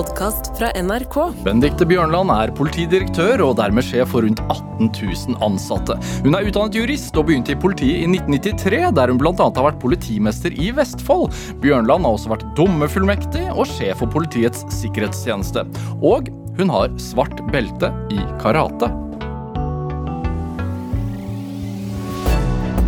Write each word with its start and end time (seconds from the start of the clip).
podkast 0.00 0.58
fra 0.58 0.70
NRK. 0.82 1.16
Benedicte 1.44 1.84
Bjørnland 1.88 2.32
er 2.32 2.52
politidirektør 2.56 3.42
og 3.44 3.58
dermed 3.58 3.84
sjef 3.84 4.08
for 4.14 4.24
rundt 4.24 4.40
18 4.46 4.88
000 4.96 5.36
ansatte. 5.44 5.96
Hun 6.24 6.36
er 6.36 6.46
utdannet 6.48 6.78
jurist 6.78 7.18
og 7.20 7.26
begynte 7.28 7.52
i 7.52 7.58
politiet 7.60 8.06
i 8.06 8.08
1993, 8.08 8.78
der 8.96 9.12
hun 9.12 9.20
bl.a. 9.20 9.34
har 9.36 9.66
vært 9.66 9.80
politimester 9.82 10.54
i 10.56 10.70
Vestfold. 10.76 11.28
Bjørnland 11.60 12.08
har 12.08 12.16
også 12.16 12.32
vært 12.32 12.46
dommerfullmektig 12.56 13.44
og 13.52 13.68
sjef 13.68 14.00
for 14.00 14.08
Politiets 14.14 14.64
sikkerhetstjeneste. 14.78 15.66
Og 16.00 16.30
hun 16.56 16.72
har 16.72 16.94
svart 17.00 17.42
belte 17.52 17.92
i 18.14 18.22
karate. 18.40 18.88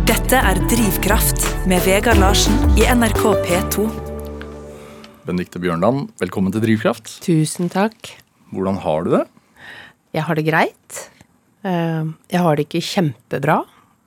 Dette 0.09 0.41
er 0.41 0.63
Drivkraft 0.71 1.45
med 1.69 1.85
Vegard 1.85 2.17
Larsen 2.23 2.57
i 2.79 2.89
NRK 2.89 3.27
P2. 3.45 4.02
Benedicte 5.23 5.59
Bjørndalen, 5.63 6.09
velkommen 6.19 6.51
til 6.51 6.59
Drivkraft. 6.65 7.21
Tusen 7.23 7.69
takk. 7.71 8.09
Hvordan 8.51 8.75
har 8.83 9.05
du 9.05 9.13
det? 9.13 9.21
Jeg 10.11 10.25
har 10.27 10.35
det 10.35 10.43
greit. 10.49 10.97
Eh, 11.63 12.09
jeg 12.33 12.41
har 12.43 12.59
det 12.59 12.65
ikke 12.67 12.81
kjempebra. 12.83 13.61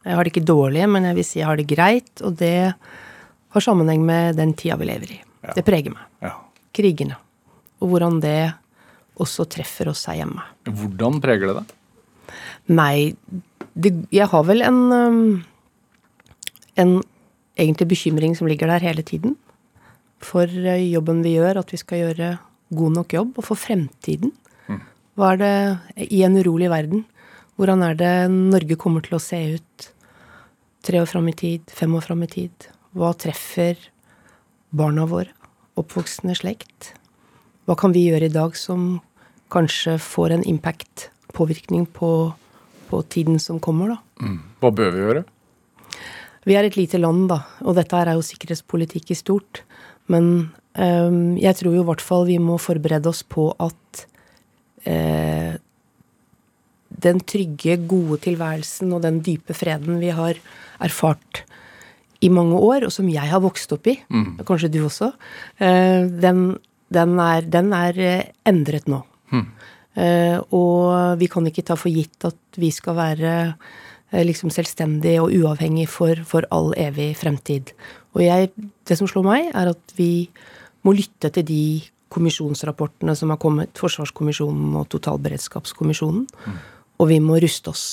Jeg 0.04 0.18
har 0.18 0.26
det 0.26 0.34
ikke 0.34 0.44
dårlig, 0.44 0.82
men 0.92 1.08
jeg 1.08 1.16
vil 1.16 1.24
si 1.24 1.38
jeg 1.40 1.48
har 1.48 1.56
det 1.56 1.64
greit, 1.70 2.20
og 2.20 2.36
det 2.36 2.58
har 2.68 3.64
sammenheng 3.64 4.04
med 4.04 4.36
den 4.36 4.52
tida 4.60 4.76
vi 4.76 4.90
lever 4.90 5.14
i. 5.16 5.18
Ja. 5.46 5.54
Det 5.56 5.64
preger 5.64 5.96
meg. 5.96 6.04
Ja. 6.26 6.34
Krigene. 6.76 7.16
Og 7.80 7.94
hvordan 7.94 8.20
det 8.20 8.52
også 9.16 9.48
treffer 9.48 9.88
oss 9.94 10.04
her 10.10 10.20
hjemme. 10.20 10.44
Hvordan 10.68 11.16
preger 11.24 11.48
det 11.48 11.56
deg? 11.62 11.74
Nei, 12.76 13.16
det, 13.72 13.94
jeg 14.12 14.28
har 14.28 14.44
vel 14.44 14.64
en 14.66 14.80
um, 14.92 15.18
En 16.76 16.98
egentlig 17.56 17.86
bekymring 17.88 18.34
som 18.36 18.48
ligger 18.50 18.68
der 18.68 18.84
hele 18.84 19.00
tiden 19.00 19.32
for 20.24 20.46
eh, 20.46 20.86
jobben 20.92 21.22
vi 21.24 21.36
gjør, 21.36 21.62
at 21.62 21.72
vi 21.72 21.80
skal 21.80 22.04
gjøre 22.04 22.32
god 22.76 22.96
nok 22.98 23.14
jobb, 23.14 23.36
og 23.38 23.46
for 23.46 23.58
fremtiden. 23.60 24.32
Hva 25.16 25.32
er 25.32 25.38
det 25.40 26.08
i 26.12 26.20
en 26.26 26.36
urolig 26.36 26.68
verden? 26.68 27.06
Hvordan 27.56 27.82
er 27.86 27.94
det 27.96 28.14
Norge 28.28 28.76
kommer 28.76 29.00
til 29.04 29.16
å 29.16 29.22
se 29.22 29.38
ut 29.56 29.86
tre 30.84 31.00
år 31.00 31.08
fram 31.08 31.30
i 31.30 31.36
tid, 31.36 31.64
fem 31.72 31.94
år 31.96 32.04
fram 32.04 32.24
i 32.26 32.28
tid? 32.28 32.66
Hva 32.92 33.14
treffer 33.16 33.80
barna 34.76 35.06
våre, 35.08 35.32
oppvoksende 35.80 36.36
slekt? 36.36 36.92
Hva 37.64 37.78
kan 37.80 37.96
vi 37.96 38.04
gjøre 38.10 38.28
i 38.28 38.34
dag 38.34 38.58
som 38.60 38.98
kanskje 39.52 39.96
får 40.02 40.36
en 40.36 40.44
impact, 40.44 41.08
påvirkning 41.32 41.86
på, 41.96 42.10
på 42.90 43.02
tiden 43.08 43.40
som 43.40 43.62
kommer, 43.62 43.96
da? 43.96 44.28
Hva 44.60 44.72
bør 44.74 44.92
vi 44.92 45.04
gjøre? 45.06 45.24
Vi 46.46 46.54
er 46.54 46.68
et 46.68 46.76
lite 46.78 47.00
land, 47.00 47.24
da, 47.32 47.40
og 47.64 47.74
dette 47.80 47.98
er 47.98 48.12
jo 48.12 48.22
sikkerhetspolitikk 48.22 49.10
i 49.10 49.18
stort. 49.18 49.64
Men 50.12 50.30
um, 50.78 51.36
jeg 51.40 51.58
tror 51.58 51.76
jo 51.76 51.84
i 51.84 51.88
hvert 51.90 52.04
fall 52.04 52.26
vi 52.28 52.38
må 52.42 52.58
forberede 52.62 53.10
oss 53.10 53.22
på 53.26 53.48
at 53.62 54.06
uh, 54.86 55.56
den 57.06 57.20
trygge, 57.28 57.76
gode 57.88 58.20
tilværelsen 58.24 58.94
og 58.96 59.04
den 59.04 59.20
dype 59.24 59.56
freden 59.56 60.00
vi 60.00 60.14
har 60.14 60.38
erfart 60.82 61.42
i 62.24 62.30
mange 62.32 62.56
år, 62.56 62.86
og 62.88 62.94
som 62.94 63.08
jeg 63.12 63.28
har 63.28 63.42
vokst 63.44 63.74
opp 63.76 63.90
i, 63.92 63.98
kanskje 64.48 64.70
du 64.72 64.80
også, 64.86 65.10
uh, 65.60 66.02
den, 66.24 66.46
den, 66.92 67.18
er, 67.20 67.44
den 67.44 67.74
er 67.76 68.00
eh, 68.00 68.30
endret 68.48 68.88
nå. 68.88 69.02
Eh, 69.96 70.36
og 70.52 71.16
vi 71.20 71.28
kan 71.32 71.46
ikke 71.48 71.64
ta 71.64 71.76
for 71.78 71.92
gitt 71.92 72.26
at 72.28 72.60
vi 72.60 72.68
skal 72.74 72.98
være 72.98 73.32
liksom 74.12 74.52
selvstendig 74.54 75.16
og 75.20 75.32
uavhengig 75.34 75.88
for, 75.90 76.18
for 76.28 76.46
all 76.54 76.72
evig 76.78 77.12
fremtid. 77.18 77.72
Og 78.16 78.22
jeg, 78.24 78.52
det 78.86 78.98
som 78.98 79.08
slår 79.10 79.26
meg, 79.26 79.50
er 79.52 79.72
at 79.74 79.96
vi 79.98 80.28
må 80.86 80.94
lytte 80.96 81.32
til 81.34 81.46
de 81.46 81.62
kommisjonsrapportene 82.14 83.16
som 83.18 83.32
har 83.34 83.40
kommet, 83.42 83.74
Forsvarskommisjonen 83.76 84.76
og 84.78 84.86
Totalberedskapskommisjonen, 84.94 86.26
og 86.96 87.10
vi 87.10 87.18
må 87.20 87.40
ruste 87.42 87.72
oss 87.74 87.86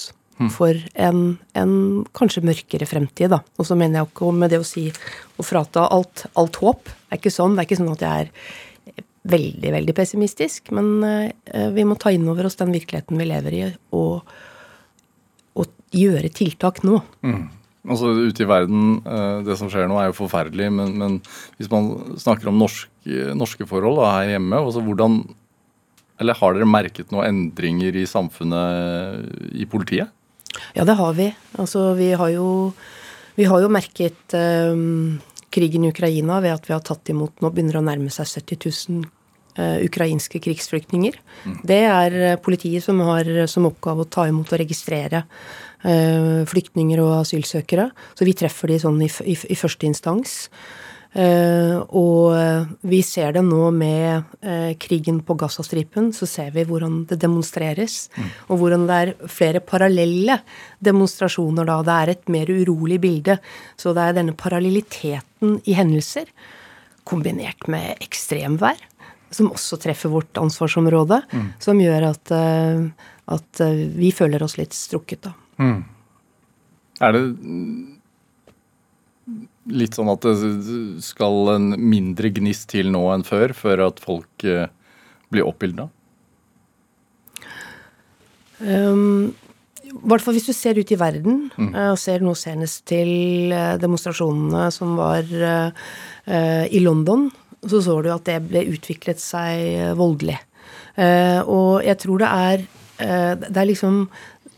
for 0.53 0.77
en, 0.99 1.37
en 1.57 1.73
kanskje 2.17 2.43
mørkere 2.45 2.87
fremtid, 2.89 3.29
da. 3.31 3.41
Og 3.59 3.67
så 3.67 3.77
mener 3.79 4.01
jeg 4.01 4.09
ikke 4.09 4.31
med 4.35 4.53
det 4.53 4.59
å 4.61 4.67
si 4.67 4.87
å 5.37 5.45
frata 5.45 5.85
alt, 5.93 6.25
alt 6.39 6.57
håp. 6.61 6.89
Det 6.89 7.15
er 7.15 7.21
ikke 7.21 7.33
sånn. 7.33 7.53
Det 7.53 7.63
er 7.63 7.67
ikke 7.69 7.79
sånn 7.79 7.93
at 7.93 8.03
jeg 8.03 8.25
er 8.25 9.03
veldig, 9.33 9.69
veldig 9.77 9.95
pessimistisk, 9.95 10.73
men 10.75 10.89
eh, 11.07 11.69
vi 11.75 11.85
må 11.87 11.95
ta 11.99 12.11
inn 12.11 12.27
over 12.27 12.49
oss 12.49 12.59
den 12.59 12.73
virkeligheten 12.75 13.21
vi 13.21 13.29
lever 13.29 13.55
i, 13.55 13.61
og 13.95 14.33
gjøre 15.93 16.31
tiltak 16.33 16.81
nå. 16.87 17.01
Altså 17.83 18.13
Ute 18.15 18.45
i 18.45 18.47
verden, 18.47 19.01
eh, 19.03 19.39
det 19.43 19.57
som 19.59 19.69
skjer 19.71 19.89
nå 19.91 19.97
er 19.99 20.09
jo 20.09 20.19
forferdelig, 20.21 20.69
men, 20.71 20.93
men 20.99 21.17
hvis 21.57 21.71
man 21.71 22.15
snakker 22.19 22.47
om 22.47 22.61
norske, 22.61 23.33
norske 23.35 23.67
forhold 23.67 23.99
da, 23.99 24.11
her 24.19 24.35
hjemme, 24.37 24.59
altså 24.59 24.83
hvordan 24.83 25.23
Eller 26.21 26.37
har 26.37 26.53
dere 26.53 26.69
merket 26.69 27.11
noen 27.11 27.25
endringer 27.25 27.95
i 27.97 28.05
samfunnet 28.07 29.51
i 29.57 29.65
politiet? 29.67 30.13
Ja, 30.77 30.85
det 30.85 30.93
har 30.95 31.15
vi. 31.17 31.31
Altså, 31.57 31.95
vi 31.97 32.11
har 32.13 32.29
jo, 32.29 32.71
vi 33.35 33.47
har 33.49 33.59
jo 33.59 33.71
merket 33.73 34.35
eh, 34.37 34.77
krigen 35.51 35.83
i 35.83 35.91
Ukraina 35.91 36.39
ved 36.39 36.53
at 36.53 36.69
vi 36.69 36.75
har 36.77 36.85
tatt 36.85 37.09
imot 37.11 37.41
Nå 37.41 37.51
begynner 37.51 37.75
det 37.75 37.81
å 37.81 37.89
nærme 37.89 38.13
seg 38.13 38.29
70 38.29 38.61
000 38.93 39.03
eh, 39.57 39.83
ukrainske 39.89 40.39
krigsflyktninger. 40.39 41.19
Det 41.65 41.81
er 41.89 42.37
politiet 42.45 42.85
som 42.85 43.01
har 43.09 43.27
som 43.51 43.67
oppgave 43.67 44.05
å 44.05 44.09
ta 44.09 44.29
imot 44.29 44.53
og 44.53 44.63
registrere 44.63 45.25
flyktninger 45.83 47.01
og 47.03 47.17
asylsøkere. 47.17 47.89
Så 48.15 48.23
vi 48.23 48.35
treffer 48.39 48.71
de 48.71 48.79
sånn 48.79 49.01
i, 49.03 49.09
i, 49.27 49.35
i 49.35 49.57
første 49.59 49.89
instans. 49.89 50.37
Eh, 51.13 51.75
og 51.93 52.33
eh, 52.33 52.69
vi 52.89 53.03
ser 53.05 53.35
det 53.35 53.43
nå 53.45 53.67
med 53.75 54.23
eh, 54.41 54.71
krigen 54.81 55.19
på 55.25 55.35
Gazastripen, 55.37 56.09
så 56.15 56.25
ser 56.29 56.49
vi 56.55 56.63
hvordan 56.65 57.03
det 57.09 57.19
demonstreres. 57.21 58.07
Og 58.49 58.57
hvordan 58.61 58.87
det 58.89 58.97
er 58.97 59.13
flere 59.29 59.61
parallelle 59.61 60.39
demonstrasjoner 60.83 61.69
da. 61.69 61.77
Det 61.85 61.99
er 61.99 62.13
et 62.15 62.33
mer 62.33 62.49
urolig 62.49 62.97
bilde. 63.03 63.37
Så 63.77 63.93
det 63.93 64.07
er 64.07 64.17
denne 64.17 64.33
parallelliteten 64.37 65.59
i 65.69 65.77
hendelser, 65.77 66.25
kombinert 67.05 67.67
med 67.69 68.01
ekstremvær, 68.01 68.81
som 69.33 69.51
også 69.53 69.77
treffer 69.81 70.11
vårt 70.13 70.37
ansvarsområde, 70.39 71.19
som 71.61 71.81
gjør 71.81 72.09
at, 72.09 72.33
eh, 72.33 72.89
at 73.37 73.63
eh, 73.65 73.85
vi 73.93 74.13
føler 74.15 74.41
oss 74.45 74.57
litt 74.57 74.73
strukket, 74.77 75.27
da. 75.29 75.37
Er 75.59 77.15
det 77.15 77.23
mm, 77.23 77.99
litt 79.73 79.97
sånn 79.97 80.11
at 80.11 80.25
det 80.25 81.01
skal 81.03 81.55
en 81.55 81.73
mindre 81.79 82.31
gnist 82.35 82.69
til 82.73 82.91
nå 82.93 83.05
enn 83.13 83.25
før, 83.27 83.53
før 83.57 83.87
at 83.87 84.01
folk 84.03 84.47
eh, 84.47 84.67
blir 85.33 85.47
oppildna? 85.47 85.89
Um, 88.63 89.33
I 89.83 89.93
hvert 90.07 90.23
fall 90.23 90.37
hvis 90.37 90.47
du 90.47 90.55
ser 90.55 90.79
ut 90.79 90.91
i 90.93 90.99
verden, 90.99 91.47
eh, 91.57 91.89
og 91.91 91.99
ser 92.01 92.23
nå 92.23 92.35
senest 92.39 92.85
til 92.89 93.51
eh, 93.53 93.75
demonstrasjonene 93.81 94.69
som 94.73 94.95
var 94.99 95.27
i 96.23 96.79
London, 96.79 97.25
så 97.67 97.81
så 97.83 97.97
du 98.03 98.07
at 98.13 98.23
det 98.27 98.37
ble 98.47 98.61
utviklet 98.71 99.19
seg 99.19 99.95
voldelig. 99.99 100.37
Eh, 100.95 101.39
og 101.43 101.83
jeg 101.83 101.99
tror 101.99 102.23
det 102.23 102.29
er 102.29 102.65
Det 102.93 103.57
er 103.57 103.65
liksom 103.65 104.07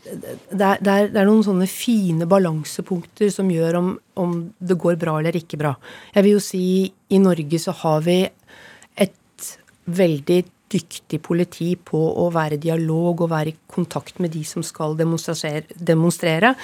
det 0.06 0.62
er, 0.62 0.80
det, 0.80 0.92
er, 0.92 1.08
det 1.12 1.20
er 1.20 1.28
noen 1.28 1.44
sånne 1.44 1.68
fine 1.70 2.28
balansepunkter 2.30 3.30
som 3.34 3.50
gjør 3.50 3.80
om, 3.80 3.92
om 4.22 4.36
det 4.58 4.78
går 4.80 4.98
bra 5.00 5.18
eller 5.20 5.36
ikke 5.38 5.58
bra. 5.60 5.74
Jeg 6.14 6.26
vil 6.26 6.36
jo 6.36 6.42
si 6.44 6.66
i 6.86 7.22
Norge 7.22 7.60
så 7.62 7.74
har 7.84 8.04
vi 8.06 8.20
et 8.26 9.48
veldig 9.86 10.42
dyktig 10.72 11.20
politi 11.22 11.68
på 11.78 11.98
å 12.22 12.26
være 12.34 12.56
i 12.56 12.62
dialog 12.62 13.22
og 13.22 13.30
være 13.30 13.52
i 13.52 13.58
kontakt 13.70 14.18
med 14.22 14.32
de 14.34 14.42
som 14.46 14.64
skal 14.66 14.96
demonstrere, 14.98 15.62
demonstrere 15.78 16.54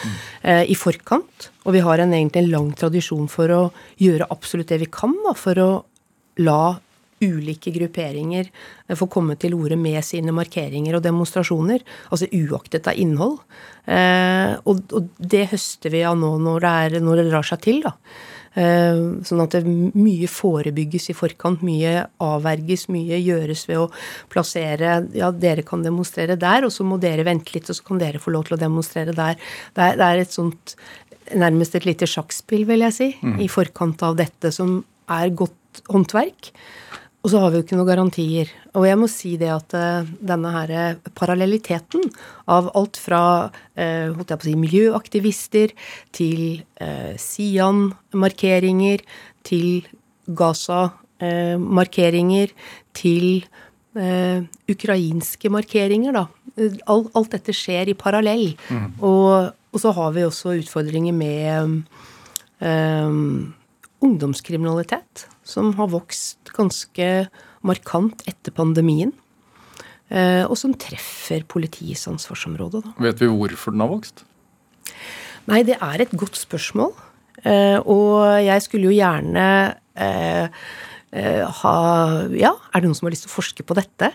eh, 0.43 0.65
i 0.67 0.77
forkant. 0.79 1.51
Og 1.67 1.77
vi 1.77 1.85
har 1.87 2.03
en, 2.03 2.15
egentlig 2.17 2.43
en 2.45 2.53
lang 2.57 2.73
tradisjon 2.79 3.29
for 3.31 3.55
å 3.55 3.63
gjøre 4.03 4.31
absolutt 4.35 4.73
det 4.75 4.83
vi 4.83 4.91
kan 4.93 5.15
da, 5.27 5.37
for 5.39 5.63
å 5.63 5.71
la 6.43 6.75
ulike 7.22 7.72
grupperinger 7.75 8.50
får 8.99 9.11
komme 9.12 9.37
til 9.41 9.56
orde 9.56 9.79
med 9.81 10.02
sine 10.06 10.35
markeringer 10.35 10.99
og 10.99 11.05
demonstrasjoner, 11.06 11.85
altså 12.11 12.29
uaktet 12.32 12.91
av 12.91 12.99
innhold. 12.99 13.41
Eh, 13.87 14.55
og, 14.69 14.85
det 15.19 15.49
høster 15.55 15.94
vi 15.94 16.05
av 16.06 16.19
nå 16.19 16.37
når 16.43 16.62
det, 16.62 16.76
er, 16.85 17.00
når 17.02 17.23
det 17.23 17.31
drar 17.31 17.49
seg 17.49 17.64
til, 17.64 17.82
da. 17.87 17.97
Eh, 18.52 18.99
sånn 19.25 19.41
at 19.41 19.55
det 19.56 19.62
mye 19.64 20.29
forebygges 20.29 21.08
i 21.08 21.17
forkant, 21.17 21.62
mye 21.64 22.02
avverges, 22.20 22.85
mye 22.93 23.17
gjøres 23.23 23.64
ved 23.70 23.81
å 23.81 23.87
plassere 24.32 24.99
Ja, 25.17 25.31
dere 25.32 25.64
kan 25.64 25.85
demonstrere 25.85 26.37
der, 26.37 26.67
og 26.67 26.75
så 26.75 26.85
må 26.85 27.00
dere 27.00 27.25
vente 27.25 27.55
litt, 27.56 27.70
og 27.73 27.79
så 27.79 27.87
kan 27.87 28.02
dere 28.02 28.20
få 28.20 28.35
lov 28.35 28.49
til 28.49 28.58
å 28.58 28.61
demonstrere 28.61 29.17
der. 29.17 29.41
Det 29.73 29.87
er, 29.87 29.97
det 30.00 30.11
er 30.11 30.26
et 30.26 30.37
sånt 30.37 30.76
Nærmest 31.38 31.76
et 31.79 31.85
lite 31.87 32.05
sjakkspill, 32.11 32.64
vil 32.69 32.82
jeg 32.82 32.93
si, 32.93 33.06
i 33.41 33.47
forkant 33.49 34.02
av 34.05 34.17
dette, 34.19 34.50
som 34.52 34.81
er 35.08 35.31
godt 35.38 35.81
håndverk. 35.88 36.50
Og 37.23 37.31
så 37.31 37.39
har 37.39 37.53
vi 37.53 37.61
jo 37.61 37.63
ikke 37.63 37.77
noen 37.79 37.87
garantier. 37.87 38.49
Og 38.75 38.83
jeg 38.89 38.99
må 38.99 39.07
si 39.11 39.37
det 39.39 39.51
at 39.55 39.75
eh, 39.79 40.09
denne 40.27 40.51
her 40.57 40.97
parallelliteten 41.19 42.03
av 42.51 42.71
alt 42.79 42.97
fra 42.99 43.51
eh, 43.79 44.11
holdt 44.11 44.31
jeg 44.35 44.41
på 44.41 44.43
å 44.43 44.49
si, 44.49 44.55
miljøaktivister 44.59 45.71
til 46.19 46.67
eh, 46.83 47.15
Sian-markeringer, 47.23 48.99
til 49.47 49.87
Gaza-markeringer, 50.27 52.51
til 52.99 53.47
eh, 53.95 54.43
ukrainske 54.75 55.47
markeringer, 55.53 56.13
da. 56.19 56.27
Alt, 56.91 57.09
alt 57.17 57.33
dette 57.33 57.53
skjer 57.57 57.89
i 57.89 57.99
parallell. 57.99 58.53
Og, 58.99 59.55
og, 59.71 59.79
så 59.81 59.91
har 59.97 60.11
vi 60.17 60.25
også 60.27 60.49
utfordringer 60.59 61.15
med 61.17 61.83
eh, 62.67 63.11
ungdomskriminalitet, 64.03 65.31
som 65.44 65.73
har 65.79 65.91
vokst 65.93 66.53
ganske 66.56 67.09
markant 67.67 68.23
etter 68.31 68.55
pandemien. 68.55 69.12
Eh, 70.12 70.44
og 70.44 70.59
som 70.61 70.75
treffer 70.77 71.44
politiets 71.49 72.05
ansvarsområde. 72.11 72.83
Da. 72.85 72.94
Vet 73.06 73.23
vi 73.23 73.31
hvorfor 73.33 73.73
den 73.73 73.85
har 73.85 73.93
vokst? 73.94 74.25
Nei, 75.49 75.62
det 75.67 75.79
er 75.81 76.05
et 76.05 76.12
godt 76.19 76.37
spørsmål. 76.39 76.93
Eh, 77.43 77.79
og 77.81 78.21
jeg 78.44 78.65
skulle 78.65 78.91
jo 78.91 78.99
gjerne 78.99 79.47
eh, 79.97 80.67
ha 81.12 81.77
Ja, 82.33 82.53
er 82.73 82.81
det 82.81 82.88
noen 82.88 82.97
som 82.97 83.09
har 83.09 83.12
lyst 83.12 83.27
til 83.27 83.33
å 83.33 83.35
forske 83.35 83.65
på 83.69 83.77
dette? 83.77 84.09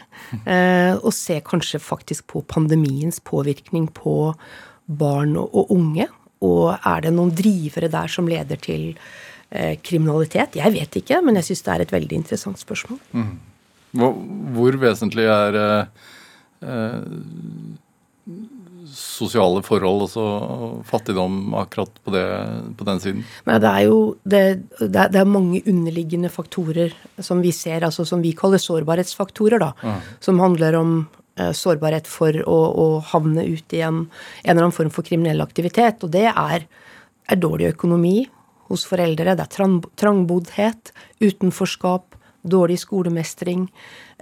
Og 0.97 1.11
se 1.13 1.35
kanskje 1.45 1.77
faktisk 1.77 2.25
på 2.33 2.41
pandemiens 2.49 3.19
påvirkning 3.21 3.85
på 3.93 4.31
barn 4.89 5.35
og 5.37 5.73
unge? 5.75 6.07
Og 6.41 6.73
er 6.73 7.05
det 7.05 7.13
noen 7.13 7.35
drivere 7.37 7.91
der 7.93 8.09
som 8.09 8.25
leder 8.29 8.57
til 8.57 8.95
kriminalitet? 9.83 10.57
Jeg 10.59 10.73
vet 10.73 10.97
ikke, 10.99 11.21
men 11.23 11.39
jeg 11.39 11.47
syns 11.47 11.61
det 11.63 11.73
er 11.73 11.83
et 11.85 11.93
veldig 11.95 12.17
interessant 12.19 12.59
spørsmål. 12.59 12.99
Mm. 13.15 13.35
Hvor, 13.97 14.15
hvor, 14.53 14.77
vesentlig 14.81 15.27
er 15.31 15.57
eh, 15.63 15.85
sosiale 18.91 19.61
forhold 19.65 20.15
og 20.19 20.81
fattigdom 20.87 21.53
akkurat 21.59 21.91
på, 22.03 22.13
det, 22.15 22.25
på 22.79 22.87
den 22.87 23.01
siden? 23.03 23.25
Nei, 23.47 23.59
det 23.63 23.71
er 23.71 23.85
jo 23.87 23.99
det, 24.23 24.43
det, 24.79 24.89
er, 24.91 25.13
det, 25.13 25.21
er, 25.21 25.29
mange 25.37 25.61
underliggende 25.65 26.31
faktorer 26.33 26.95
som 27.19 27.41
vi 27.43 27.53
ser, 27.55 27.85
altså 27.87 28.05
som 28.07 28.23
vi 28.23 28.35
kaller 28.37 28.61
sårbarhetsfaktorer, 28.61 29.63
da. 29.63 29.71
Mm. 29.81 30.11
Som 30.27 30.43
handler 30.43 30.79
om 30.79 30.95
eh, 31.39 31.53
sårbarhet 31.55 32.09
for 32.11 32.41
å, 32.43 32.57
å, 32.67 32.87
havne 33.13 33.47
ut 33.47 33.77
i 33.77 33.83
en, 33.87 34.05
en 34.43 34.51
eller 34.51 34.67
annen 34.67 34.75
form 34.75 34.93
for 34.93 35.07
kriminell 35.07 35.43
aktivitet. 35.45 36.03
Og 36.03 36.13
det 36.15 36.27
er, 36.33 36.67
er 37.27 37.43
dårlig 37.43 37.71
økonomi 37.75 38.19
hos 38.67 38.85
foreldre, 38.87 39.35
det 39.35 39.45
er 39.45 39.53
trang, 39.53 39.79
trangboddhet, 39.99 40.91
utenforskap, 41.23 42.15
dårlig 42.47 42.77
skolemestring, 42.79 43.67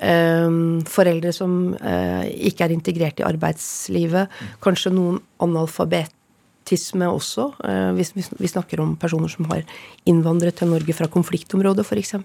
Ehm, 0.04 0.84
foreldre 0.92 1.32
som 1.32 1.72
eh, 1.80 2.28
ikke 2.50 2.66
er 2.66 2.76
integrert 2.76 3.22
i 3.22 3.28
arbeidslivet. 3.28 4.32
Kanskje 4.64 4.92
noen 4.92 5.22
analfabetisme 5.44 7.08
også. 7.08 7.48
Eh, 7.64 7.92
hvis 7.96 8.12
vi 8.16 8.52
snakker 8.52 8.84
om 8.84 8.98
personer 9.00 9.32
som 9.32 9.48
har 9.54 9.64
innvandret 10.10 10.60
til 10.60 10.74
Norge 10.74 10.98
fra 10.98 11.08
konfliktområdet, 11.12 11.88
f.eks. 11.88 12.18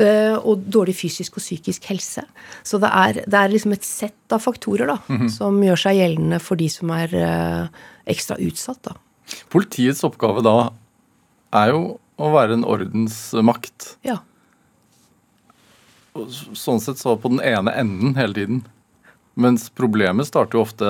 Eh, 0.00 0.38
og 0.40 0.64
dårlig 0.72 0.96
fysisk 1.02 1.36
og 1.36 1.44
psykisk 1.44 1.90
helse. 1.92 2.24
Så 2.64 2.80
det 2.80 2.88
er, 2.88 3.22
det 3.28 3.42
er 3.42 3.52
liksom 3.52 3.76
et 3.76 3.84
sett 3.84 4.32
av 4.32 4.40
faktorer 4.40 4.88
da, 4.88 4.98
mm 5.06 5.18
-hmm. 5.18 5.28
som 5.36 5.60
gjør 5.62 5.76
seg 5.84 6.00
gjeldende 6.00 6.40
for 6.40 6.56
de 6.56 6.68
som 6.68 6.90
er 6.90 7.70
ekstra 8.06 8.40
utsatt. 8.40 8.82
da. 8.82 8.96
Politiets 9.50 10.02
oppgave 10.02 10.42
da 10.42 10.72
er 11.56 11.72
jo 11.74 11.84
å 12.20 12.32
være 12.34 12.58
en 12.58 12.66
ordensmakt. 12.68 13.94
Ja 14.06 14.20
sånn 16.28 16.80
sett 16.82 17.00
så 17.00 17.16
på 17.16 17.30
den 17.32 17.42
ene 17.44 17.74
enden 17.78 18.14
hele 18.18 18.36
tiden. 18.36 18.62
Mens 19.40 19.68
problemet 19.70 20.28
starter 20.28 20.58
jo 20.58 20.64
ofte 20.64 20.88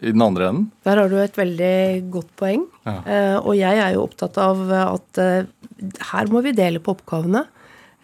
i 0.00 0.12
den 0.12 0.22
andre 0.22 0.50
enden. 0.50 0.66
Der 0.86 1.00
har 1.00 1.10
du 1.10 1.18
et 1.20 1.38
veldig 1.38 2.08
godt 2.12 2.32
poeng. 2.38 2.66
Ja. 2.86 2.98
Eh, 3.02 3.36
og 3.38 3.54
jeg 3.58 3.82
er 3.82 3.94
jo 3.94 4.04
opptatt 4.06 4.38
av 4.42 4.66
at 4.78 5.22
eh, 5.22 5.48
her 6.12 6.32
må 6.32 6.42
vi 6.44 6.54
dele 6.56 6.82
på 6.82 6.94
oppgavene. 6.96 7.46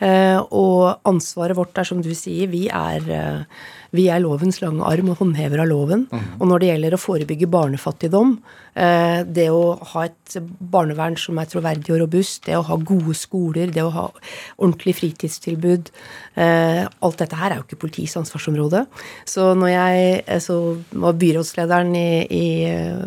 Eh, 0.03 0.41
og 0.51 1.07
ansvaret 1.07 1.59
vårt 1.59 1.79
er 1.79 1.87
som 1.87 2.03
du 2.03 2.13
sier, 2.19 2.51
vi 2.51 2.67
er 2.69 3.47
vi 3.95 4.09
er 4.11 4.23
lovens 4.23 4.59
lange 4.63 4.85
arm 4.87 5.13
og 5.13 5.21
håndhever 5.21 5.63
av 5.63 5.69
loven. 5.71 6.05
Mm. 6.11 6.27
Og 6.41 6.49
når 6.51 6.63
det 6.63 6.71
gjelder 6.71 6.97
å 6.97 7.01
forebygge 7.01 7.49
barnefattigdom, 7.51 8.35
eh, 8.75 9.21
det 9.23 9.47
å 9.55 9.77
ha 9.93 10.05
et 10.09 10.37
barnevern 10.75 11.17
som 11.21 11.39
er 11.39 11.51
troverdig 11.51 11.95
og 11.95 12.01
robust, 12.03 12.43
det 12.49 12.57
å 12.59 12.65
ha 12.67 12.79
gode 12.91 13.15
skoler, 13.19 13.71
det 13.75 13.85
å 13.85 13.93
ha 13.95 14.09
ordentlig 14.57 14.97
fritidstilbud 14.99 15.93
eh, 16.35 16.83
Alt 17.05 17.21
dette 17.21 17.39
her 17.39 17.53
er 17.53 17.61
jo 17.61 17.67
ikke 17.69 17.81
politiets 17.85 18.17
ansvarsområde. 18.19 18.85
Så 19.31 19.53
når 19.59 19.73
jeg 19.75 20.05
eh, 20.27 20.43
så 20.43 20.59
var 20.91 21.19
byrådslederen 21.21 21.95
i, 21.99 22.09
i 22.27 22.47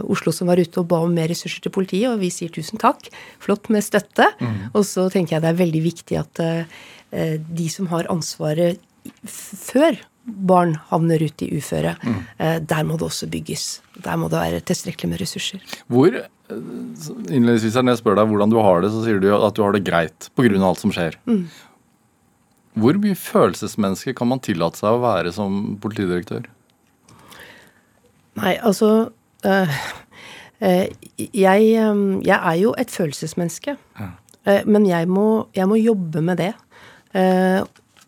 Oslo 0.07 0.31
som 0.35 0.47
var 0.47 0.61
ute 0.61 0.83
og 0.83 0.89
ba 0.91 1.03
om 1.03 1.15
mer 1.15 1.31
ressurser 1.33 1.63
til 1.63 1.73
politiet, 1.75 2.09
og 2.13 2.21
vi 2.23 2.31
sier 2.33 2.53
tusen 2.53 2.79
takk, 2.79 3.09
flott 3.43 3.67
med 3.73 3.83
støtte. 3.83 4.31
Mm. 4.39 4.59
Og 4.71 4.85
så 4.87 5.09
tenker 5.11 5.35
jeg 5.35 5.43
det 5.43 5.51
er 5.51 5.63
veldig 5.65 5.87
viktig 5.91 6.21
at 6.21 6.45
de 7.07 7.65
som 7.71 7.87
har 7.87 8.09
ansvaret 8.11 8.79
før 9.23 9.95
barn 10.27 10.75
havner 10.89 11.23
ut 11.23 11.41
i 11.41 11.49
uføre. 11.55 11.95
Mm. 12.03 12.17
Eh, 12.43 12.57
der 12.59 12.83
må 12.87 12.97
det 12.99 13.07
også 13.07 13.29
bygges. 13.31 13.67
Der 14.03 14.17
må 14.19 14.27
det 14.31 14.41
være 14.41 14.65
tilstrekkelig 14.67 15.13
med 15.13 15.21
ressurser. 15.21 15.63
Hvor, 15.87 16.11
eh, 16.11 16.57
innledningsvis 17.31 17.75
Når 17.79 17.95
jeg 17.95 18.01
spør 18.03 18.19
deg 18.19 18.27
hvordan 18.27 18.51
du 18.51 18.59
har 18.59 18.81
det, 18.81 18.91
så 18.91 19.05
sier 19.05 19.19
du 19.23 19.29
at 19.35 19.55
du 19.55 19.63
har 19.63 19.71
det 19.71 19.85
greit 19.87 20.29
pga. 20.35 20.59
alt 20.59 20.79
som 20.79 20.91
skjer. 20.91 21.15
Mm. 21.25 21.47
Hvor 22.77 22.93
mye 23.01 23.15
følelsesmenneske 23.15 24.13
kan 24.13 24.27
man 24.27 24.39
tillate 24.39 24.77
seg 24.77 24.93
å 24.93 25.01
være 25.01 25.31
som 25.33 25.77
politidirektør? 25.81 26.45
Nei, 28.37 28.53
altså 28.61 29.09
øh, 29.45 29.77
øh, 30.61 30.85
jeg, 31.33 31.61
øh, 31.81 32.27
jeg, 32.27 32.37
er 32.37 32.57
jo 32.61 32.75
et 32.77 32.91
følelsesmenneske. 32.91 33.77
Ja. 33.99 34.61
men 34.65 34.85
jeg 34.87 35.07
må, 35.07 35.47
jeg 35.55 35.67
må, 35.67 35.75
jobbe 35.75 36.21
med 36.21 36.37
det. 36.37 36.53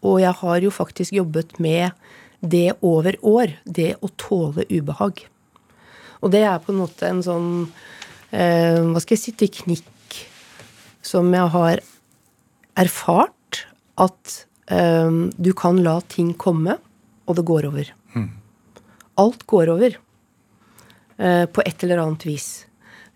Og 0.05 0.19
jeg 0.23 0.33
har 0.41 0.63
jo 0.63 0.71
faktisk 0.71 1.15
jobbet 1.17 1.57
med 1.59 1.91
det 2.39 2.77
over 2.85 3.17
år, 3.25 3.55
det 3.65 3.95
å 3.99 4.09
tåle 4.19 4.63
ubehag. 4.69 5.25
Og 6.23 6.31
det 6.31 6.43
er 6.47 6.59
på 6.63 6.73
en 6.73 6.81
måte 6.81 7.07
en 7.07 7.21
sånn 7.23 7.49
eh, 8.31 8.79
Hva 8.79 8.99
skal 8.99 9.15
jeg 9.15 9.23
si 9.23 9.33
teknikk 9.39 10.19
som 11.05 11.31
jeg 11.33 11.51
har 11.55 11.81
erfart 12.79 13.63
at 13.99 14.35
eh, 14.71 15.11
du 15.35 15.51
kan 15.57 15.81
la 15.83 15.99
ting 16.11 16.33
komme, 16.39 16.77
og 17.27 17.37
det 17.37 17.45
går 17.47 17.69
over. 17.69 17.91
Mm. 18.15 18.31
Alt 19.21 19.45
går 19.49 19.71
over 19.75 19.95
eh, 21.19 21.45
på 21.45 21.63
et 21.65 21.85
eller 21.85 22.03
annet 22.03 22.25
vis. 22.27 22.49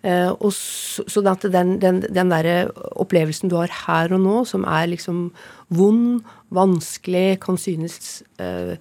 Eh, 0.03 0.29
og 0.31 0.51
så, 0.51 1.05
så 1.07 1.23
den, 1.23 1.77
den, 1.79 2.01
den 2.03 2.31
der 2.33 2.71
opplevelsen 2.99 3.51
du 3.51 3.55
har 3.61 3.71
her 3.85 4.11
og 4.15 4.23
nå, 4.23 4.41
som 4.49 4.67
er 4.67 4.89
liksom 4.91 5.29
vond, 5.77 6.23
vanskelig, 6.53 7.41
kan 7.43 7.59
synes 7.59 8.21
uh, 8.41 8.75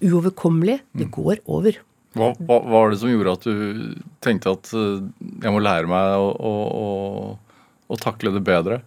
uoverkommelig. 0.00 0.80
Det 0.92 1.08
mm. 1.08 1.14
går 1.14 1.42
over. 1.46 1.80
Hva, 2.18 2.32
hva, 2.42 2.58
var 2.66 2.90
det 2.90 2.98
som 3.02 3.10
gjorde 3.12 3.36
at 3.36 3.44
du 3.46 3.98
tenkte 4.24 4.54
at 4.56 4.70
eh, 4.74 5.02
jeg 5.44 5.52
må 5.54 5.60
lære 5.62 5.86
meg 5.86 6.16
å, 6.18 6.30
å, 6.34 6.54
å, 6.74 7.66
å 7.86 7.98
takle 8.02 8.32
det 8.34 8.42
bedre? 8.42 8.80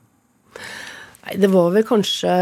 Nei, 1.23 1.37
det 1.39 1.47
var 1.53 1.69
vel 1.71 1.85
kanskje 1.87 2.33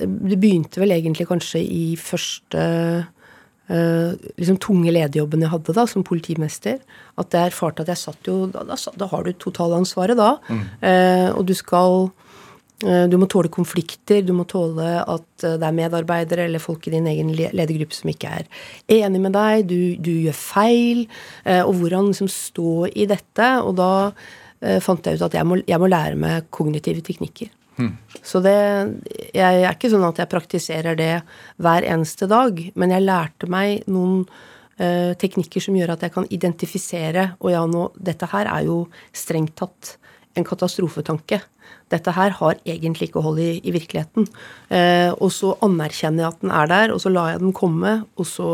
Det 0.00 0.38
begynte 0.40 0.80
vel 0.80 0.94
egentlig 0.96 1.26
kanskje 1.28 1.60
i 1.60 1.84
første 2.00 2.62
uh, 3.04 4.14
liksom 4.40 4.56
tunge 4.64 4.94
lederjobben 4.96 5.44
jeg 5.44 5.52
hadde 5.52 5.76
da, 5.76 5.84
som 5.90 6.06
politimester. 6.06 6.80
At 7.20 7.36
jeg 7.36 7.52
erfarte 7.52 7.84
at 7.84 7.92
jeg 7.92 8.00
satt 8.00 8.32
jo 8.32 8.46
Da, 8.54 8.64
da, 8.72 8.80
da 8.96 9.10
har 9.12 9.28
du 9.28 9.34
totalansvaret, 9.36 10.16
da. 10.16 10.32
Mm. 10.48 10.64
Uh, 10.80 11.28
og 11.36 11.44
du 11.50 11.54
skal 11.58 12.08
du 12.80 13.16
må 13.20 13.28
tåle 13.28 13.50
konflikter, 13.52 14.22
du 14.24 14.32
må 14.32 14.46
tåle 14.48 15.02
at 15.02 15.44
eh, 15.44 15.58
det 15.60 15.68
er 15.68 15.76
medarbeidere 15.76 16.46
eller 16.48 16.62
folk 16.62 16.88
i 16.88 16.94
din 16.94 17.08
egen 17.10 17.32
ledergruppe 17.36 17.96
som 17.96 18.12
ikke 18.12 18.32
er 18.40 18.66
enig 19.00 19.20
med 19.20 19.36
deg, 19.36 19.66
du, 19.68 19.80
du 20.00 20.12
gjør 20.24 20.36
feil. 20.36 21.02
Eh, 21.44 21.60
og 21.60 21.74
hvordan 21.76 22.08
liksom 22.08 22.30
stå 22.32 22.88
i 22.94 23.08
dette. 23.10 23.50
Og 23.64 23.76
da 23.80 23.92
fant 24.84 25.06
jeg 25.08 25.16
ut 25.16 25.22
at 25.24 25.32
jeg 25.32 25.48
må, 25.48 25.56
jeg 25.64 25.80
må 25.80 25.86
lære 25.88 26.18
meg 26.20 26.50
kognitive 26.52 27.00
teknikker. 27.00 27.48
Hmm. 27.78 27.94
Så 28.20 28.42
det 28.44 28.52
Jeg 29.32 29.62
er 29.62 29.70
ikke 29.70 29.88
sånn 29.88 30.04
at 30.04 30.18
jeg 30.20 30.28
praktiserer 30.28 30.98
det 30.98 31.14
hver 31.56 31.86
eneste 31.88 32.28
dag, 32.28 32.58
men 32.76 32.92
jeg 32.92 33.06
lærte 33.06 33.48
meg 33.48 33.86
noen 33.88 34.26
teknikker 35.20 35.64
som 35.64 35.76
gjør 35.76 35.94
at 35.94 36.04
jeg 36.06 36.12
kan 36.14 36.28
identifisere 36.32 37.24
Og 37.44 37.50
ja, 37.52 37.60
nå 37.68 37.82
Dette 38.00 38.24
her 38.32 38.48
er 38.48 38.62
jo 38.64 38.78
strengt 39.12 39.52
tatt 39.60 39.90
en 40.38 40.46
katastrofetanke. 40.46 41.40
Dette 41.90 42.14
her 42.14 42.34
har 42.38 42.58
egentlig 42.68 43.10
ikke 43.10 43.22
hold 43.24 43.40
i, 43.42 43.50
i 43.66 43.74
virkeligheten. 43.74 44.28
Eh, 44.70 45.10
og 45.16 45.32
så 45.34 45.56
anerkjenner 45.66 46.24
jeg 46.24 46.34
at 46.34 46.44
den 46.44 46.54
er 46.54 46.70
der, 46.70 46.94
og 46.94 47.02
så 47.02 47.12
lar 47.12 47.32
jeg 47.32 47.42
den 47.42 47.54
komme, 47.56 47.96
og 48.14 48.28
så 48.28 48.50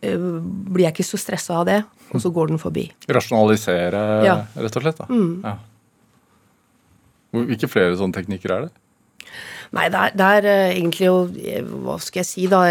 eh, 0.00 0.16
blir 0.16 0.88
jeg 0.88 0.96
ikke 0.96 1.08
så 1.10 1.20
stressa 1.20 1.60
av 1.60 1.68
det, 1.68 1.78
og 2.08 2.24
så 2.24 2.32
går 2.32 2.52
den 2.52 2.62
forbi. 2.62 2.88
Rasjonalisere, 3.12 4.04
ja. 4.24 4.40
rett 4.56 4.80
og 4.80 4.86
slett? 4.86 5.02
da. 5.02 5.08
Mm. 5.12 5.32
Ja. 5.44 5.56
Hvilke 7.36 7.68
flere 7.68 7.96
sånne 8.00 8.16
teknikker 8.16 8.54
er 8.54 8.68
det? 8.68 8.76
Nei, 9.76 9.88
det 9.92 10.00
er, 10.00 10.14
det 10.16 10.26
er 10.38 10.46
uh, 10.48 10.70
egentlig 10.72 11.04
jo 11.04 11.16
Hva 11.84 11.98
skal 12.00 12.22
jeg 12.22 12.28
si, 12.30 12.46
da? 12.48 12.62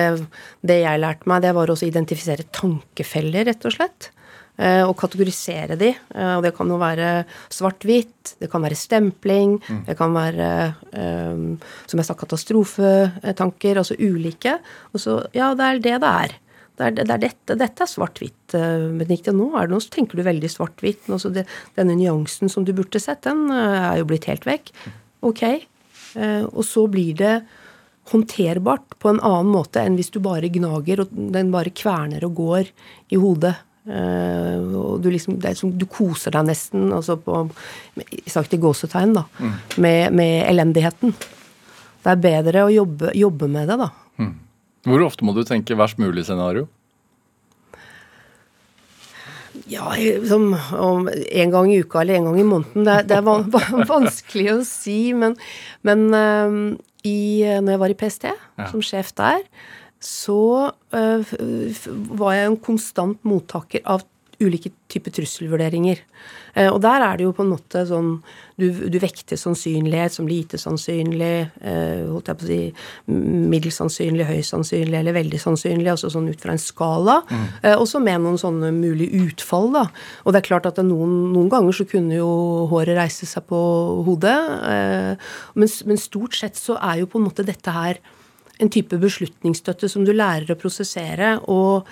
Det 0.66 0.80
jeg 0.82 1.02
lærte 1.04 1.30
meg, 1.30 1.44
det 1.46 1.52
var 1.54 1.70
å 1.70 1.76
identifisere 1.86 2.48
tankefeller, 2.50 3.46
rett 3.52 3.68
og 3.70 3.76
slett. 3.76 4.10
Eh, 4.58 4.84
og 4.86 4.96
kategorisere 5.00 5.78
de. 5.80 5.92
Eh, 5.94 6.34
og 6.38 6.44
det 6.46 6.54
kan 6.58 6.70
jo 6.72 6.80
være 6.82 7.12
svart-hvitt, 7.54 8.36
det 8.42 8.50
kan 8.52 8.66
være 8.66 8.78
stempling, 8.78 9.58
mm. 9.62 9.84
det 9.88 9.98
kan 10.00 10.16
være, 10.16 10.50
eh, 10.92 11.70
som 11.88 12.02
jeg 12.02 12.10
sa, 12.10 12.18
katastrofetanker, 12.18 13.80
altså 13.82 13.98
ulike. 14.00 14.58
Og 14.94 15.04
så, 15.04 15.22
ja, 15.38 15.54
det 15.58 15.70
er 15.70 15.82
det 15.88 15.96
det 16.04 16.12
er. 16.26 16.36
Det 16.78 16.86
er, 16.86 16.98
det 17.00 17.14
er 17.16 17.24
dette, 17.24 17.58
dette 17.58 17.86
er 17.86 17.90
svart-hvitt, 17.90 18.54
Benedicte. 18.54 19.34
Nå 19.34 19.50
er 19.58 19.66
det 19.66 19.74
noe, 19.74 19.82
så 19.82 19.96
tenker 19.96 20.20
du 20.20 20.28
veldig 20.28 20.52
svart-hvitt. 20.54 21.08
Denne 21.78 21.96
nyansen 21.98 22.54
som 22.54 22.68
du 22.68 22.76
burde 22.78 23.02
sett, 23.02 23.24
den 23.26 23.48
er 23.50 23.98
jo 23.98 24.06
blitt 24.12 24.28
helt 24.30 24.46
vekk. 24.46 24.70
Ok. 25.26 25.42
Og 26.22 26.62
så 26.62 26.84
blir 26.94 27.18
det 27.18 27.34
håndterbart 28.12 29.00
på 29.02 29.10
en 29.10 29.20
annen 29.20 29.52
måte 29.52 29.82
enn 29.84 29.98
hvis 30.00 30.12
du 30.14 30.20
bare 30.24 30.52
gnager 30.54 31.04
og 31.04 31.14
den 31.14 31.52
bare 31.54 31.74
kverner 31.76 32.24
og 32.28 32.38
går 32.40 32.70
i 33.14 33.20
hodet. 33.20 33.56
Uh, 33.88 34.67
og 34.75 35.00
du 35.00 35.08
liksom, 35.13 35.38
som 35.56 35.72
du 35.79 35.86
koser 35.88 36.34
deg 36.36 36.50
nesten, 36.50 36.89
altså 36.91 37.15
på 37.24 37.46
sagt 38.27 38.56
i 38.56 38.60
gåsetegn, 38.60 39.13
da, 39.15 39.24
mm. 39.39 39.53
med, 39.84 40.17
med, 40.20 40.34
elendigheten. 40.50 41.13
Det 42.03 42.12
er 42.12 42.24
bedre 42.24 42.65
å 42.67 42.74
jobbe, 42.74 43.13
jobbe 43.15 43.48
med 43.51 43.72
det, 43.72 43.77
da. 43.79 43.88
Mm. 44.20 44.34
Hvor 44.88 45.06
ofte 45.08 45.27
må 45.27 45.36
du 45.36 45.46
tenke 45.48 45.77
verst 45.79 46.01
mulig 46.01 46.25
scenario? 46.27 46.67
Ja, 49.72 49.94
liksom, 49.96 50.51
om 50.77 51.08
en 51.10 51.56
gang 51.56 51.72
i 51.72 51.79
uka 51.82 52.03
eller 52.03 52.20
en 52.20 52.29
gang 52.29 52.38
i 52.39 52.48
måneden. 52.48 52.86
Det, 52.88 53.00
det 53.10 53.17
er 53.17 53.88
vanskelig 53.96 54.51
å 54.53 54.60
si, 54.67 55.00
men, 55.17 55.39
men 55.88 56.06
uh, 56.12 56.60
i, 57.08 57.20
når 57.63 57.74
jeg 57.74 57.84
var 57.86 57.96
i 57.96 58.00
PST, 58.03 58.32
ja. 58.32 58.70
som 58.72 58.84
sjef 58.84 59.15
der, 59.17 59.44
så 60.04 60.42
uh, 60.94 61.34
var 62.20 62.38
jeg 62.38 62.51
en 62.51 62.62
konstant 62.68 63.24
mottaker 63.27 63.84
av 63.86 64.06
ulike 64.38 64.70
typer 64.92 65.13
trusselvurderinger. 65.18 66.01
Uh, 66.54 66.70
og 66.70 66.80
der 66.86 67.04
er 67.06 67.18
det 67.18 67.25
jo 67.25 67.34
på 67.36 67.44
en 67.46 67.51
måte 67.56 67.84
sånn 67.89 68.18
Du, 68.58 68.66
du 68.89 68.98
vekter 68.98 69.38
sannsynlighet 69.38 70.16
som 70.16 70.25
lite 70.30 70.58
sannsynlig, 70.58 71.50
uh, 71.62 72.08
holdt 72.10 72.32
jeg 72.32 72.39
på 72.39 72.46
å 72.46 72.50
si 72.50 73.13
middels 73.54 73.77
sannsynlig, 73.77 74.25
høyst 74.25 74.56
sannsynlig 74.56 74.98
eller 74.98 75.13
veldig 75.13 75.42
sannsynlig, 75.42 75.92
altså 75.92 76.10
sånn 76.10 76.32
ut 76.32 76.42
fra 76.42 76.56
en 76.56 76.62
skala. 76.62 77.20
Mm. 77.30 77.44
Uh, 77.62 77.75
også 77.75 78.01
med 78.01 78.24
noen 78.25 78.42
sånne 78.42 78.72
mulige 78.74 79.27
utfall, 79.27 79.70
da. 79.75 79.86
Og 80.25 80.34
det 80.34 80.42
er 80.42 80.50
klart 80.50 80.70
at 80.72 80.82
noen, 80.82 81.13
noen, 81.36 81.51
ganger 81.54 81.77
så 81.77 81.86
kunne 81.89 82.18
jo 82.18 82.32
håret 82.74 82.98
reise 82.98 83.30
seg 83.30 83.46
på 83.46 83.60
hodet. 84.08 84.36
Men, 85.54 85.70
men 85.88 86.01
stort 86.01 86.36
sett 86.36 86.58
så 86.58 86.75
er 86.82 87.04
jo 87.04 87.12
på 87.12 87.22
en 87.22 87.27
måte 87.30 87.46
dette 87.46 87.72
her 87.72 88.01
en 88.60 88.72
type 88.74 88.98
beslutningsstøtte 89.02 89.90
som 89.92 90.06
du 90.06 90.14
lærer 90.16 90.54
å 90.54 90.60
prosessere. 90.60 91.38
og 91.48 91.88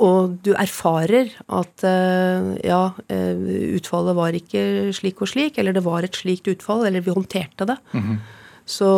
og 0.00 0.38
du 0.44 0.54
erfarer 0.56 1.28
at 1.52 1.84
eh, 1.84 2.46
ja, 2.64 2.82
eh, 3.12 3.40
utfallet 3.76 4.16
var 4.16 4.36
ikke 4.36 4.62
slik 4.96 5.20
og 5.20 5.28
slik, 5.28 5.58
eller 5.60 5.76
det 5.76 5.82
var 5.84 6.06
et 6.06 6.16
slikt 6.16 6.48
utfall, 6.48 6.86
eller 6.88 7.04
vi 7.04 7.12
håndterte 7.12 7.66
det. 7.68 7.76
Mm 7.92 8.02
-hmm. 8.02 8.18
Så 8.64 8.88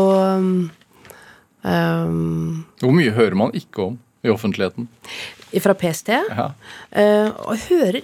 um, 1.64 2.64
Hvor 2.81 2.92
mye 2.92 3.11
hører 3.11 3.35
man 3.35 3.54
ikke 3.54 3.83
om 3.83 3.99
i 4.23 4.28
offentligheten? 4.28 4.88
Fra 5.61 5.75
PST? 5.75 6.09
Ja. 6.09 6.52
Uh, 6.97 7.31
og 7.49 7.57
hører 7.69 8.00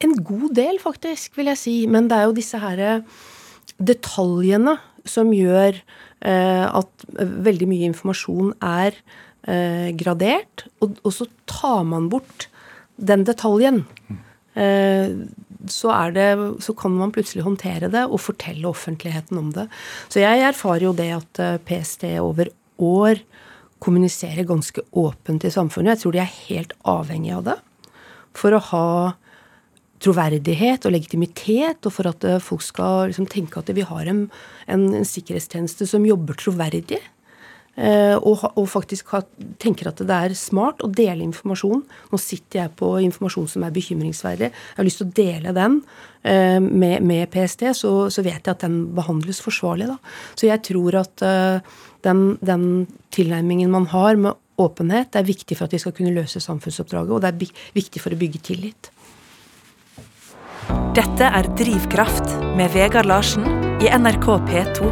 en 0.00 0.24
god 0.24 0.54
del, 0.54 0.78
faktisk, 0.82 1.36
vil 1.36 1.46
jeg 1.46 1.58
si. 1.58 1.86
Men 1.86 2.08
det 2.08 2.18
er 2.18 2.22
jo 2.22 2.32
disse 2.32 2.58
her 2.58 3.02
detaljene 3.78 4.78
som 5.04 5.32
gjør 5.32 5.78
at 6.22 7.04
veldig 7.18 7.66
mye 7.66 7.88
informasjon 7.90 8.52
er 8.62 8.94
eh, 9.48 9.90
gradert, 9.98 10.66
og, 10.80 10.98
og, 11.02 11.12
så 11.14 11.26
tar 11.50 11.82
man 11.88 12.08
bort 12.12 12.48
den 12.96 13.24
detaljen. 13.26 13.82
Eh, 14.54 15.14
så, 15.70 15.92
det, 16.14 16.28
så, 16.64 16.74
kan 16.74 16.94
man 16.98 17.12
plutselig 17.14 17.44
håndtere 17.46 17.90
det 17.92 18.04
og 18.08 18.20
fortelle 18.20 18.68
offentligheten 18.68 19.38
om 19.38 19.52
det. 19.54 19.68
Så 20.12 20.22
jeg 20.22 20.42
erfarer 20.46 20.88
jo 20.88 20.96
det 20.96 21.10
at 21.16 21.42
eh, 21.42 21.58
PST 21.62 22.08
over 22.20 22.50
år 22.82 23.22
kommuniserer 23.82 24.46
ganske 24.46 24.82
åpent 24.94 25.44
i 25.46 25.50
samfunnet. 25.50 25.96
Jeg 25.96 26.04
tror 26.04 26.14
de 26.14 26.22
er 26.22 26.38
helt 26.48 26.74
avhengig 26.86 27.34
av 27.34 27.46
det 27.50 27.58
for 28.38 28.54
å 28.54 28.62
ha 28.70 28.86
troverdighet 30.02 30.86
og 30.86 30.94
legitimitet, 30.94 31.86
og 31.86 31.94
for 31.94 32.10
at 32.10 32.26
eh, 32.26 32.42
folk 32.42 32.64
skal 32.64 33.10
liksom 33.10 33.28
tenke 33.30 33.60
at 33.60 33.72
vi 33.74 33.86
har 33.86 34.10
en, 34.10 34.26
en, 34.66 34.86
en 34.98 35.08
sikkerhetstjeneste 35.08 35.88
som 35.88 36.06
jobber 36.06 36.38
troverdig. 36.40 37.00
Eh, 37.72 38.16
og, 38.18 38.42
og, 38.52 38.66
faktisk 38.68 39.14
tenker 39.62 39.88
at 39.88 40.02
det 40.04 40.16
er 40.16 40.34
smart 40.36 40.82
å 40.84 40.90
dele 40.92 41.24
informasjon. 41.24 41.84
Nå 42.12 42.20
sitter 42.20 42.64
jeg 42.64 42.74
på 42.76 42.90
informasjon 43.06 43.48
som 43.54 43.64
er 43.64 43.72
bekymringsverdig. 43.74 44.50
Jeg 44.50 44.80
har 44.80 44.88
lyst 44.88 45.00
til 45.00 45.08
å 45.08 45.16
dele 45.16 45.54
den 45.56 45.78
eh, 46.20 46.58
med, 46.60 47.00
med 47.06 47.30
PST, 47.32 47.70
så, 47.78 47.94
så, 48.12 48.26
vet 48.26 48.42
jeg 48.42 48.52
at 48.52 48.66
den 48.66 48.82
behandles 48.96 49.40
forsvarlig. 49.44 49.88
Da. 49.94 49.98
Så 50.36 50.50
jeg 50.50 50.64
tror 50.68 51.00
at 51.00 51.26
den, 52.02 52.22
den 52.42 52.66
tilnærmingen 53.14 53.70
man 53.72 53.86
har 53.94 54.18
med 54.20 54.36
åpenhet, 54.60 55.16
er 55.16 55.26
viktig 55.26 55.56
for 55.56 55.66
at 55.66 55.74
vi 55.74 55.80
skal 55.80 55.94
kunne 55.96 56.12
løse 56.14 56.42
samfunnsoppdraget, 56.42 57.14
og 57.14 57.22
det 57.22 57.30
er 57.30 57.62
viktig 57.78 58.02
for 58.02 58.12
å 58.12 58.20
bygge 58.20 58.42
tillit. 58.50 58.90
Dette 60.92 61.24
er 61.24 61.46
Drivkraft 61.56 62.34
med 62.52 62.68
Vegard 62.74 63.06
Larsen 63.08 63.46
i 63.80 63.86
NRK 63.88 64.26
P2. 64.44 64.88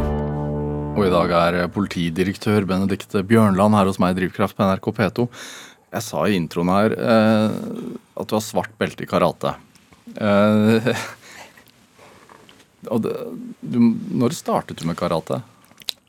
Og 0.97 1.03
i 1.05 1.11
dag 1.13 1.33
er 1.37 1.57
politidirektør 1.69 2.65
Benedicte 2.65 3.21
Bjørnland 3.29 3.77
her 3.77 3.85
hos 3.85 3.99
meg 4.01 4.15
i 4.15 4.17
Drivkraft 4.17 4.57
på 4.57 4.65
NRK 4.65 4.89
P2. 4.97 5.27
Jeg 5.93 6.05
sa 6.07 6.23
i 6.25 6.39
introen 6.39 6.73
her 6.73 6.95
eh, 6.97 7.53
at 8.17 8.31
du 8.31 8.33
har 8.33 8.41
svart 8.41 8.73
belte 8.81 9.05
i 9.05 9.11
karate. 9.11 9.53
Eh, 10.17 10.89
det, 13.05 13.13
du, 13.61 13.79
når 14.25 14.39
startet 14.41 14.81
du 14.81 14.89
med 14.89 14.97
karate? 14.97 15.43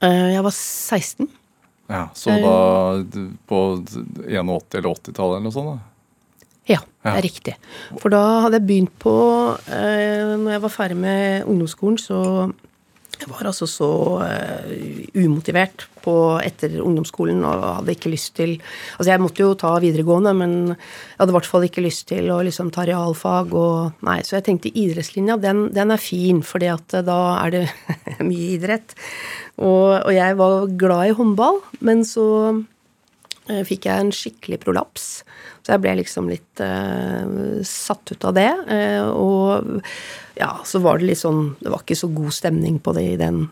Eh, 0.01 0.33
jeg 0.39 0.49
var 0.49 0.57
16. 0.57 1.29
Ja, 1.93 2.07
Så 2.17 2.41
da 2.41 2.57
på 3.45 3.65
81- 3.85 4.33
eller 4.33 4.93
80-tallet 4.97 5.37
eller 5.37 5.51
noe 5.51 5.59
sånt? 5.61 5.75
da? 5.77 5.92
Ja, 6.71 6.78
det 7.02 7.12
er 7.12 7.25
riktig. 7.25 7.54
For 7.99 8.12
da 8.12 8.23
hadde 8.45 8.61
jeg 8.61 8.69
begynt 8.69 8.92
på 9.02 9.14
eh, 9.66 10.37
Når 10.38 10.52
jeg 10.54 10.62
var 10.62 10.71
ferdig 10.71 10.99
med 11.02 11.49
ungdomsskolen, 11.50 11.99
så 11.99 12.21
jeg 13.23 13.31
var 13.31 13.47
altså 13.47 13.69
så 13.71 13.88
uh, 14.19 14.71
umotivert 15.14 15.85
på, 16.02 16.14
etter 16.42 16.81
ungdomsskolen 16.83 17.45
og 17.47 17.61
hadde 17.78 17.95
ikke 17.95 18.11
lyst 18.11 18.33
til 18.38 18.57
Altså, 18.57 19.12
jeg 19.12 19.23
måtte 19.23 19.45
jo 19.45 19.52
ta 19.59 19.76
videregående, 19.83 20.33
men 20.35 20.54
jeg 20.73 21.21
hadde 21.21 21.31
i 21.31 21.37
hvert 21.37 21.50
fall 21.52 21.66
ikke 21.69 21.85
lyst 21.85 22.09
til 22.11 22.33
å 22.35 22.40
liksom 22.42 22.73
ta 22.75 22.87
realfag 22.88 23.54
og 23.54 24.02
Nei, 24.09 24.19
så 24.26 24.40
jeg 24.40 24.49
tenkte 24.49 24.75
idrettslinja, 24.75 25.38
den, 25.42 25.69
den 25.75 25.95
er 25.95 26.02
fin, 26.02 26.42
fordi 26.47 26.73
at 26.73 26.99
uh, 26.99 27.04
da 27.07 27.21
er 27.45 27.54
det 27.54 27.64
mye 28.31 28.57
idrett. 28.57 28.97
Og, 29.61 30.00
og, 30.00 30.11
jeg 30.16 30.38
var 30.40 30.66
glad 30.81 31.12
i 31.12 31.16
håndball, 31.21 31.62
men 31.87 32.02
så 32.09 32.26
fikk 33.67 33.89
jeg 33.89 33.99
en 34.05 34.13
skikkelig 34.15 34.61
prolaps. 34.63 35.07
Så 35.63 35.75
jeg 35.75 35.83
ble 35.83 35.97
liksom 35.99 36.29
litt 36.31 36.63
satt 37.67 38.13
ut 38.15 38.27
av 38.29 38.37
det. 38.39 38.51
og 39.11 39.83
ja, 40.35 40.61
så 40.65 40.81
var 40.83 40.99
det 40.99 41.11
litt 41.11 41.21
sånn 41.21 41.55
Det 41.61 41.71
var 41.71 41.83
ikke 41.85 41.99
så 41.99 42.09
god 42.13 42.33
stemning 42.35 42.79
på 42.83 42.95
det 42.97 43.05
i 43.13 43.19
den 43.21 43.45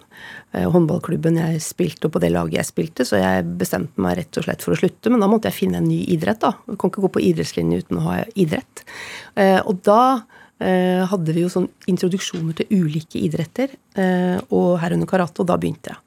eh, 0.55 0.67
håndballklubben 0.71 1.39
jeg 1.41 1.61
spilte, 1.65 2.09
og 2.09 2.17
på 2.17 2.23
det 2.23 2.33
laget 2.33 2.61
jeg 2.61 2.71
spilte, 2.71 3.07
så 3.07 3.21
jeg 3.21 3.47
bestemte 3.61 4.01
meg 4.03 4.17
rett 4.19 4.41
og 4.41 4.47
slett 4.47 4.65
for 4.65 4.75
å 4.75 4.81
slutte. 4.81 5.13
Men 5.13 5.23
da 5.23 5.29
måtte 5.31 5.51
jeg 5.51 5.59
finne 5.59 5.81
en 5.81 5.89
ny 5.91 6.01
idrett, 6.15 6.41
da. 6.43 6.55
Jeg 6.71 6.81
kan 6.81 6.93
ikke 6.93 7.05
gå 7.07 7.13
på 7.17 7.25
idrettslinje 7.31 7.83
uten 7.85 8.01
å 8.01 8.07
ha 8.09 8.21
idrett. 8.33 8.85
Eh, 9.37 9.59
og 9.61 9.83
da 9.87 10.03
eh, 10.59 11.05
hadde 11.11 11.37
vi 11.37 11.45
jo 11.45 11.53
sånn 11.53 11.69
introduksjoner 11.91 12.63
til 12.63 12.73
ulike 12.81 13.21
idretter, 13.21 13.77
eh, 14.01 14.39
og 14.49 14.79
herunder 14.83 15.11
karate, 15.11 15.45
og 15.45 15.51
da 15.53 15.61
begynte 15.61 15.95
jeg. 15.95 16.05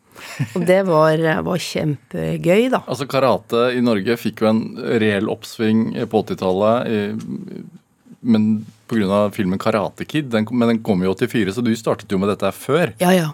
Og 0.58 0.66
det 0.68 0.82
var, 0.88 1.24
var, 1.46 1.62
kjempegøy, 1.62 2.68
da. 2.74 2.84
Altså 2.88 3.08
Karate 3.10 3.70
i 3.78 3.84
Norge 3.84 4.18
fikk 4.20 4.44
jo 4.44 4.52
en 4.52 4.64
reell 5.02 5.32
oppsving 5.32 5.92
på 6.10 6.24
80-tallet, 6.26 6.92
men 8.24 8.50
pga. 8.88 9.30
filmen 9.36 9.60
'Karate 9.60 10.06
Kid'. 10.06 10.30
Den, 10.32 10.48
men 10.52 10.76
den 10.76 10.84
kom 10.84 11.04
jo 11.04 11.12
i 11.12 11.16
84, 11.16 11.56
så 11.58 11.64
du 11.66 11.74
startet 11.76 12.12
jo 12.12 12.20
med 12.22 12.32
dette 12.32 12.52
før. 12.56 12.94
Ja, 13.02 13.14
ja. 13.16 13.32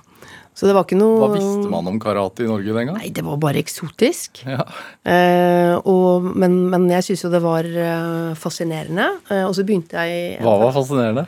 Så 0.59 0.67
det 0.67 0.73
var 0.75 0.83
ikke 0.83 0.97
noe 0.99 1.19
Hva 1.21 1.29
visste 1.31 1.69
man 1.71 1.87
om 1.87 1.99
karate 2.03 2.43
i 2.43 2.49
Norge 2.49 2.73
den 2.75 2.89
gang? 2.89 2.97
Nei, 2.99 3.13
det 3.15 3.23
var 3.23 3.37
bare 3.39 3.61
eksotisk. 3.61 4.41
Ja. 4.43 4.65
Eh, 5.07 5.75
og, 5.87 6.25
men, 6.35 6.57
men, 6.67 6.89
jeg 6.91 7.05
syns 7.05 7.23
jo 7.23 7.31
det 7.31 7.39
var 7.43 7.63
uh, 7.63 8.35
fascinerende. 8.35 9.05
Eh, 9.29 9.45
og 9.45 9.53
så 9.55 9.63
begynte 9.63 10.03
jeg 10.03 10.41
Hva 10.43 10.57
var 10.59 10.75
fascinerende? 10.75 11.23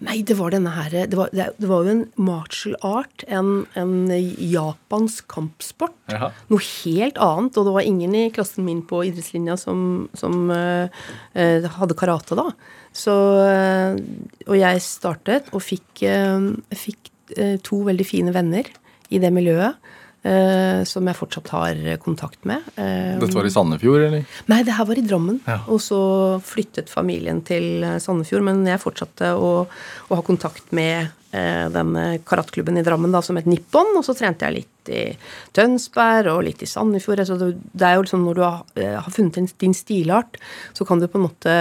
Nei, 0.00 0.20
det 0.24 0.36
var 0.38 0.54
denne 0.54 0.72
her 0.72 0.94
Det 1.12 1.16
var, 1.18 1.28
det 1.32 1.68
var 1.68 1.84
jo 1.84 1.92
en 1.92 2.02
martial 2.16 2.76
art. 2.86 3.24
En, 3.28 3.66
en 3.76 4.08
japansk 4.08 5.26
kampsport. 5.28 5.96
Aha. 6.14 6.30
Noe 6.48 6.64
helt 6.64 7.20
annet. 7.20 7.58
Og 7.60 7.68
det 7.68 7.74
var 7.76 7.88
ingen 7.88 8.16
i 8.16 8.30
klassen 8.32 8.64
min 8.64 8.80
på 8.88 9.02
idrettslinja 9.10 9.58
som, 9.60 10.08
som 10.16 10.48
uh, 10.48 10.88
hadde 11.76 11.98
karate 12.00 12.38
da. 12.38 12.48
Så, 12.96 13.14
uh, 13.44 14.00
og 14.48 14.56
jeg 14.56 14.84
startet 14.86 15.52
og 15.52 15.64
fikk, 15.64 16.06
fikk, 16.72 17.14
to 17.62 17.84
veldig 17.86 18.02
fine 18.02 18.32
venner 18.34 18.66
i 19.14 19.20
det 19.22 19.28
miljøet. 19.30 19.76
Eh, 20.26 20.82
som 20.88 21.06
jeg 21.08 21.18
fortsatt 21.18 21.52
har 21.54 21.80
kontakt 22.02 22.44
med. 22.48 22.66
Eh, 22.76 23.16
Dette 23.20 23.36
var 23.36 23.48
i 23.48 23.52
Sandefjord, 23.52 24.04
eller? 24.08 24.26
Nei, 24.50 24.60
det 24.66 24.76
her 24.76 24.88
var 24.88 25.00
i 25.00 25.06
Drammen. 25.06 25.40
Ja. 25.46 25.60
Og 25.72 25.80
så 25.84 26.00
flyttet 26.44 26.92
familien 26.92 27.42
til 27.46 27.84
eh, 27.86 27.98
Sandefjord. 28.02 28.44
Men 28.46 28.64
jeg 28.68 28.82
fortsatte 28.82 29.32
å, 29.36 29.52
å 29.66 30.18
ha 30.18 30.26
kontakt 30.26 30.72
med 30.76 31.10
eh, 31.32 31.66
denne 31.72 32.06
karatklubben 32.26 32.80
i 32.80 32.84
Drammen 32.86 33.14
da, 33.14 33.22
som 33.24 33.40
het 33.40 33.48
Nippon. 33.50 33.94
Og 33.98 34.06
så 34.06 34.16
trente 34.18 34.48
jeg 34.48 34.62
litt 34.62 34.79
i 34.90 35.04
Tønsberg 35.56 36.30
og 36.32 36.42
litt 36.46 36.62
i 36.64 36.68
Sandefjord. 36.68 37.22
Altså, 37.24 37.36
det, 37.40 37.50
det 37.72 37.86
er 37.88 37.96
jo 37.98 38.04
liksom 38.06 38.24
når 38.26 38.38
du 38.38 38.42
har, 38.44 38.62
eh, 38.80 39.10
funnet 39.14 39.54
din, 39.60 39.74
stilart, 39.76 40.38
så 40.76 40.86
kan 40.88 41.00
du 41.02 41.06
på 41.10 41.18
en 41.20 41.26
måte 41.28 41.54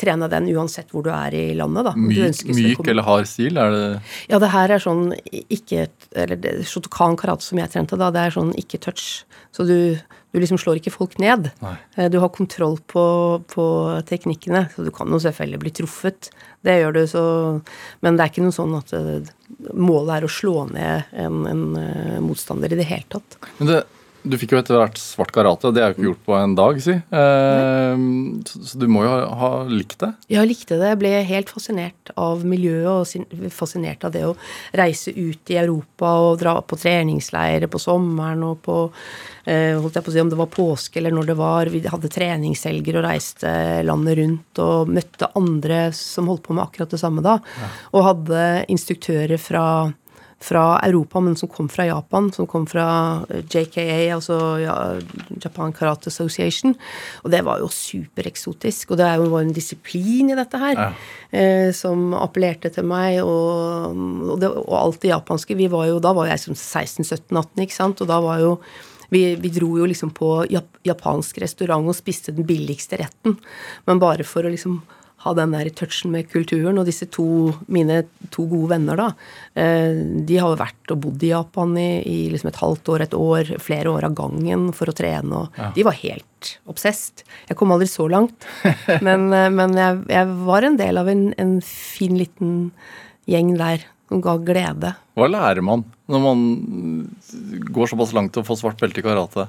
trene 0.00 0.28
den 0.32 0.48
uansett 0.54 0.90
hvor 0.94 1.04
du 1.06 1.10
er 1.14 1.34
i 1.36 1.44
landet. 1.58 1.88
da. 1.90 1.94
Myk, 1.96 2.44
myk 2.56 2.88
eller 2.92 3.06
hard 3.06 3.28
stil? 3.30 3.58
Er 3.60 3.74
det 3.74 3.84
Ja, 4.30 4.38
det 4.42 4.52
her 4.52 4.70
er 4.76 4.82
sånn 4.82 5.12
ikke 5.30 5.88
Eller 6.16 6.62
Shotokan 6.66 7.16
karate 7.20 7.44
som 7.46 7.58
jeg 7.60 7.70
trente 7.72 7.98
da, 8.00 8.10
det 8.14 8.26
er 8.26 8.34
sånn 8.36 8.54
ikke 8.58 8.80
touch. 8.82 9.24
Så 9.54 9.64
du, 9.66 9.96
du 10.32 10.38
liksom 10.38 10.58
slår 10.62 10.78
ikke 10.78 10.92
folk 10.94 11.16
ned. 11.22 11.50
Nei. 11.62 11.74
Eh, 11.96 12.08
Du 12.12 12.18
har 12.22 12.30
kontroll 12.34 12.78
på, 12.86 13.04
på 13.50 13.64
teknikkene. 14.06 14.68
Så 14.74 14.84
du 14.86 14.90
kan 14.94 15.10
jo 15.10 15.18
selvfølgelig 15.22 15.60
bli 15.64 15.72
truffet. 15.80 16.30
Det 16.66 16.78
gjør 16.80 16.92
du, 16.98 17.02
så 17.10 17.22
Men 18.02 18.16
det 18.16 18.24
er 18.24 18.32
ikke 18.32 18.44
noe 18.46 18.54
sånn 18.56 18.76
at 18.78 18.92
eh, 18.96 19.30
målet 19.72 20.16
er 20.16 20.26
å 20.26 20.32
slå 20.32 20.66
ned 20.70 21.10
en, 21.12 21.40
en 21.46 21.64
eh, 21.80 22.18
motstander 22.24 22.72
i 22.72 22.78
det 22.80 22.88
hele 22.88 23.08
tatt. 23.12 23.38
Men 23.58 23.70
det, 23.70 23.80
du 24.22 24.36
fikk 24.36 24.52
jo 24.52 24.60
etter 24.60 24.76
hvert 24.76 24.98
svart 25.00 25.32
karate, 25.32 25.68
og 25.68 25.76
det 25.76 25.82
er 25.82 25.90
jo 25.90 25.96
ikke 25.96 26.06
gjort 26.08 26.24
på 26.26 26.34
en 26.36 26.54
dag, 26.58 26.80
si. 26.84 26.92
Eh, 26.92 28.02
så, 28.50 28.80
du 28.80 28.86
må 28.92 29.04
jo 29.06 29.12
ha, 29.12 29.20
ha 29.40 29.50
likt 29.70 29.98
det? 30.02 30.10
Jeg 30.32 30.50
likte 30.50 30.76
det. 30.80 30.90
Jeg 30.92 31.00
ble 31.00 31.12
helt 31.30 31.52
fascinert 31.52 32.12
av 32.20 32.44
miljøet 32.48 32.90
og 32.90 33.52
fascinert 33.54 34.04
av 34.04 34.12
det 34.14 34.26
å 34.28 34.34
reise 34.76 35.14
ut 35.16 35.52
i 35.52 35.58
Europa 35.60 36.12
og 36.26 36.40
dra 36.42 36.58
på 36.60 36.78
treningsleirer 36.80 37.70
på 37.70 37.80
sommeren 37.80 38.44
og 38.46 38.60
på 38.66 38.76
eh, 39.48 39.78
holdt 39.78 39.96
jeg 39.96 40.06
på 40.06 40.12
å 40.12 40.16
si 40.16 40.24
om 40.24 40.32
det 40.32 40.40
var 40.40 40.52
påske 40.52 41.00
eller 41.00 41.16
når 41.16 41.30
det 41.32 41.38
var. 41.40 41.72
Vi 41.72 41.82
hadde 41.88 42.12
treningshelger 42.12 43.00
og 43.00 43.06
reiste 43.08 43.54
landet 43.86 44.20
rundt 44.20 44.62
og 44.66 44.92
møtte 44.98 45.32
andre 45.40 45.86
som 45.96 46.28
holdt 46.30 46.44
på 46.48 46.56
med 46.58 46.66
akkurat 46.66 46.92
det 46.92 47.00
samme 47.00 47.24
da. 47.24 47.38
Og 47.94 48.06
hadde 48.06 48.44
instruktører 48.72 49.40
fra 49.40 49.64
fra 50.40 50.78
Europa, 50.86 51.20
men 51.20 51.34
som 51.36 51.50
kom 51.52 51.68
fra 51.68 51.84
Japan, 51.84 52.30
som 52.32 52.46
kom 52.48 52.64
fra 52.66 52.86
eh, 53.28 53.42
JKA, 53.44 54.14
altså 54.14 54.38
Japan 55.42 55.72
Karate 55.76 56.08
Association. 56.08 56.72
Og 57.24 57.30
det 57.34 57.42
var 57.44 57.60
jo 57.60 57.68
supereksotisk. 57.68 58.90
Og 58.94 59.00
det 59.00 59.08
var 59.20 59.40
en 59.44 59.52
disiplin 59.56 60.30
i 60.32 60.38
dette 60.38 60.60
her 60.62 60.74
Ja. 60.80 60.92
eh, 61.32 61.72
som 61.76 62.14
appellerte 62.16 62.70
til 62.72 62.84
meg, 62.88 63.20
og, 63.22 63.96
og, 64.30 64.38
det, 64.40 64.48
og 64.50 64.76
alt 64.78 65.00
det 65.02 65.12
japanske. 65.12 65.56
Vi 65.56 65.68
var 65.68 65.86
jo, 65.90 65.98
da 66.00 66.12
var 66.16 66.30
jeg 66.32 66.40
som 66.40 66.54
16-17-18, 66.56 67.66
ikke 67.66 67.76
sant, 67.76 68.00
og 68.00 68.08
da 68.08 68.20
var 68.24 68.40
jo 68.40 68.54
vi, 69.10 69.34
vi 69.42 69.50
dro 69.50 69.72
jo 69.76 69.88
liksom 69.90 70.12
på 70.14 70.46
japansk 70.86 71.40
restaurant 71.42 71.88
og 71.90 71.96
spiste 71.98 72.30
den 72.32 72.46
billigste 72.46 72.96
retten. 73.00 73.36
Men 73.88 73.98
bare 73.98 74.22
for 74.22 74.46
å 74.46 74.52
liksom 74.52 74.76
ha 75.20 75.34
den 75.36 75.52
der 75.52 75.68
touchen 75.76 76.14
med 76.14 76.30
kulturen. 76.30 76.78
Og 76.80 76.88
disse 76.88 77.08
to, 77.12 77.52
mine 77.72 78.02
to 78.32 78.46
gode 78.48 78.72
venner, 78.72 78.96
da, 79.00 79.08
eh, 79.54 80.00
de 80.26 80.38
har 80.40 80.54
jo 80.54 80.60
vært 80.60 80.94
og 80.94 81.02
bodd 81.04 81.26
i 81.26 81.32
Japan 81.34 81.76
i, 81.80 81.90
i 82.08 82.18
liksom 82.32 82.50
et 82.50 82.60
halvt 82.62 82.92
år, 82.94 83.04
et 83.04 83.16
år, 83.18 83.52
flere 83.60 83.92
år 83.92 84.08
av 84.08 84.16
gangen 84.18 84.70
for 84.76 84.90
å 84.90 84.96
trene. 84.96 85.44
Og 85.44 85.76
de 85.76 85.86
var 85.86 85.98
helt 86.00 86.54
obsesst. 86.70 87.24
Jeg 87.50 87.58
kom 87.60 87.72
aldri 87.74 87.90
så 87.90 88.08
langt. 88.08 88.48
Men, 89.06 89.28
eh, 89.36 89.48
men 89.52 89.76
jeg, 89.76 90.02
jeg 90.08 90.34
var 90.48 90.64
en 90.66 90.80
del 90.80 91.00
av 91.00 91.08
en, 91.10 91.30
en 91.40 91.56
fin 91.64 92.16
liten 92.16 92.70
gjeng 93.28 93.54
der 93.60 93.84
som 94.10 94.22
ga 94.24 94.36
glede. 94.42 94.94
Hva 95.14 95.28
lærer 95.30 95.62
man 95.62 95.84
når 96.10 96.22
man 96.24 96.40
går 97.70 97.92
såpass 97.92 98.14
langt 98.16 98.32
til 98.34 98.42
å 98.42 98.48
få 98.48 98.56
svart 98.58 98.80
belte 98.80 99.02
i 99.02 99.04
karate? 99.06 99.46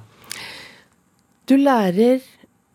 Du 1.49 1.55
lærer 1.57 2.21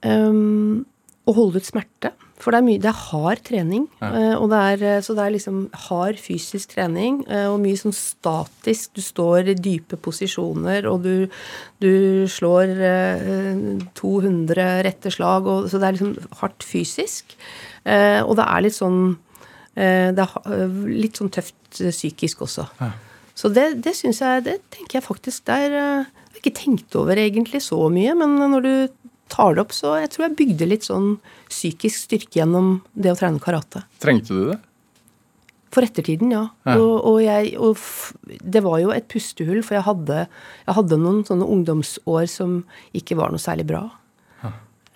um, 0.03 0.83
å 1.27 1.35
holde 1.37 1.63
ut 1.63 1.69
smerte. 1.69 2.11
For 2.37 2.53
det 2.53 2.59
er 2.61 2.67
mye, 2.67 2.81
det 2.83 2.91
er 2.91 2.99
hard 3.01 3.41
trening. 3.47 3.87
Ja. 4.03 4.37
og 4.37 4.51
det 4.53 4.59
er, 4.61 4.83
eh, 4.85 5.03
så 5.05 5.17
det 5.17 5.25
er 5.25 5.35
liksom 5.35 5.61
hard 5.87 6.19
fysisk 6.21 6.75
trening 6.75 7.23
eh, 7.33 7.47
og 7.49 7.61
mye 7.63 7.79
sånn 7.81 7.97
statisk. 7.97 8.93
Du 8.97 9.03
står 9.05 9.53
i 9.53 9.57
dype 9.57 9.97
posisjoner, 9.97 10.89
og 10.91 11.07
du, 11.07 11.27
du 11.83 12.27
slår 12.31 12.75
eh, 12.91 13.63
200 13.97 14.69
rette 14.87 15.13
slag. 15.15 15.49
Og, 15.49 15.71
så 15.73 15.81
det 15.81 15.89
er 15.89 15.99
liksom 15.99 16.41
hardt 16.43 16.67
fysisk. 16.67 17.37
Eh, 17.87 18.21
og 18.21 18.37
det 18.39 18.47
er 18.47 18.65
litt 18.67 18.77
sånn 18.77 19.01
eh, 19.79 20.13
Det 20.15 20.25
er 20.25 20.55
eh, 20.57 20.79
litt 20.91 21.19
sånn 21.21 21.33
tøft 21.35 21.81
eh, 21.81 21.95
psykisk 21.95 22.43
også. 22.47 22.67
Så 23.37 23.51
det, 23.53 23.67
det 23.85 23.93
syns 23.95 24.23
jeg 24.25 24.47
Det 24.47 24.57
tenker 24.75 24.99
jeg 24.99 25.07
faktisk 25.07 25.51
er 25.53 25.71
eh, 25.71 26.07
Jeg 26.09 26.33
har 26.33 26.41
ikke 26.41 26.57
tenkt 26.59 26.97
over 26.99 27.21
egentlig 27.21 27.63
så 27.65 27.79
mye, 27.93 28.17
men 28.19 28.37
når 28.57 28.67
du 28.67 28.73
tar 29.33 29.57
det 29.57 29.65
opp, 29.65 29.75
så 29.75 29.97
jeg 30.01 30.13
tror 30.13 30.27
jeg 30.27 30.39
bygde 30.39 30.69
litt 30.71 30.87
sånn 30.87 31.17
psykisk 31.51 32.07
styrke 32.07 32.41
gjennom 32.41 32.81
det 32.95 33.13
å 33.13 33.19
trene 33.19 33.43
karate. 33.43 33.83
Trengte 34.03 34.37
du 34.37 34.43
det? 34.53 34.59
For 35.75 35.85
ettertiden, 35.85 36.31
ja. 36.33 36.47
Ja. 36.65 36.77
Og, 36.79 36.95
og, 37.11 37.19
jeg, 37.25 37.53
og 37.61 38.39
det 38.41 38.63
var 38.65 38.79
jo 38.81 38.93
et 38.95 39.09
pustehull, 39.13 39.61
for 39.67 39.77
jeg 39.77 39.85
hadde, 39.89 40.23
jeg 40.63 40.77
hadde 40.79 40.99
noen 41.03 41.21
sånne 41.27 41.49
ungdomsår 41.57 42.29
som 42.33 42.61
ikke 42.97 43.19
var 43.19 43.35
noe 43.35 43.43
særlig 43.43 43.67
bra. 43.69 43.85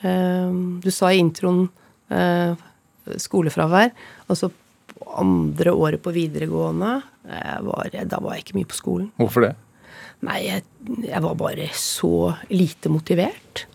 Uh, 0.01 0.81
du 0.81 0.89
sa 0.95 1.11
i 1.13 1.19
introen 1.21 1.67
uh, 2.09 2.55
skolefravær. 3.21 3.91
Altså 4.33 4.49
andre 5.21 5.75
året 5.75 6.01
på 6.01 6.15
videregående, 6.15 7.01
jeg 7.29 7.67
var, 7.67 7.91
da 8.09 8.21
var 8.23 8.37
jeg 8.37 8.47
ikke 8.47 8.57
mye 8.61 8.71
på 8.71 8.79
skolen. 8.79 9.11
Hvorfor 9.21 9.45
det? 9.45 9.53
Nei, 10.25 10.39
jeg, 10.45 10.65
jeg 11.05 11.21
var 11.25 11.37
bare 11.41 11.69
så 11.77 12.33
lite 12.53 12.93
motivert. 12.93 13.67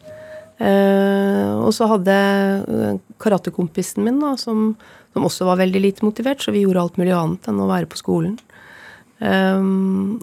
Eh, 0.57 1.51
og 1.59 1.73
så 1.75 1.87
hadde 1.91 2.15
karatekompisen 3.19 4.05
min, 4.05 4.21
da, 4.23 4.35
som, 4.39 4.69
som 5.13 5.27
også 5.27 5.47
var 5.49 5.59
veldig 5.63 5.81
lite 5.83 6.05
motivert, 6.07 6.43
så 6.43 6.53
vi 6.55 6.63
gjorde 6.63 6.85
alt 6.85 6.99
mulig 7.01 7.15
annet 7.15 7.49
enn 7.51 7.63
å 7.63 7.69
være 7.71 7.89
på 7.91 7.99
skolen. 7.99 8.37
Eh, 9.19 9.65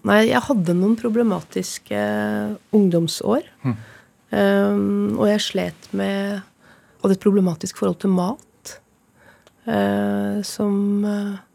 nei, 0.09 0.21
jeg 0.31 0.47
hadde 0.49 0.79
noen 0.79 0.97
problematiske 1.01 2.01
ungdomsår. 2.77 3.45
Eh, 4.33 4.81
og 5.19 5.29
jeg 5.29 5.45
slet 5.51 5.93
med 5.97 6.41
Hadde 7.03 7.17
et 7.17 7.25
problematisk 7.25 7.81
forhold 7.81 7.97
til 7.99 8.13
mat. 8.15 8.77
eh, 9.67 10.39
som 10.47 11.03
eh, 11.03 11.33
som 11.43 11.52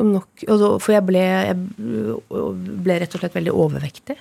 nok 0.00 0.44
altså, 0.48 0.68
For 0.80 0.94
jeg 0.94 1.04
ble, 1.04 1.20
jeg 1.20 1.56
ble 2.84 2.94
rett 3.02 3.12
og 3.16 3.20
slett 3.20 3.34
veldig 3.36 3.52
overvektig. 3.52 4.16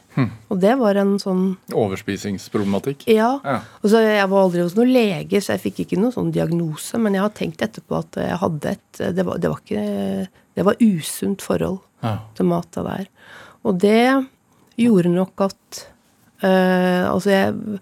Og 0.51 0.59
det 0.59 0.73
var 0.79 0.99
en 0.99 1.13
sånn 1.21 1.45
Overspisingsproblematikk? 1.71 3.05
Ja. 3.07 3.29
Ja. 3.45 3.61
Og 3.81 3.89
så 3.93 4.01
Jeg 4.03 4.27
var 4.31 4.43
aldri 4.43 4.65
hos 4.65 4.75
noen 4.75 4.91
lege, 4.91 5.39
så 5.41 5.53
jeg 5.55 5.63
fikk 5.67 5.79
ikke 5.85 5.99
noen 6.01 6.11
sånn 6.15 6.33
diagnose. 6.35 6.99
Men 6.99 7.15
jeg 7.15 7.23
har 7.23 7.33
tenkt 7.37 7.63
etterpå 7.63 8.01
at 8.01 8.19
jeg 8.19 8.39
hadde 8.43 8.75
et 8.75 9.01
Det 9.15 9.25
var, 9.27 9.39
det 9.39 9.49
var 9.53 9.61
ikke 9.63 10.27
Det 10.59 10.67
var 10.67 10.75
usunt 10.83 11.41
forhold 11.41 11.79
Ja. 12.03 12.17
til 12.35 12.45
mat 12.49 12.67
det 12.73 12.83
der. 12.87 13.07
Og 13.63 13.79
det 13.79 14.27
gjorde 14.81 15.09
nok 15.13 15.41
at 15.47 15.87
øh, 16.43 17.03
Altså, 17.13 17.29
jeg 17.29 17.79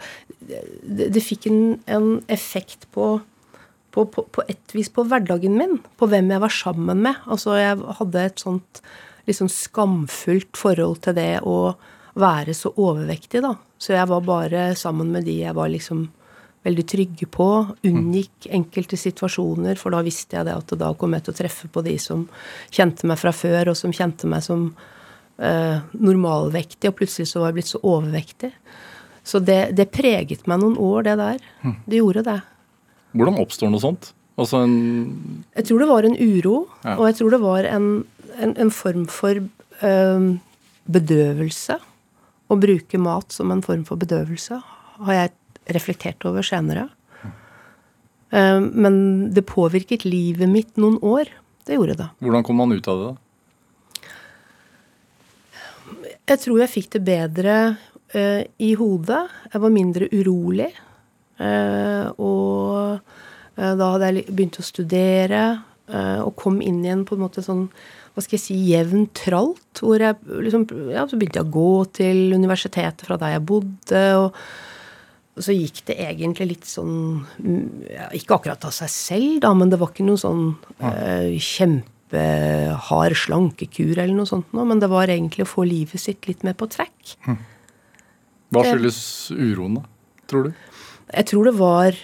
Det, 0.83 1.09
det 1.13 1.23
fikk 1.23 1.47
en, 1.47 1.79
en 1.87 2.21
effekt 2.27 2.87
på 2.93 3.19
på, 3.91 4.05
på, 4.13 4.25
på 4.31 4.45
et 4.51 4.75
vis 4.75 4.89
på 4.93 5.05
hverdagen 5.07 5.57
min, 5.57 5.77
på 5.97 6.09
hvem 6.09 6.31
jeg 6.33 6.43
var 6.43 6.53
sammen 6.53 7.03
med. 7.05 7.21
Altså, 7.29 7.55
jeg 7.59 7.79
hadde 7.99 8.25
et 8.25 8.43
sånt 8.43 8.83
sånn 9.29 9.51
skamfullt 9.51 10.57
forhold 10.57 11.03
til 11.05 11.13
det 11.13 11.41
å 11.45 11.75
være 12.19 12.55
så 12.57 12.71
overvektig, 12.73 13.43
da. 13.45 13.53
Så 13.77 13.93
jeg 13.93 14.09
var 14.09 14.23
bare 14.25 14.63
sammen 14.79 15.11
med 15.13 15.27
de 15.27 15.35
jeg 15.43 15.55
var 15.55 15.69
liksom 15.71 16.07
veldig 16.67 16.85
trygge 16.89 17.27
på. 17.31 17.49
Unngikk 17.87 18.49
enkelte 18.51 18.97
situasjoner, 18.99 19.77
for 19.79 19.95
da 19.95 20.01
visste 20.05 20.39
jeg 20.39 20.49
det 20.49 20.57
at 20.57 20.73
da 20.81 20.91
kom 20.97 21.15
jeg 21.15 21.27
til 21.27 21.35
å 21.35 21.39
treffe 21.39 21.69
på 21.71 21.83
de 21.85 21.95
som 22.01 22.25
kjente 22.73 23.07
meg 23.09 23.21
fra 23.21 23.33
før, 23.35 23.71
og 23.71 23.79
som 23.79 23.93
kjente 23.95 24.29
meg 24.29 24.43
som 24.45 24.69
eh, 25.37 25.79
normalvektig, 25.95 26.91
og 26.91 26.97
plutselig 26.99 27.29
så 27.31 27.43
var 27.43 27.53
jeg 27.53 27.59
blitt 27.61 27.71
så 27.71 27.83
overvektig. 27.85 28.51
Så 29.29 29.41
det, 29.45 29.61
det 29.77 29.91
preget 29.93 30.47
meg 30.49 30.61
noen 30.63 30.79
år, 30.81 31.05
det 31.07 31.19
der. 31.19 31.43
Det 31.85 32.01
gjorde 32.01 32.25
det. 32.27 32.39
Hvordan 33.15 33.39
oppstår 33.41 33.71
noe 33.73 33.81
sånt? 33.81 34.11
Altså 34.39 34.61
en 34.63 34.75
Jeg 35.57 35.65
tror 35.67 35.79
det 35.83 35.87
var 35.89 36.03
en 36.07 36.15
uro, 36.15 36.67
Ja. 36.85 36.95
og 36.97 37.05
jeg 37.09 37.15
tror 37.19 37.31
det 37.33 37.41
var 37.41 37.63
en, 37.67 37.87
en, 38.39 38.53
en 38.55 38.71
form 38.71 39.05
for 39.11 39.35
øh, 39.39 40.27
bedøvelse. 40.87 41.79
Å 42.49 42.57
bruke 42.57 42.97
mat 43.01 43.31
som 43.35 43.51
en 43.53 43.61
form 43.61 43.83
for 43.85 43.99
bedøvelse 44.01 44.61
har 45.05 45.13
jeg 45.13 45.31
reflektert 45.75 46.25
over 46.25 46.41
senere. 46.41 46.87
Men 48.31 48.95
det 49.33 49.43
påvirket 49.49 50.03
livet 50.05 50.49
mitt 50.49 50.75
noen 50.77 50.97
år. 51.05 51.29
Det 51.65 51.77
gjorde 51.77 51.95
det. 51.97 52.07
Hvordan 52.21 52.43
kom 52.45 52.57
man 52.61 52.73
ut 52.73 52.87
av 52.89 52.99
det? 53.01 53.07
da? 53.09 53.15
Jeg 56.29 56.41
tror 56.43 56.59
jeg 56.61 56.69
fikk 56.73 56.89
det 56.93 57.01
bedre 57.07 57.55
eh, 58.13 58.43
i 58.61 58.73
hodet. 58.77 59.23
Jeg 59.53 59.61
var 59.63 59.73
mindre 59.73 60.09
urolig. 60.13 60.69
Eh, 61.41 62.05
og 62.21 62.68
da 63.79 63.93
hadde 63.93 64.11
jeg 64.11 64.27
begynt 64.29 64.59
å 64.61 64.65
studere 64.65 65.41
eh, 65.91 66.19
og 66.23 66.35
kom 66.39 66.61
inn 66.63 66.83
igjen 66.85 67.05
på 67.07 67.17
en 67.17 67.25
måte 67.25 67.43
sånn 67.45 67.67
hva 68.13 68.23
skal 68.25 68.35
jeg 68.35 68.43
si, 68.43 68.55
jevnt 68.71 69.13
tralt. 69.15 69.79
Hvor 69.79 70.01
jeg 70.01 70.17
liksom 70.27 70.65
Ja, 70.91 71.05
så 71.07 71.19
begynte 71.19 71.39
jeg 71.39 71.47
å 71.47 71.53
gå 71.53 71.73
til 71.99 72.33
universitetet 72.35 73.05
fra 73.07 73.19
der 73.21 73.37
jeg 73.37 73.45
bodde. 73.47 74.03
og 74.17 74.35
så 75.39 75.53
gikk 75.55 75.85
det 75.87 75.95
egentlig 76.03 76.49
litt 76.49 76.65
sånn 76.67 77.21
ja, 77.87 78.09
Ikke 78.17 78.35
akkurat 78.35 78.65
av 78.67 78.73
seg 78.75 78.91
selv, 78.91 79.37
da, 79.45 79.53
men 79.55 79.71
det 79.71 79.79
var 79.79 79.93
ikke 79.93 80.07
noe 80.07 80.19
sånn 80.19 80.49
eh, 80.83 81.37
kjempehard 81.39 83.15
slankekur 83.15 83.93
eller 83.93 84.17
noe 84.17 84.27
sånt 84.27 84.51
noe. 84.51 84.67
Men 84.67 84.83
det 84.83 84.91
var 84.91 85.07
egentlig 85.07 85.47
å 85.47 85.53
få 85.53 85.63
livet 85.69 86.01
sitt 86.01 86.27
litt 86.27 86.43
mer 86.43 86.57
på 86.59 86.67
track. 86.73 87.15
Hva 88.49 88.65
skyldes 88.65 88.99
uroen, 89.31 89.79
da? 89.79 89.85
Tror 90.29 90.49
du? 90.49 90.53
Jeg 91.09 91.25
tror 91.31 91.47
det 91.47 91.55
var 91.57 91.95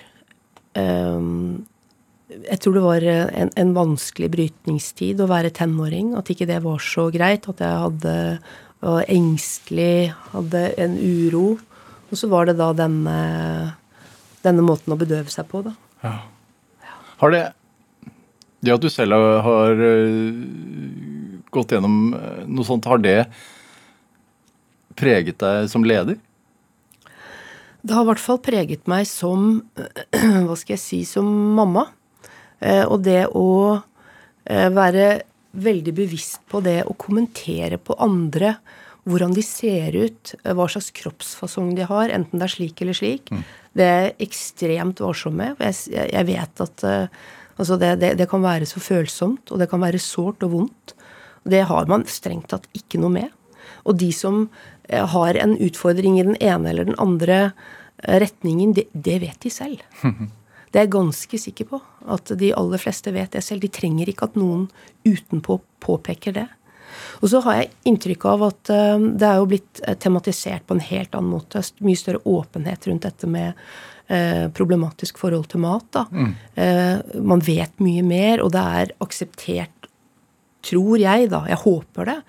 Jeg 0.75 2.57
tror 2.59 2.75
det 2.75 2.83
var 2.83 3.05
en, 3.07 3.51
en, 3.55 3.73
vanskelig 3.75 4.27
brytningstid 4.33 5.21
å 5.23 5.29
være 5.29 5.53
tenåring. 5.55 6.13
At 6.19 6.29
ikke 6.33 6.47
det 6.49 6.59
var 6.65 6.81
så 6.83 7.07
greit. 7.13 7.47
At 7.51 7.63
jeg 7.63 7.83
hadde 7.85 8.15
var 8.85 9.05
engstelig, 9.11 10.13
hadde 10.33 10.67
en 10.81 10.97
uro. 10.99 11.55
Og 12.11 12.19
så 12.19 12.29
var 12.31 12.49
det 12.49 12.57
da 12.59 12.69
denne, 12.77 13.17
denne 14.45 14.65
måten 14.65 14.93
å 14.93 14.99
bedøve 14.99 15.31
seg 15.33 15.47
på, 15.49 15.63
da. 15.65 15.73
Ja. 16.05 16.17
Har 17.21 17.31
det 17.31 17.45
Det 18.65 18.73
at 18.73 18.81
du 18.81 18.89
selv 18.89 19.13
har 19.45 19.81
eh, 19.87 20.45
gått 21.53 21.71
gjennom 21.75 22.15
eh, 22.17 22.45
noe 22.49 22.65
sånt, 22.65 22.87
har 22.89 22.97
det 22.97 23.27
preget 24.97 25.37
deg 25.37 25.69
som 25.69 25.85
leder? 25.85 26.17
Det 27.85 27.93
har 27.93 28.05
i 28.05 28.09
hvert 28.09 28.23
fall 28.23 28.41
preget 28.41 28.87
meg 28.89 29.05
som 29.09 29.61
Hva 30.47 30.57
skal 30.57 30.75
jeg 30.75 30.81
si 30.81 31.03
som 31.07 31.27
mamma. 31.57 31.85
Eh, 32.59 32.83
og 32.85 33.03
det 33.05 33.27
å 33.33 33.47
være 34.45 35.05
veldig 35.57 35.93
bevisst 35.97 36.43
på 36.51 36.59
det 36.61 36.83
å 36.85 36.93
kommentere 37.01 37.79
på 37.81 37.95
andre 37.97 38.51
hvordan 39.09 39.33
de 39.33 39.41
ser 39.41 39.95
ut, 39.97 40.33
hva 40.45 40.67
slags 40.69 40.91
kroppsfasong 40.93 41.71
de 41.77 41.87
har, 41.89 42.13
enten 42.13 42.37
det 42.37 42.45
er 42.45 42.53
slik 42.53 42.83
eller 42.83 42.97
slik, 42.97 43.31
mm. 43.33 43.41
det 43.77 43.87
er 43.89 44.11
ekstremt 44.21 45.01
varsom 45.01 45.33
med. 45.41 45.57
Jeg, 45.65 46.05
jeg 46.13 46.27
vet 46.29 46.63
at 46.65 46.85
altså 46.85 47.77
det, 47.81 47.91
det, 48.01 48.11
det, 48.19 48.29
kan 48.29 48.45
være 48.45 48.69
så 48.69 48.81
følsomt, 48.83 49.49
og 49.49 49.61
det 49.61 49.69
kan 49.71 49.81
være 49.81 50.01
sårt 50.01 50.45
og 50.45 50.53
vondt. 50.55 50.95
Det 51.45 51.61
har 51.69 51.89
man 51.89 52.05
strengt 52.09 52.49
tatt 52.53 52.65
ikke 52.77 53.01
noe 53.01 53.13
med. 53.13 53.33
Og 53.85 53.97
de 54.01 54.09
som 54.15 54.47
har 54.89 55.35
en 55.35 55.57
utfordring 55.57 56.19
i 56.19 56.25
den 56.27 56.37
ene 56.43 56.69
eller 56.69 56.85
den 56.85 56.99
andre 57.01 57.51
uh, 57.51 58.19
retningen, 58.21 58.73
det, 58.73 58.87
det, 58.91 59.19
vet 59.23 59.39
de 59.41 59.53
selv. 59.53 59.85
Det 60.75 60.81
er 60.81 60.89
jeg 60.89 60.95
ganske 60.97 61.37
sikker 61.39 61.67
på. 61.69 61.77
At 62.11 62.33
de 62.35 62.49
aller 62.51 62.81
fleste 62.81 63.13
vet 63.15 63.31
det 63.31 63.45
selv. 63.45 63.63
De 63.63 63.69
trenger 63.71 64.09
ikke 64.11 64.25
at 64.27 64.33
noen 64.35 64.65
utenpå 65.07 65.55
påpeker 65.79 66.35
det. 66.35 66.49
Og 67.23 67.29
så 67.31 67.39
har 67.45 67.61
jeg 67.61 67.69
inntrykk 67.87 68.25
av 68.27 68.43
at 68.49 68.71
uh, 68.75 68.97
det 68.99 69.29
er 69.29 69.39
jo 69.39 69.47
blitt 69.53 69.79
eh, 69.85 69.95
tematisert 69.95 70.65
på 70.67 70.75
en 70.75 70.83
helt 70.83 71.15
annen 71.15 71.31
måte. 71.31 71.63
Mye 71.79 72.01
større 72.01 72.19
åpenhet 72.27 72.89
rundt 72.89 73.07
dette 73.07 73.29
med 73.29 73.55
problematisk 74.53 75.17
forhold 75.17 75.47
til 75.49 75.63
mat. 75.63 75.97
Mm. 76.13 76.33
Man 77.25 77.39
vet 77.41 77.79
mye 77.81 78.03
mer, 78.05 78.43
og 78.45 78.51
det 78.53 78.61
er 78.61 78.91
akseptert, 79.01 79.87
tror 80.61 81.01
jeg, 81.01 81.31
da. 81.31 81.39
Jeg 81.49 81.57
håper 81.63 82.11
det. 82.11 82.19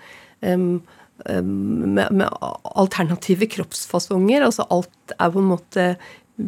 Um, 1.25 1.95
med, 1.95 2.11
med, 2.13 2.29
alternative 2.77 3.47
kroppsfasonger. 3.49 4.45
Altså 4.45 4.67
alt 4.69 5.15
er 5.17 5.31
på 5.33 5.41
en 5.41 5.49
måte 5.49 5.85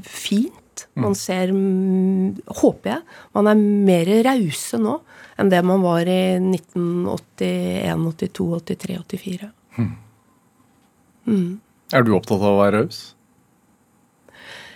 fint. 0.06 0.56
Man 0.96 1.16
ser, 1.18 1.52
håper 2.62 2.92
jeg, 2.94 3.02
man 3.36 3.50
er 3.52 3.58
mer 3.60 4.12
rause 4.24 4.78
nå 4.80 4.94
enn 5.40 5.50
det 5.52 5.60
man 5.68 5.82
var 5.84 6.08
i 6.08 6.38
1981, 6.40 8.06
82, 8.32 8.46
83, 8.70 9.00
84. 9.04 9.50
Hmm. 9.76 9.90
Mm. 11.28 11.52
Er 11.96 12.06
du 12.06 12.14
opptatt 12.16 12.44
av 12.44 12.54
å 12.54 12.62
være 12.62 12.84
raus? 12.84 13.00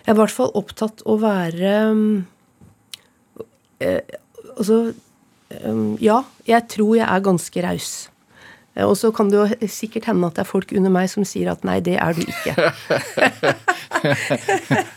Jeg 0.04 0.12
er 0.12 0.18
i 0.18 0.20
hvert 0.20 0.36
fall 0.36 0.52
opptatt 0.60 1.04
av 1.06 1.14
å 1.14 1.20
være 1.22 1.74
eh, 3.84 4.16
Altså 4.54 4.80
eh, 4.92 5.84
Ja, 6.04 6.24
jeg 6.50 6.68
tror 6.72 6.98
jeg 7.00 7.08
er 7.08 7.28
ganske 7.28 7.64
raus. 7.64 7.94
Eh, 8.76 8.86
og 8.86 8.98
så 8.98 9.12
kan 9.16 9.30
det 9.32 9.38
jo 9.38 9.70
sikkert 9.70 10.08
hende 10.10 10.30
at 10.30 10.38
det 10.38 10.44
er 10.44 10.50
folk 10.50 10.74
under 10.76 10.94
meg 10.94 11.10
som 11.12 11.26
sier 11.28 11.52
at 11.54 11.64
nei, 11.68 11.80
det 11.86 11.96
er 12.02 12.18
du 12.18 12.24
ikke. 12.26 12.56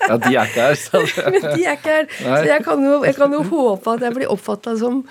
ja, 0.09 0.19
de 0.23 0.33
er 0.33 0.49
ikke 0.49 0.65
her, 0.65 0.81
så 0.81 1.05
Men 1.35 1.45
de 1.45 1.67
er 1.67 1.77
ikke 1.77 2.01
her. 2.01 2.11
Så 2.25 2.43
jeg 2.49 2.67
kan, 2.67 2.89
jo, 2.89 2.99
jeg 3.07 3.19
kan 3.19 3.37
jo 3.37 3.45
håpe 3.53 3.97
at 3.97 4.09
jeg 4.09 4.17
blir 4.17 4.33
oppfatta 4.33 4.77
som 4.81 5.05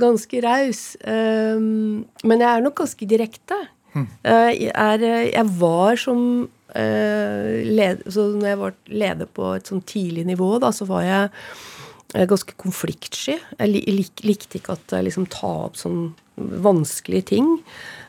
ganske 0.00 0.44
raus. 0.44 0.84
Um, 1.04 2.06
men 2.24 2.44
jeg 2.44 2.50
er 2.50 2.64
nok 2.64 2.78
ganske 2.84 3.08
direkte. 3.08 3.58
Hmm. 3.94 4.06
Uh, 4.22 4.52
jeg, 4.54 4.70
er, 4.70 5.04
jeg, 5.32 5.46
var 5.58 5.98
som 5.98 6.20
uh, 6.46 7.50
led, 7.66 8.04
Så 8.06 8.28
når 8.36 8.52
jeg 8.52 8.60
var 8.60 8.76
leder 8.86 9.26
på 9.26 9.54
et 9.56 9.70
sånn 9.70 9.82
tidlig 9.82 10.28
nivå, 10.28 10.58
da, 10.62 10.70
så 10.74 10.86
var 10.88 11.06
jeg 11.06 12.26
ganske 12.30 12.56
konfliktsky. 12.58 13.36
Jeg 13.38 13.70
lik, 13.70 14.24
likte 14.26 14.58
ikke 14.58 14.74
at 14.74 14.96
jeg 14.96 15.06
liksom 15.06 15.28
ta 15.30 15.50
opp 15.68 15.76
sånn 15.78 16.10
vanskelige 16.36 17.28
ting. 17.36 17.46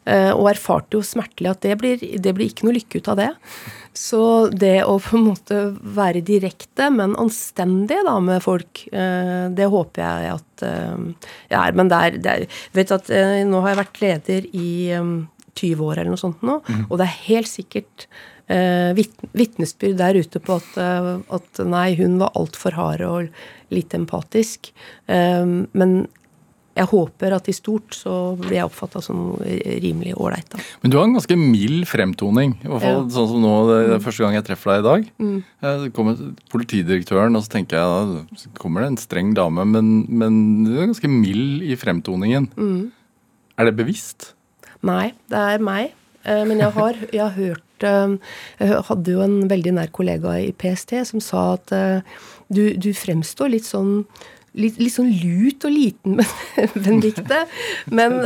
Eh, 0.09 0.31
og 0.33 0.47
erfarte 0.49 0.97
jo 0.97 1.05
smertelig 1.05 1.51
at 1.51 1.61
det 1.61 1.75
blir, 1.77 2.01
det 2.01 2.33
blir 2.33 2.49
ikke 2.49 2.65
noe 2.65 2.73
lykke 2.79 3.01
ut 3.01 3.09
av 3.11 3.19
det. 3.19 3.29
Så 3.93 4.21
det 4.49 4.79
å 4.87 4.95
på 5.03 5.17
en 5.19 5.27
måte 5.27 5.59
være 5.97 6.23
direkte, 6.25 6.87
men 6.93 7.13
anstendig 7.21 7.99
da 8.07 8.15
med 8.23 8.41
folk, 8.41 8.85
eh, 8.89 9.45
det 9.53 9.69
håper 9.69 10.01
jeg 10.01 10.31
at 10.39 10.65
eh, 10.65 11.29
jeg 11.51 11.59
er. 11.59 11.77
Men 11.77 11.91
det 11.91 12.01
er, 12.01 12.17
det 12.17 12.33
er 12.33 12.63
Vet 12.73 12.95
at 12.95 13.11
nå 13.45 13.61
har 13.61 13.73
jeg 13.73 13.81
vært 13.83 14.01
leder 14.01 14.49
i 14.57 14.71
20 15.59 15.85
år 15.85 15.99
eller 15.99 16.13
noe 16.13 16.21
sånt 16.21 16.41
nå, 16.45 16.61
mm. 16.65 16.85
og 16.87 16.97
det 16.97 17.05
er 17.05 17.25
helt 17.27 17.51
sikkert 17.51 18.07
vitnesbyrd 18.51 19.99
der 20.01 20.17
ute 20.19 20.39
på 20.43 20.57
at, 20.57 20.73
at 21.31 21.59
nei, 21.63 21.93
hun 21.95 22.17
var 22.19 22.33
altfor 22.35 22.75
hard 22.75 23.03
og 23.07 23.29
litt 23.71 23.93
empatisk. 23.95 24.73
Men 25.07 25.93
jeg 26.71 26.87
håper 26.87 27.35
at 27.35 27.49
i 27.51 27.55
stort 27.55 27.95
så 27.95 28.15
blir 28.39 28.57
jeg 28.57 28.69
oppfatta 28.69 29.01
som 29.03 29.33
rimelig 29.41 30.13
ålreit. 30.15 30.55
Men 30.83 30.93
du 30.93 30.97
har 30.97 31.07
en 31.07 31.17
ganske 31.17 31.37
mild 31.39 31.83
fremtoning. 31.89 32.55
I 32.63 32.69
hvert 32.69 32.85
fall 32.85 32.99
ja. 33.01 33.05
sånn 33.17 33.29
som 33.33 33.43
nå, 33.43 33.53
det 33.67 33.79
er 33.97 34.03
første 34.05 34.23
gang 34.23 34.37
jeg 34.37 34.47
treffer 34.47 34.71
deg 34.71 34.79
i 34.79 34.87
dag. 34.87 35.09
Mm. 35.19 35.37
Jeg 35.67 35.93
kommer 35.97 36.21
politidirektøren, 36.53 37.35
og 37.35 37.43
så 37.45 37.55
tenker 37.57 37.81
jeg 37.81 37.89
da 37.91 38.51
kommer 38.61 38.85
det 38.85 38.93
en 38.93 39.01
streng 39.01 39.33
dame, 39.37 39.67
men, 39.67 39.93
men 40.07 40.41
du 40.67 40.75
er 40.77 40.87
ganske 40.87 41.11
mild 41.11 41.65
i 41.67 41.75
fremtoningen. 41.79 42.47
Mm. 42.55 42.85
Er 43.59 43.67
det 43.67 43.75
bevisst? 43.77 44.31
Nei, 44.87 45.11
det 45.29 45.43
er 45.55 45.63
meg. 45.63 45.91
Eh, 46.23 46.43
men 46.47 46.61
jeg 46.61 46.73
har, 46.77 46.97
jeg 47.09 47.21
har 47.21 47.33
hørt 47.33 47.85
eh, 47.87 48.17
Jeg 48.61 48.83
hadde 48.87 49.15
jo 49.15 49.23
en 49.25 49.39
veldig 49.49 49.73
nær 49.77 49.89
kollega 49.93 50.35
i 50.37 50.51
PST 50.53 50.99
som 51.09 51.23
sa 51.23 51.45
at 51.55 51.73
eh, 51.73 52.19
du, 52.53 52.75
du 52.77 52.91
fremstår 52.93 53.53
litt 53.55 53.65
sånn 53.65 54.05
litt, 54.57 54.79
litt, 54.81 54.93
sånn 54.93 55.11
lut 55.21 55.63
og 55.67 55.73
liten, 55.73 56.17
men 56.19 56.73
Benedicte. 56.85 57.43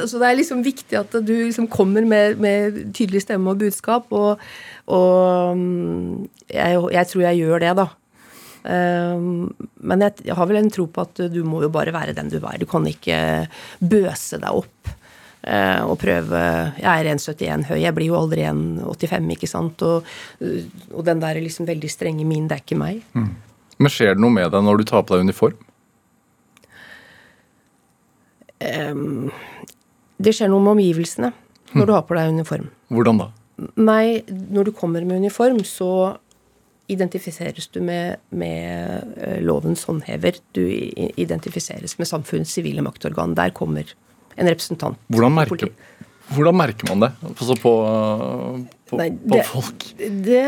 Så 0.09 0.21
det 0.21 0.29
er 0.29 0.39
liksom 0.39 0.63
viktig 0.65 0.97
at 0.99 1.19
du 1.25 1.33
liksom 1.33 1.69
kommer 1.71 2.05
med, 2.07 2.39
med 2.41 2.79
tydelig 2.95 3.25
stemme 3.25 3.53
og 3.53 3.61
budskap. 3.61 4.09
Og, 4.15 4.41
og 4.91 5.59
mm, 5.59 6.25
jeg, 6.49 6.81
jeg, 6.97 7.11
tror 7.11 7.27
jeg 7.27 7.43
gjør 7.43 7.63
det, 7.65 7.75
da. 7.81 7.89
Um, 8.65 9.51
men 9.85 10.01
jeg, 10.01 10.33
har 10.33 10.47
vel 10.49 10.57
en 10.63 10.71
tro 10.73 10.87
på 10.89 11.03
at 11.03 11.27
du 11.29 11.43
må 11.45 11.61
jo 11.61 11.69
bare 11.73 11.93
være 11.93 12.15
den 12.17 12.31
du 12.33 12.39
er. 12.39 12.57
Du 12.61 12.65
kan 12.69 12.85
ikke 12.89 13.17
bøse 13.77 14.39
deg 14.41 14.61
opp 14.63 14.89
uh, 14.89 15.85
og 15.85 15.99
prøve 16.01 16.41
Jeg 16.81 16.89
er 16.89 17.11
1,71 17.13 17.67
høy, 17.69 17.77
jeg 17.83 17.93
blir 17.93 18.09
jo 18.09 18.17
aldri 18.17 18.47
1,85, 18.49 19.29
ikke 19.37 19.51
sant. 19.51 19.85
Og, 19.85 20.09
og, 20.41 21.05
den 21.05 21.21
der 21.21 21.41
liksom 21.43 21.69
veldig 21.69 21.93
strenge 21.93 22.25
min, 22.25 22.49
det 22.49 22.57
er 22.57 22.65
ikke 22.65 22.81
meg. 22.81 23.05
Mm. 23.13 23.29
Men 23.77 23.91
skjer 23.91 24.15
det 24.15 24.23
noe 24.23 24.33
med 24.33 24.49
deg 24.49 24.65
når 24.65 24.81
du 24.81 24.89
tar 24.89 25.05
på 25.05 25.13
deg 25.13 25.27
uniform? 25.27 25.61
Det 30.15 30.33
skjer 30.35 30.51
noe 30.51 30.63
med 30.63 30.77
omgivelsene 30.77 31.31
når 31.75 31.89
du 31.89 31.95
har 31.95 32.05
på 32.07 32.15
deg 32.17 32.35
uniform. 32.35 32.69
Hvordan 32.93 33.19
da? 33.19 33.31
Nei, 33.79 34.21
når 34.27 34.69
du 34.69 34.71
kommer 34.75 35.03
med 35.07 35.23
uniform, 35.23 35.61
så 35.67 36.15
identifiseres 36.91 37.67
du 37.73 37.79
med, 37.81 38.21
med 38.29 39.15
eh, 39.17 39.39
lovens 39.43 39.85
håndhever. 39.89 40.37
Du 40.55 40.63
identifiseres 40.67 41.97
med 41.99 42.09
samfunnets 42.09 42.53
sivile 42.55 42.83
maktorgan. 42.85 43.35
Der 43.37 43.53
kommer 43.55 43.89
en 44.35 44.49
representant. 44.51 44.99
Hvordan 45.09 45.33
merker, 45.33 45.71
hvordan 46.35 46.57
merker 46.59 46.91
man 46.91 47.05
det 47.05 47.11
altså 47.31 47.57
på, 47.61 47.73
på, 48.85 48.99
Nei, 48.99 49.07
det, 49.09 49.29
på 49.31 49.39
folk? 49.49 49.85
Det, 49.97 50.41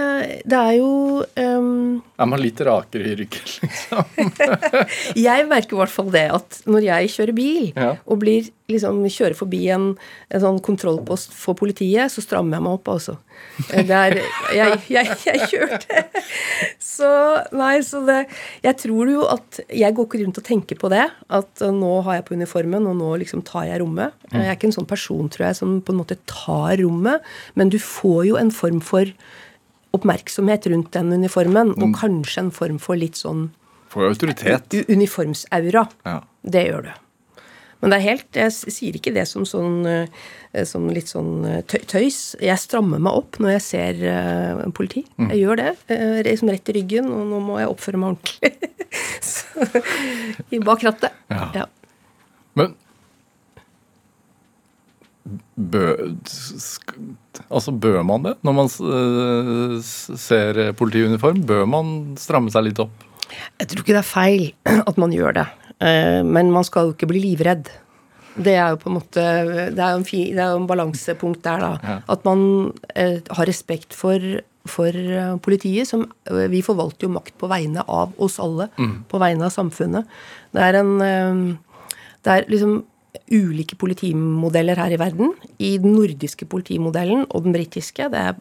det, 0.45 0.57
er 0.57 0.75
jo 0.77 0.89
um, 1.25 1.97
Er 2.21 2.29
man 2.29 2.41
litt 2.41 2.61
rakere 2.61 3.09
i 3.09 3.15
ryggen, 3.17 3.47
liksom? 3.63 4.03
jeg 5.27 5.47
merker 5.49 5.73
i 5.73 5.79
hvert 5.81 5.93
fall 5.93 6.11
det 6.13 6.27
at 6.35 6.59
når 6.69 6.85
jeg 6.85 7.13
kjører 7.15 7.37
bil 7.37 7.71
ja. 7.71 7.95
og 8.05 8.21
blir, 8.21 8.51
liksom, 8.69 9.01
kjører 9.09 9.37
forbi 9.39 9.63
en, 9.73 9.87
en, 10.29 10.43
sånn 10.43 10.61
kontrollpost 10.65 11.33
for 11.33 11.57
politiet, 11.57 12.13
så 12.13 12.21
strammer 12.21 12.59
jeg 12.59 12.67
meg 12.67 12.77
opp, 12.77 12.93
altså. 12.93 13.17
Det 13.69 13.93
er 13.93 14.15
Jeg, 14.53 14.77
jeg, 14.89 15.17
jeg 15.27 15.49
kjørte 15.51 15.99
så 16.81 17.09
Nei, 17.53 17.75
så 17.85 18.01
det 18.07 18.15
Jeg 18.63 18.77
tror 18.81 19.11
jo 19.11 19.25
at 19.29 19.59
Jeg 19.69 19.93
går 19.97 20.07
ikke 20.07 20.21
rundt 20.23 20.39
og 20.41 20.45
tenker 20.47 20.79
på 20.79 20.89
det. 20.93 21.03
At 21.33 21.61
uh, 21.61 21.73
nå 21.73 21.91
har 22.07 22.19
jeg 22.19 22.25
på 22.27 22.37
uniformen, 22.37 22.87
og 22.89 22.97
nå 22.97 23.11
liksom 23.21 23.43
tar 23.45 23.67
jeg 23.69 23.81
rommet. 23.83 24.15
Mm. 24.31 24.39
Jeg 24.39 24.47
er 24.47 24.57
ikke 24.57 24.69
en 24.69 24.77
sånn 24.79 24.89
person, 24.89 25.29
tror 25.33 25.47
jeg, 25.49 25.57
som 25.59 25.75
på 25.85 25.93
en 25.93 25.99
måte 26.01 26.17
tar 26.29 26.77
rommet. 26.81 27.25
Men 27.59 27.71
du 27.73 27.77
får 27.81 28.26
jo 28.27 28.39
en 28.39 28.53
form 28.53 28.81
for 28.83 29.09
oppmerksomhet 29.95 30.67
rundt 30.71 30.93
den 30.93 31.13
uniformen, 31.15 31.73
og 31.77 31.95
kanskje 31.97 32.45
en 32.45 32.53
form 32.53 32.77
for 32.81 32.99
litt 32.99 33.19
sånn 33.19 33.49
For 33.87 34.09
autoritet. 34.09 34.73
Uniformsaura. 34.91 35.87
Ja. 36.05 36.19
Det 36.43 36.65
gjør 36.67 36.89
du. 36.89 36.95
Men 37.81 37.93
det 37.93 37.97
er 37.99 38.05
helt, 38.07 38.27
jeg 38.33 38.73
sier 38.73 38.95
ikke 38.97 39.13
det 39.13 39.27
som, 39.29 39.45
sånn, 39.45 39.85
eh, 39.85 40.63
som 40.65 40.87
litt 40.89 41.11
sånn 41.11 41.45
eh, 41.45 41.59
tøys. 41.61 42.33
Jeg 42.41 42.57
strammer 42.61 43.01
meg 43.03 43.19
opp 43.19 43.37
når 43.43 43.57
jeg 43.57 43.65
ser 43.67 44.01
uh, 44.01 44.63
politi. 44.75 45.03
Mm. 45.21 45.29
Jeg 45.29 45.43
gjør 45.43 45.61
det. 45.61 45.69
Uh, 45.91 46.17
liksom 46.25 46.51
rett 46.51 46.71
i 46.73 46.77
ryggen, 46.79 47.11
og 47.13 47.29
nå 47.29 47.41
må 47.45 47.59
jeg 47.61 47.69
oppføre 47.69 48.01
meg 48.01 48.15
ordentlig. 48.15 48.73
Så, 49.29 49.67
I 50.49 50.61
bak 50.65 50.87
rattet. 50.87 51.13
Ja. 51.29 51.49
ja. 51.61 51.67
Men 52.57 52.73
bø, 55.55 55.85
altså 57.47 57.73
bør 57.73 58.01
man 58.07 58.25
det 58.25 58.33
når 58.47 58.55
man 58.57 58.71
uh, 58.81 59.77
ser 59.83 60.61
politiuniform? 60.79 61.43
Bør 61.47 61.67
man 61.69 61.93
stramme 62.21 62.53
seg 62.53 62.69
litt 62.69 62.81
opp? 62.83 63.07
Jeg 63.59 63.69
tror 63.69 63.83
ikke 63.83 63.95
det 63.95 64.03
er 64.03 64.07
feil 64.07 64.45
at 64.89 64.99
man 65.01 65.15
gjør 65.15 65.39
det. 65.41 65.47
Eh, 65.83 66.23
men 66.25 66.51
man 66.53 66.65
skal 66.65 66.87
jo 66.87 66.95
ikke 66.95 67.09
bli 67.11 67.21
livredd. 67.23 67.69
Det 68.37 68.53
er 68.53 68.75
jo 68.75 68.77
på 68.77 68.91
en 68.91 68.95
måte 68.99 69.21
Det 69.73 69.81
er 69.81 69.95
jo 69.95 69.97
en, 69.97 70.05
fi, 70.05 70.19
det 70.29 70.41
er 70.43 70.51
jo 70.53 70.59
en 70.59 70.69
balansepunkt 70.69 71.41
der, 71.45 71.63
da. 71.63 71.71
Ja. 71.81 71.95
At 72.13 72.25
man 72.27 72.41
eh, 72.93 73.19
har 73.33 73.49
respekt 73.49 73.97
for, 73.97 74.21
for 74.69 74.93
eh, 74.93 75.37
politiet, 75.41 75.89
som 75.89 76.05
Vi 76.53 76.61
forvalter 76.65 77.07
jo 77.07 77.15
makt 77.15 77.37
på 77.41 77.49
vegne 77.49 77.85
av 77.87 78.13
oss 78.21 78.37
alle. 78.43 78.69
Mm. 78.77 78.99
På 79.09 79.21
vegne 79.21 79.49
av 79.49 79.55
samfunnet. 79.55 80.05
Det 80.53 80.61
er 80.63 80.81
en 80.81 80.93
Det 80.97 82.33
er 82.33 82.49
liksom 82.49 82.83
ulike 83.31 83.77
politimodeller 83.79 84.79
her 84.79 84.93
i 84.93 84.99
verden. 84.99 85.33
I 85.59 85.77
den 85.81 85.95
nordiske 85.97 86.47
politimodellen 86.49 87.25
og 87.29 87.45
den 87.47 87.55
britiske, 87.55 88.09
det 88.11 88.19
er 88.19 88.35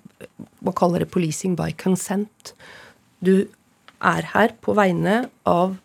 Man 0.60 0.74
kaller 0.74 0.98
det 0.98 1.10
'policing 1.10 1.54
by 1.54 1.70
consent'. 1.78 2.52
Du 3.22 3.46
er 4.02 4.22
her 4.34 4.48
på 4.60 4.74
vegne 4.74 5.30
av 5.46 5.76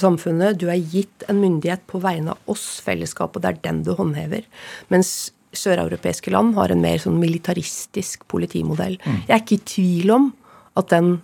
samfunnet. 0.00 0.58
Du 0.58 0.68
er 0.68 0.80
gitt 0.80 1.24
en 1.28 1.40
myndighet 1.40 1.84
på 1.86 2.00
vegne 2.00 2.30
av 2.30 2.38
oss, 2.50 2.80
fellesskapet, 2.80 3.42
det 3.42 3.50
er 3.50 3.60
den 3.62 3.82
du 3.82 3.94
håndhever. 3.94 4.42
Mens 4.88 5.32
søreuropeiske 5.52 6.32
land 6.34 6.54
har 6.54 6.72
en 6.72 6.82
mer 6.82 6.98
sånn 6.98 7.20
militaristisk 7.20 8.26
politimodell. 8.30 8.98
Mm. 9.04 9.20
Jeg 9.28 9.34
er 9.36 9.42
ikke 9.42 9.60
i 9.60 9.68
tvil 9.74 10.10
om 10.10 10.32
at 10.76 10.90
den 10.90 11.20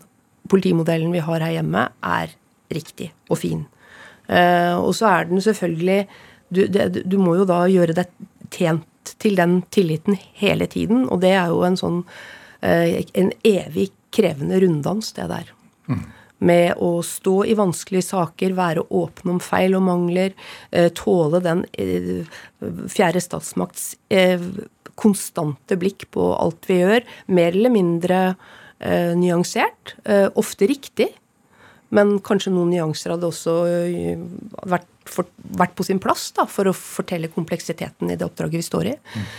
politimodellen 0.50 1.12
vi 1.12 1.22
har 1.24 1.40
her 1.40 1.56
hjemme, 1.58 1.88
er 2.02 2.34
riktig 2.70 3.10
og 3.30 3.40
fin. 3.42 3.64
Uh, 4.30 4.78
og 4.78 4.94
så 4.94 5.08
er 5.10 5.24
den 5.30 5.42
selvfølgelig 5.42 6.06
du, 6.50 6.66
det, 6.66 7.04
du, 7.06 7.16
må 7.22 7.36
jo 7.38 7.48
da 7.48 7.62
gjøre 7.70 7.96
deg 7.96 8.12
tjent 8.50 9.14
til 9.22 9.38
den 9.38 9.60
tilliten 9.72 10.18
hele 10.38 10.68
tiden, 10.70 11.06
og 11.08 11.22
det 11.24 11.32
er 11.38 11.50
jo 11.52 11.64
en 11.66 11.78
sånn 11.80 12.00
uh, 12.04 12.96
en 13.16 13.30
evig 13.46 13.90
krevende 14.14 14.58
runddans, 14.60 15.14
det 15.16 15.30
der. 15.30 15.52
Mm 15.90 16.08
med 16.40 16.80
å 16.80 17.00
stå 17.04 17.42
i 17.48 17.54
vanskelige 17.56 18.08
saker, 18.08 18.54
være 18.56 18.86
åpne 18.96 19.36
om 19.36 19.40
feil 19.44 19.76
og 19.76 19.84
mangler, 19.86 20.32
eh, 20.72 20.88
tåle 20.96 21.42
den 21.44 21.64
eh, 21.72 22.24
fjerde 22.88 23.20
statsmakts 23.20 23.92
eh, 24.08 24.40
konstante 25.00 25.76
blikk 25.80 26.08
på 26.14 26.30
alt 26.36 26.68
vi 26.68 26.80
gjør, 26.80 27.04
mer 27.28 27.56
eller 27.56 27.72
mindre 27.72 28.22
nyansert, 28.80 29.90
ofte 30.40 30.64
riktig. 30.64 31.10
Men 31.92 32.14
kanskje 32.24 32.48
noen 32.54 32.70
nyanser 32.72 33.12
hadde 33.12 33.28
også 33.28 33.56
vært, 34.72 34.88
for, 35.10 35.30
vært 35.58 35.74
på 35.78 35.86
sin 35.86 36.02
plass 36.02 36.28
da, 36.36 36.46
for 36.50 36.70
å 36.70 36.76
fortelle 36.76 37.30
kompleksiteten 37.32 38.10
i 38.10 38.18
det 38.18 38.26
oppdraget 38.26 38.60
vi 38.60 38.66
står 38.66 38.92
i. 38.92 38.98
Mm. 39.14 39.32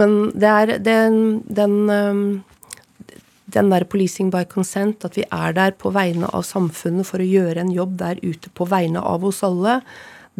Men 0.00 0.16
det 0.40 0.50
er 0.50 0.74
den, 0.82 1.16
den 1.52 1.76
den 3.52 3.68
der 3.72 3.84
policing 3.84 4.30
by 4.32 4.44
consent, 4.48 5.04
at 5.04 5.16
vi 5.18 5.24
er 5.28 5.52
der 5.56 5.70
på 5.78 5.90
vegne 5.94 6.26
av 6.32 6.42
samfunnet 6.46 7.06
for 7.08 7.18
å 7.20 7.26
gjøre 7.26 7.60
en 7.62 7.72
jobb 7.74 7.98
der 8.00 8.16
ute 8.22 8.48
på 8.54 8.64
vegne 8.70 9.00
av 9.00 9.24
oss 9.28 9.42
alle, 9.46 9.80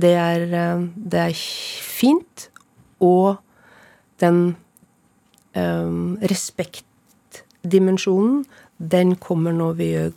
det 0.00 0.14
er, 0.16 0.40
eh, 0.56 0.80
det 0.96 1.20
er 1.20 1.34
fint. 1.34 2.50
Og 3.02 3.36
den 4.22 4.54
um, 5.58 6.18
respektdimensjonen, 6.30 8.44
den 8.78 9.16
kommer 9.16 9.52
når 9.52 9.72
vi 9.80 9.86
gjør 9.90 10.12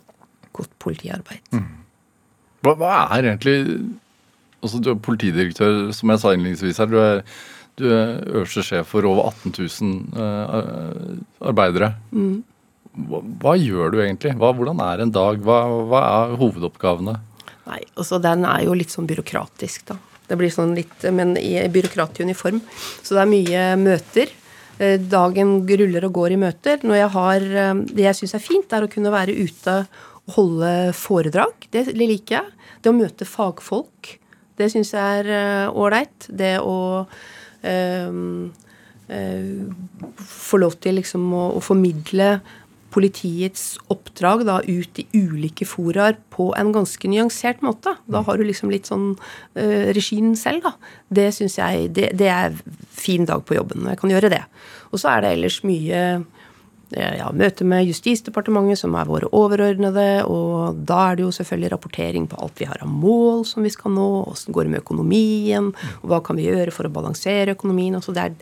godt 0.56 0.70
politiarbeid. 0.82 1.40
Mm. 1.50 1.66
Hva, 2.62 2.74
hva, 2.78 2.92
er 3.16 3.22
egentlig 3.32 3.58
altså 4.62 4.80
Du 4.82 4.90
er 4.92 4.98
politidirektør, 5.00 5.92
som 5.92 6.10
jeg 6.12 6.22
sa 6.22 6.34
innledningsvis 6.34 6.82
her. 6.82 6.90
Du 6.90 6.98
er, 7.02 7.22
du 7.76 7.88
er 7.92 8.20
øverste 8.32 8.64
sjef 8.64 8.92
for 8.94 9.06
over 9.08 9.30
18 9.30 9.54
000 9.56 10.16
uh, 10.16 11.48
arbeidere. 11.52 11.94
Mm 12.10 12.44
hva, 12.96 13.20
hva, 13.42 13.54
gjør 13.60 13.92
du 13.92 14.00
egentlig? 14.00 14.32
Hva, 14.40 14.52
hvordan 14.56 14.80
er 14.84 15.04
en 15.04 15.12
dag? 15.12 15.40
Hva, 15.44 15.60
hva, 15.90 16.02
er 16.06 16.34
hovedoppgavene? 16.40 17.16
Nei, 17.66 17.80
altså 17.98 18.20
Den 18.22 18.46
er 18.48 18.64
jo 18.66 18.76
litt 18.78 18.94
sånn 18.94 19.08
byråkratisk, 19.10 19.88
da. 19.90 19.98
Det 20.26 20.38
blir 20.38 20.50
sånn 20.50 20.74
litt, 20.74 21.04
Men 21.14 21.36
i 21.38 21.54
byråkrat 21.70 22.18
i 22.18 22.26
uniform. 22.26 22.62
Så 23.04 23.14
det 23.14 23.22
er 23.22 23.30
mye 23.30 23.64
møter. 23.78 24.32
Eh, 24.78 24.96
dagen 25.00 25.60
ruller 25.68 26.08
og 26.08 26.16
går 26.16 26.34
i 26.34 26.40
møter. 26.40 26.82
Når 26.82 27.00
jeg 27.02 27.10
har, 27.14 27.40
eh, 27.40 27.74
Det 27.92 28.04
jeg 28.08 28.18
syns 28.20 28.34
er 28.34 28.46
fint, 28.46 28.72
er 28.72 28.82
å 28.82 28.90
kunne 28.90 29.12
være 29.12 29.36
ute 29.36 29.86
og 30.26 30.34
holde 30.34 30.92
foredrag. 30.92 31.54
Det 31.70 31.94
liker 31.94 32.40
jeg. 32.40 32.46
Det 32.82 32.90
å 32.92 32.96
møte 32.96 33.24
fagfolk. 33.24 34.18
Det 34.56 34.70
syns 34.72 34.92
jeg 34.94 35.22
er 35.22 35.32
eh, 35.32 35.72
ålreit. 35.76 36.28
Det 36.28 36.56
å 36.64 36.76
øh, 37.06 38.20
uh, 39.10 39.64
få 40.16 40.60
lov 40.62 40.78
til 40.82 41.00
liksom 41.00 41.26
å, 41.34 41.48
å 41.58 41.64
formidle 41.64 42.36
politiets 42.96 43.74
oppdrag 43.92 44.46
da, 44.48 44.60
ut 44.64 45.00
i 45.02 45.04
ulike 45.12 45.66
foraer 45.68 46.16
på 46.32 46.48
en 46.56 46.70
ganske 46.72 47.10
nyansert 47.10 47.60
måte. 47.64 47.92
Da 48.08 48.22
har 48.24 48.38
du 48.38 48.46
liksom 48.46 48.72
litt 48.72 48.88
sånn 48.88 49.10
uh, 49.18 49.86
regien 49.96 50.32
selv, 50.38 50.64
da. 50.64 50.72
Det 51.12 51.28
syns 51.36 51.58
jeg 51.60 51.90
det, 51.96 52.14
det, 52.16 52.30
er 52.32 52.56
fin 52.96 53.28
dag 53.28 53.44
på 53.44 53.58
jobben 53.58 53.84
når 53.84 53.94
jeg 53.94 54.02
kan 54.04 54.16
gjøre 54.16 54.32
det. 54.32 54.42
Og 54.92 55.02
så 55.02 55.12
er 55.12 55.24
det 55.24 55.34
ellers 55.36 55.60
mye 55.66 56.02
ja, 56.94 57.30
møte 57.34 57.64
med 57.66 57.88
Justisdepartementet, 57.88 58.78
som 58.78 58.94
er 58.94 59.08
våre 59.08 59.30
overordnede. 59.34 60.22
Og 60.30 60.78
da 60.86 61.00
er 61.10 61.18
det 61.18 61.24
jo 61.24 61.32
selvfølgelig 61.34 61.72
rapportering 61.72 62.28
på 62.30 62.38
alt 62.42 62.62
vi 62.62 62.68
har 62.70 62.82
av 62.84 62.92
mål 62.92 63.42
som 63.48 63.66
vi 63.66 63.72
skal 63.74 63.94
nå. 63.96 64.06
Åssen 64.30 64.54
går 64.54 64.66
det 64.66 64.74
med 64.76 64.84
økonomien? 64.84 65.72
og 66.02 66.06
Hva 66.12 66.20
kan 66.24 66.38
vi 66.38 66.46
gjøre 66.46 66.74
for 66.74 66.86
å 66.86 66.92
balansere 66.94 67.56
økonomien? 67.56 67.98
Altså 67.98 68.14
det 68.14 68.28
er 68.28 68.36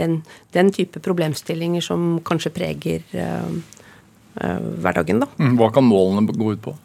den, 0.00 0.20
den 0.54 0.70
type 0.74 1.02
problemstillinger 1.02 1.84
som 1.84 2.20
kanskje 2.26 2.54
preger 2.54 3.02
uh, 3.18 3.50
uh, 4.38 4.60
hverdagen. 4.78 5.24
Da. 5.24 5.30
Mm, 5.42 5.56
hva 5.58 5.72
kan 5.74 5.86
målene 5.88 6.30
gå 6.30 6.54
ut 6.54 6.62
på? 6.68 6.76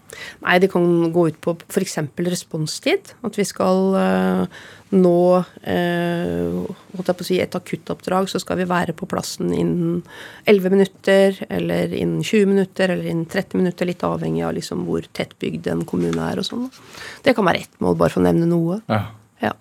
Nei, 0.45 0.57
Det 0.61 0.71
kan 0.73 0.87
gå 1.13 1.27
ut 1.29 1.41
på 1.41 1.57
f.eks. 1.69 1.99
responstid. 2.25 3.13
At 3.21 3.37
vi 3.37 3.45
skal 3.45 3.93
uh, 3.93 4.63
nå 4.93 5.19
uh, 5.41 6.83
på 6.93 7.03
å 7.13 7.25
si 7.25 7.39
et 7.41 7.55
akuttoppdrag, 7.57 8.29
så 8.29 8.41
skal 8.41 8.59
vi 8.61 8.69
være 8.69 8.95
på 8.97 9.07
plassen 9.09 9.51
innen 9.55 9.99
11 10.49 10.73
minutter, 10.75 11.41
eller 11.49 11.93
innen 11.93 12.23
20 12.23 12.49
minutter, 12.53 12.93
eller 12.93 13.09
innen 13.09 13.27
30 13.29 13.61
minutter. 13.61 13.89
Litt 13.89 14.05
avhengig 14.07 14.45
av 14.45 14.55
liksom 14.57 14.85
hvor 14.87 15.05
tettbygd 15.17 15.69
en 15.73 15.83
kommune 15.89 16.29
er 16.31 16.41
og 16.41 16.47
sånn. 16.47 16.71
Det 17.25 17.35
kan 17.37 17.47
være 17.47 17.65
ett 17.65 17.77
mål, 17.83 17.97
bare 17.99 18.13
for 18.13 18.23
å 18.23 18.27
nevne 18.27 18.49
noe. 18.49 18.79
Ja. 18.91 19.03
ja. 19.43 19.53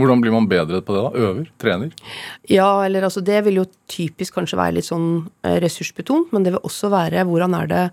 Hvordan 0.00 0.22
blir 0.22 0.34
man 0.34 0.48
bedre 0.50 0.80
på 0.84 0.94
det? 0.94 1.02
da? 1.04 1.26
Øver? 1.28 1.50
Trener? 1.60 1.90
Ja, 2.48 2.70
eller 2.86 3.06
altså 3.06 3.22
det 3.24 3.42
vil 3.46 3.60
jo 3.60 3.68
typisk 3.90 4.38
kanskje 4.38 4.58
være 4.60 4.78
litt 4.78 4.88
sånn 4.88 5.10
eh, 5.44 5.58
ressursbetont, 5.62 6.32
men 6.34 6.46
det 6.46 6.54
vil 6.54 6.64
også 6.66 6.90
være 6.92 7.26
hvordan 7.28 7.56
er 7.58 7.70
det 7.70 7.84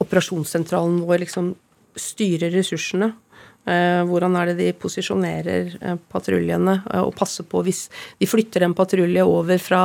operasjonssentralen 0.00 1.02
vår 1.08 1.24
liksom 1.24 1.54
styrer 1.98 2.52
ressursene. 2.54 3.12
Eh, 3.68 4.02
hvordan 4.08 4.34
er 4.40 4.48
det 4.48 4.56
de 4.56 4.70
posisjonerer 4.80 5.74
eh, 5.84 5.96
patruljene 6.08 6.78
og 7.02 7.12
passer 7.12 7.44
på 7.44 7.60
hvis 7.66 7.82
de 8.16 8.28
flytter 8.28 8.64
en 8.64 8.74
patrulje 8.76 9.24
over 9.26 9.60
fra 9.60 9.84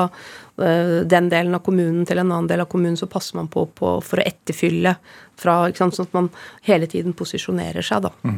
den 0.55 1.25
delen 1.27 1.51
av 1.51 1.59
kommunen 1.65 2.05
til 2.07 2.21
en 2.21 2.29
annen 2.29 2.45
del 2.47 2.61
av 2.63 2.69
kommunen, 2.71 2.95
så 2.95 3.09
passer 3.11 3.35
man 3.35 3.49
på, 3.51 3.65
på 3.75 3.89
for 3.99 4.21
å 4.21 4.23
etterfylle 4.23 4.93
fra, 5.35 5.55
sånn 5.75 5.91
at 5.99 6.13
man 6.15 6.29
hele 6.63 6.87
tiden 6.87 7.11
posisjonerer 7.11 7.83
seg, 7.83 8.05
da. 8.05 8.11
Mm. 8.23 8.37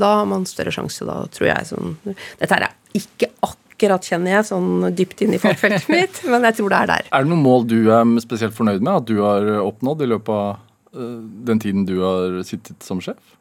Da 0.00 0.12
har 0.22 0.30
man 0.30 0.46
større 0.48 0.72
sjanse, 0.72 1.04
da, 1.04 1.18
tror 1.28 1.50
jeg. 1.50 1.66
Sånn. 1.68 1.98
Dette 2.40 2.56
er 2.56 2.64
ikke 2.96 3.28
akkurat, 3.44 4.08
kjenner 4.08 4.38
jeg, 4.38 4.46
sånn 4.48 4.88
dypt 4.96 5.20
inn 5.26 5.36
i 5.36 5.42
fagfeltet 5.42 5.92
mitt, 5.98 6.22
men 6.32 6.48
jeg 6.48 6.56
tror 6.62 6.72
det 6.72 6.78
er 6.78 6.92
der. 6.94 7.12
Er 7.12 7.28
det 7.28 7.32
noen 7.34 7.44
mål 7.44 7.68
du 7.68 7.76
er 7.92 8.16
spesielt 8.24 8.56
fornøyd 8.56 8.80
med 8.80 8.94
at 8.94 9.12
du 9.12 9.20
har 9.20 9.52
oppnådd 9.60 10.06
i 10.06 10.10
løpet 10.14 10.32
av 10.38 11.04
den 11.50 11.60
tiden 11.60 11.84
du 11.84 11.98
har 12.00 12.40
sittet 12.48 12.88
som 12.88 13.04
sjef? 13.04 13.36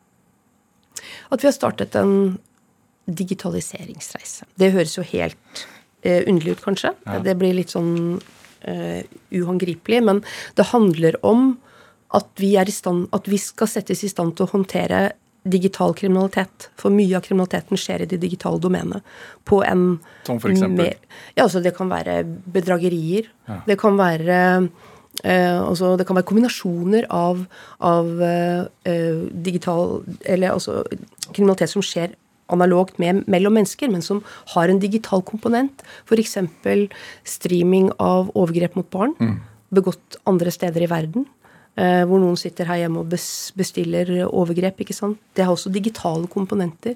At 1.32 1.44
vi 1.44 1.48
har 1.50 1.56
startet 1.56 1.96
en 2.00 2.38
digitaliseringsreise. 3.10 4.46
Det 4.60 4.72
høres 4.74 4.96
jo 4.98 5.06
helt 5.12 5.64
eh, 6.04 6.24
underlig 6.30 6.58
ut, 6.58 6.64
kanskje. 6.66 6.94
Ja. 7.08 7.20
Det 7.26 7.36
blir 7.40 7.56
litt 7.58 7.74
sånn 7.74 8.20
eh, 8.62 9.02
uhåndgripelig. 9.34 10.02
Men 10.06 10.22
det 10.60 10.70
handler 10.74 11.18
om 11.26 11.52
at 12.18 12.30
vi, 12.42 12.56
er 12.58 12.70
i 12.70 12.74
stand, 12.74 13.08
at 13.14 13.28
vi 13.30 13.38
skal 13.42 13.70
settes 13.70 14.04
i 14.06 14.10
stand 14.12 14.36
til 14.38 14.48
å 14.48 14.54
håndtere 14.56 15.10
digital 15.50 15.94
kriminalitet. 15.98 16.68
For 16.78 16.92
mye 16.94 17.16
av 17.18 17.24
kriminaliteten 17.26 17.80
skjer 17.80 18.04
i 18.04 18.10
det 18.12 18.20
digitale 18.22 18.60
domenet. 18.62 19.06
På 19.48 19.62
en 19.66 20.00
Som 20.28 20.42
for 20.42 20.52
eksempel? 20.52 20.90
mer- 20.92 20.98
Ja, 21.38 21.46
altså 21.46 21.62
Det 21.64 21.76
kan 21.78 21.90
være 21.90 22.24
bedragerier. 22.26 23.30
Det 23.66 23.78
kan 23.80 23.98
være 23.98 24.70
eh, 25.24 25.60
altså 25.62 25.98
Det 25.98 26.06
kan 26.08 26.16
være 26.16 26.28
kombinasjoner 26.30 27.08
av, 27.10 27.46
av 27.82 28.22
eh, 28.22 28.66
eh, 28.86 29.22
digital 29.34 30.04
Eller 30.26 30.54
altså 30.54 30.84
kriminalitet 31.34 31.70
som 31.70 31.82
skjer 31.86 32.16
analogt 32.50 32.98
med, 32.98 33.28
mellom 33.30 33.54
mennesker, 33.54 33.92
men 33.94 34.02
som 34.02 34.24
har 34.56 34.70
en 34.72 34.80
digital 34.82 35.22
komponent. 35.22 35.84
F.eks. 36.10 36.34
streaming 37.24 37.92
av 38.02 38.32
overgrep 38.34 38.74
mot 38.80 38.90
barn 38.90 39.14
begått 39.70 40.18
andre 40.26 40.50
steder 40.50 40.82
i 40.82 40.90
verden. 40.90 41.28
Eh, 41.78 42.02
hvor 42.10 42.18
noen 42.20 42.36
sitter 42.36 42.66
her 42.66 42.82
hjemme 42.82 43.04
og 43.04 43.12
bes- 43.14 43.54
bestiller 43.56 44.10
overgrep. 44.28 44.82
ikke 44.82 44.96
sant? 44.98 45.20
Det 45.38 45.46
har 45.46 45.54
også 45.54 45.70
digitale 45.72 46.26
komponenter. 46.28 46.96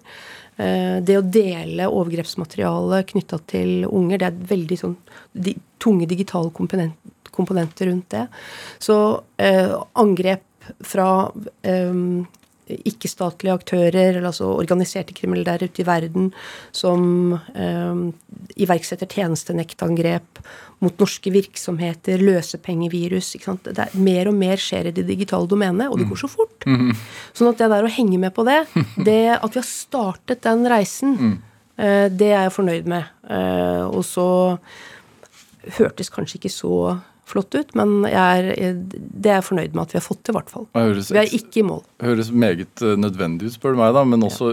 Eh, 0.57 0.97
det 1.01 1.17
å 1.17 1.25
dele 1.25 1.89
overgrepsmateriale 1.89 3.03
knytta 3.09 3.39
til 3.49 3.87
unger, 3.89 4.21
det 4.21 4.29
er 4.29 4.53
veldig 4.53 4.79
sånn 4.79 4.95
de, 5.33 5.55
tunge 5.81 6.07
digitale 6.09 6.53
komponent, 6.55 6.97
komponenter 7.33 7.89
rundt 7.89 8.09
det. 8.13 8.27
Så 8.83 8.97
eh, 9.41 9.73
angrep 9.99 10.45
fra 10.85 11.09
eh, 11.67 11.93
ikke-statlige 12.67 13.53
aktører, 13.53 14.13
eller 14.13 14.29
altså 14.29 14.51
organiserte 14.55 15.15
kriminelle 15.15 15.47
der 15.47 15.67
ute 15.67 15.83
i 15.83 15.87
verden, 15.87 16.29
som 16.75 17.33
eh, 17.55 18.03
iverksetter 18.63 19.09
tjenestenektangrep 19.09 20.41
mot 20.83 20.99
norske 20.99 21.31
virksomheter, 21.33 22.21
løsepengevirus. 22.23 23.33
ikke 23.35 23.51
sant? 23.51 23.69
Det 23.69 23.85
er, 23.85 23.95
mer 23.95 24.29
og 24.31 24.37
mer 24.37 24.59
skjer 24.59 24.89
i 24.89 24.95
det 24.95 25.05
digitale 25.07 25.47
domenet, 25.49 25.89
og 25.89 25.99
det 25.99 26.09
går 26.09 26.23
så 26.23 26.31
fort. 26.31 26.67
Sånn 27.35 27.51
at 27.51 27.61
det 27.61 27.71
der 27.71 27.87
å 27.87 27.91
henge 27.91 28.19
med 28.21 28.35
på 28.35 28.45
det, 28.47 28.61
det 29.07 29.21
at 29.37 29.49
vi 29.49 29.61
har 29.61 29.69
startet 29.69 30.43
den 30.45 30.67
reisen, 30.71 31.39
eh, 31.77 32.09
det 32.11 32.33
er 32.33 32.47
jeg 32.47 32.57
fornøyd 32.57 32.91
med. 32.95 33.11
Eh, 33.31 33.83
og 33.87 34.03
så 34.07 34.27
hørtes 35.79 36.11
kanskje 36.11 36.41
ikke 36.41 36.51
så 36.51 36.75
flott 37.29 37.55
ut, 37.55 37.73
men 37.79 38.05
er, 38.09 38.49
det 38.55 39.29
er 39.29 39.37
jeg 39.39 39.45
fornøyd 39.47 39.75
med 39.75 39.83
at 39.85 39.93
vi 39.93 39.99
har 39.99 40.05
fått 40.05 40.23
til, 40.23 40.33
i 40.33 40.37
hvert 40.37 40.51
fall. 40.51 40.65
Høres, 40.75 41.11
Vi 41.13 41.21
er 41.21 41.35
ikke 41.39 41.61
i 41.61 41.65
mål. 41.67 41.83
høres 42.03 42.31
meget 42.31 42.83
eh, 42.83 42.95
nødvendig 42.99 43.47
ut, 43.51 43.55
spør 43.55 43.75
du 43.77 43.79
meg, 43.83 43.93
da, 43.95 44.03
men 44.03 44.25
også 44.27 44.49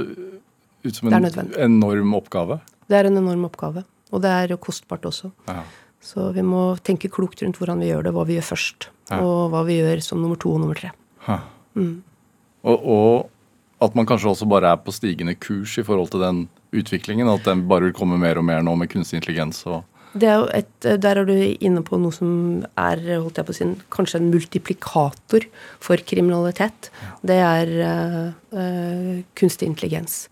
ut 0.84 0.96
som 0.96 1.10
en 1.10 1.28
enorm 1.58 2.14
oppgave. 2.16 2.60
Det 2.88 2.98
er 2.98 3.10
en 3.10 3.18
enorm 3.20 3.44
oppgave. 3.50 3.84
Og 4.10 4.22
det 4.24 4.30
er 4.30 4.56
kostbart 4.58 5.04
også. 5.06 5.30
Ja. 5.46 5.62
Så 6.00 6.30
vi 6.34 6.42
må 6.42 6.76
tenke 6.82 7.10
klokt 7.12 7.42
rundt 7.44 7.58
hvordan 7.60 7.82
vi 7.82 7.90
gjør 7.90 8.06
det, 8.08 8.14
hva 8.16 8.24
vi 8.26 8.38
gjør 8.38 8.48
først. 8.48 8.88
Ja. 9.10 9.20
Og 9.20 9.50
hva 9.52 9.60
vi 9.68 9.76
gjør 9.78 10.00
som 10.02 10.22
nummer 10.22 10.38
to 10.40 10.54
og 10.54 10.62
nummer 10.62 10.78
tre. 10.78 10.90
Og, 11.28 12.86
og 12.86 13.84
at 13.84 13.94
man 13.96 14.08
kanskje 14.08 14.32
også 14.32 14.48
bare 14.50 14.72
er 14.74 14.80
på 14.82 14.92
stigende 14.92 15.36
kurs 15.40 15.76
i 15.80 15.84
forhold 15.86 16.10
til 16.12 16.24
den 16.24 16.40
utviklingen. 16.76 17.28
At 17.30 17.46
den 17.48 17.66
bare 17.70 17.88
vil 17.88 17.96
komme 17.96 18.18
mer 18.20 18.40
og 18.40 18.46
mer 18.48 18.64
nå 18.64 18.74
med 18.80 18.90
kunstig 18.92 19.20
intelligens. 19.20 19.62
og 19.66 19.84
Det 20.10 20.26
er 20.26 20.40
jo 20.40 20.46
et, 20.56 20.70
der 21.04 21.20
er 21.20 21.28
du 21.28 21.34
inne 21.38 21.84
på 21.86 21.98
noe 22.02 22.14
som 22.14 22.30
er 22.74 23.02
holdt 23.12 23.38
jeg 23.38 23.46
på 23.46 23.54
å 23.54 23.58
si, 23.58 23.68
kanskje 23.94 24.18
en 24.18 24.30
multiplikator 24.32 25.46
for 25.82 26.02
kriminalitet. 26.02 26.90
Det 27.22 27.38
er 27.38 27.70
uh, 27.78 28.32
eh, 28.50 29.20
kunstig 29.38 29.70
intelligens. 29.70 30.24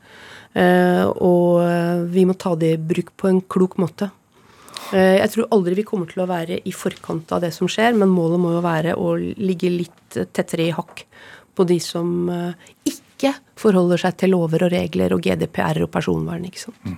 Uh, 0.57 1.07
og 1.23 1.61
eh, 1.63 2.01
vi 2.11 2.25
må 2.27 2.35
ta 2.35 2.57
det 2.59 2.73
i 2.75 2.81
bruk 2.81 3.13
på 3.21 3.29
en 3.31 3.43
klok 3.47 3.77
måte. 3.79 4.09
Uh, 4.89 5.19
jeg 5.21 5.31
tror 5.35 5.51
aldri 5.55 5.77
vi 5.79 5.85
kommer 5.87 6.09
til 6.11 6.23
å 6.25 6.29
være 6.31 6.63
i 6.67 6.73
forkant 6.73 7.31
av 7.37 7.43
det 7.45 7.53
som 7.55 7.69
skjer, 7.71 7.95
men 7.99 8.11
målet 8.11 8.41
må 8.41 8.55
jo 8.57 8.65
være 8.65 8.97
å 8.97 9.13
ligge 9.19 9.71
litt 9.73 10.17
eh, 10.17 10.29
tettere 10.33 10.69
i 10.71 10.75
hakk 10.75 11.05
på 11.59 11.67
de 11.69 11.77
som 11.83 12.31
eh, 12.33 12.73
ikke 12.89 13.35
forholder 13.59 14.01
seg 14.01 14.17
til 14.23 14.33
lover 14.37 14.65
og 14.69 14.73
regler 14.73 15.15
og 15.15 15.23
GDPR 15.27 15.83
og 15.85 15.93
personvern. 15.93 16.47
ikke 16.49 16.63
sant? 16.63 16.97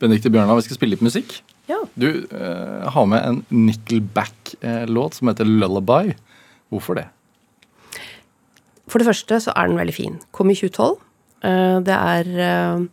Benedicte 0.00 0.32
Bjørnar, 0.32 0.60
vi 0.60 0.68
skal 0.68 0.78
spille 0.78 0.96
litt 0.96 1.04
musikk. 1.04 1.40
Ja. 1.70 1.78
Du 1.94 2.26
eh, 2.26 2.90
har 2.90 3.06
med 3.06 3.22
en 3.22 3.40
Nickelback-låt 3.50 5.14
som 5.14 5.30
heter 5.30 5.46
'Lullaby'. 5.46 6.16
Hvorfor 6.70 6.98
det? 6.98 7.06
For 8.90 8.98
det 8.98 9.06
første 9.06 9.38
så 9.40 9.54
er 9.54 9.68
den 9.70 9.78
veldig 9.78 9.94
fin. 9.94 10.18
Kom 10.32 10.50
i 10.50 10.54
2012. 10.58 10.98
Eh, 11.44 11.78
Det 11.86 11.94
er 11.94 12.26
eh, 12.46 12.86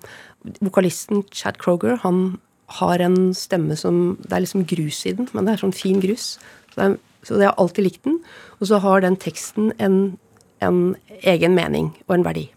Vokalisten 0.62 1.24
Chad 1.32 1.58
Kroger, 1.58 1.98
han 2.04 2.40
har 2.80 3.00
en 3.00 3.34
stemme 3.34 3.76
som 3.76 4.18
Det 4.22 4.34
er 4.34 4.40
liksom 4.44 4.66
grus 4.68 5.06
i 5.06 5.14
den, 5.14 5.28
men 5.34 5.46
det 5.46 5.54
er 5.54 5.64
sånn 5.64 5.74
fin 5.74 6.00
grus. 6.02 6.38
Så, 6.72 6.76
det 6.76 6.84
er, 6.86 6.98
så 7.24 7.40
jeg 7.40 7.50
har 7.50 7.58
alltid 7.58 7.84
likt 7.84 8.04
den. 8.04 8.20
Og 8.60 8.68
så 8.68 8.80
har 8.80 9.02
den 9.02 9.16
teksten 9.16 9.72
en, 9.80 10.18
en 10.62 10.96
egen 11.24 11.56
mening 11.56 11.96
og 12.08 12.16
en 12.16 12.26
verdi. 12.26 12.50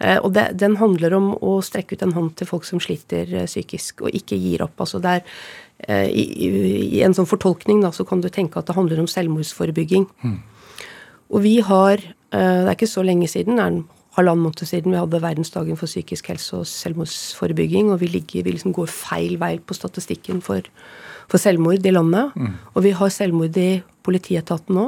Eh, 0.00 0.18
Og 0.18 0.32
det, 0.32 0.46
den 0.60 0.78
handler 0.80 1.14
om 1.16 1.32
å 1.36 1.58
strekke 1.64 1.96
ut 1.96 2.04
en 2.06 2.16
hånd 2.16 2.34
til 2.38 2.48
folk 2.48 2.66
som 2.68 2.80
sliter 2.80 3.28
eh, 3.28 3.48
psykisk, 3.48 4.06
og 4.06 4.16
ikke 4.16 4.38
gir 4.40 4.64
opp. 4.64 4.78
Altså 4.80 5.00
det 5.02 5.18
er, 5.18 5.36
eh, 5.86 6.08
i, 6.08 6.24
i, 6.96 7.02
en 7.04 7.16
sånn 7.16 7.28
fortolkning 7.28 7.82
da, 7.84 7.92
så 7.92 8.06
kan 8.08 8.24
du 8.24 8.30
tenke 8.32 8.60
at 8.60 8.70
det 8.70 8.78
handler 8.78 9.02
om 9.02 9.10
selvmordsforebygging. 9.10 10.08
Og 11.30 11.44
vi 11.44 11.60
har 11.62 12.00
Det 12.30 12.38
er 12.38 12.76
ikke 12.76 12.86
så 12.86 13.02
lenge 13.02 13.26
siden, 13.26 13.56
det 13.58 13.62
er 13.64 13.70
en 13.72 13.88
halvannen 14.14 14.44
måned 14.44 14.62
siden 14.62 14.92
vi 14.92 15.00
hadde 15.00 15.18
verdensdagen 15.18 15.74
for 15.74 15.90
psykisk 15.90 16.28
helse 16.30 16.60
og 16.60 16.68
selvmordsforebygging, 16.70 17.88
og 17.90 17.98
vi, 17.98 18.06
ligger, 18.06 18.44
vi 18.46 18.52
liksom 18.54 18.70
går 18.70 18.86
feil 18.86 19.34
vei 19.40 19.56
på 19.58 19.74
statistikken 19.74 20.38
for, 20.38 20.62
for 21.26 21.42
selvmord 21.42 21.82
i 21.82 21.90
landet. 21.90 22.30
Og 22.76 22.84
vi 22.86 22.92
har 22.94 23.10
selvmord 23.10 23.58
i 23.58 23.82
politietaten 24.06 24.78
nå. 24.78 24.86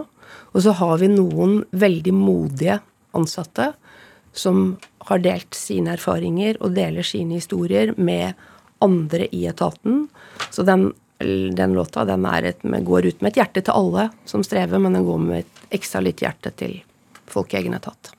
Og 0.55 0.62
så 0.62 0.70
har 0.79 1.03
vi 1.03 1.11
noen 1.11 1.64
veldig 1.75 2.14
modige 2.14 2.79
ansatte 3.18 3.72
som 4.33 4.77
har 5.09 5.23
delt 5.23 5.55
sine 5.57 5.97
erfaringer 5.97 6.59
og 6.62 6.75
deler 6.77 7.07
sine 7.07 7.38
historier 7.41 7.95
med 7.97 8.38
andre 8.83 9.29
i 9.35 9.45
etaten. 9.51 10.07
Så 10.51 10.62
den, 10.67 10.91
den 11.19 11.75
låta 11.77 12.05
den 12.05 12.27
et, 12.27 12.62
går 12.62 13.07
ut 13.07 13.21
med 13.21 13.33
et 13.33 13.43
hjerte 13.43 13.62
til 13.62 13.75
alle 13.75 14.09
som 14.25 14.45
strever, 14.47 14.79
men 14.79 14.93
den 14.93 15.07
går 15.07 15.19
med 15.19 15.45
et 15.45 15.62
ekstra 15.79 16.03
litt 16.03 16.23
hjerte 16.23 16.55
til 16.57 16.81
folk 17.27 17.55
i 17.55 17.62
egen 17.62 17.75
etat. 17.75 18.15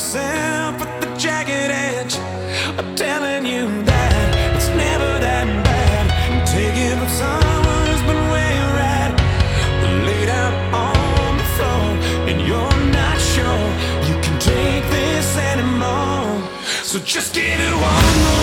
Yourself 0.00 0.80
with 0.80 1.00
the 1.02 1.14
jagged 1.18 1.70
edge. 1.70 2.16
I'm 2.78 2.96
telling 2.96 3.44
you 3.44 3.66
that 3.84 4.56
it's 4.56 4.68
never 4.68 5.10
that 5.20 5.46
bad. 5.62 6.48
Taking 6.48 6.96
from 6.98 7.12
someone 7.22 7.84
who's 7.86 8.04
been 8.08 8.22
where 8.32 8.52
you're 8.60 8.80
at, 8.80 9.12
laid 10.08 10.30
out 10.30 10.56
on 10.72 11.36
the 11.36 11.48
floor, 11.54 11.84
and 12.30 12.40
you're 12.48 12.80
not 12.98 13.18
sure 13.20 13.62
you 14.08 14.16
can 14.24 14.36
take 14.40 14.84
this 14.88 15.36
anymore. 15.36 16.48
So 16.82 16.98
just 17.00 17.34
give 17.34 17.60
it 17.60 17.74
one 17.74 18.14
more 18.24 18.39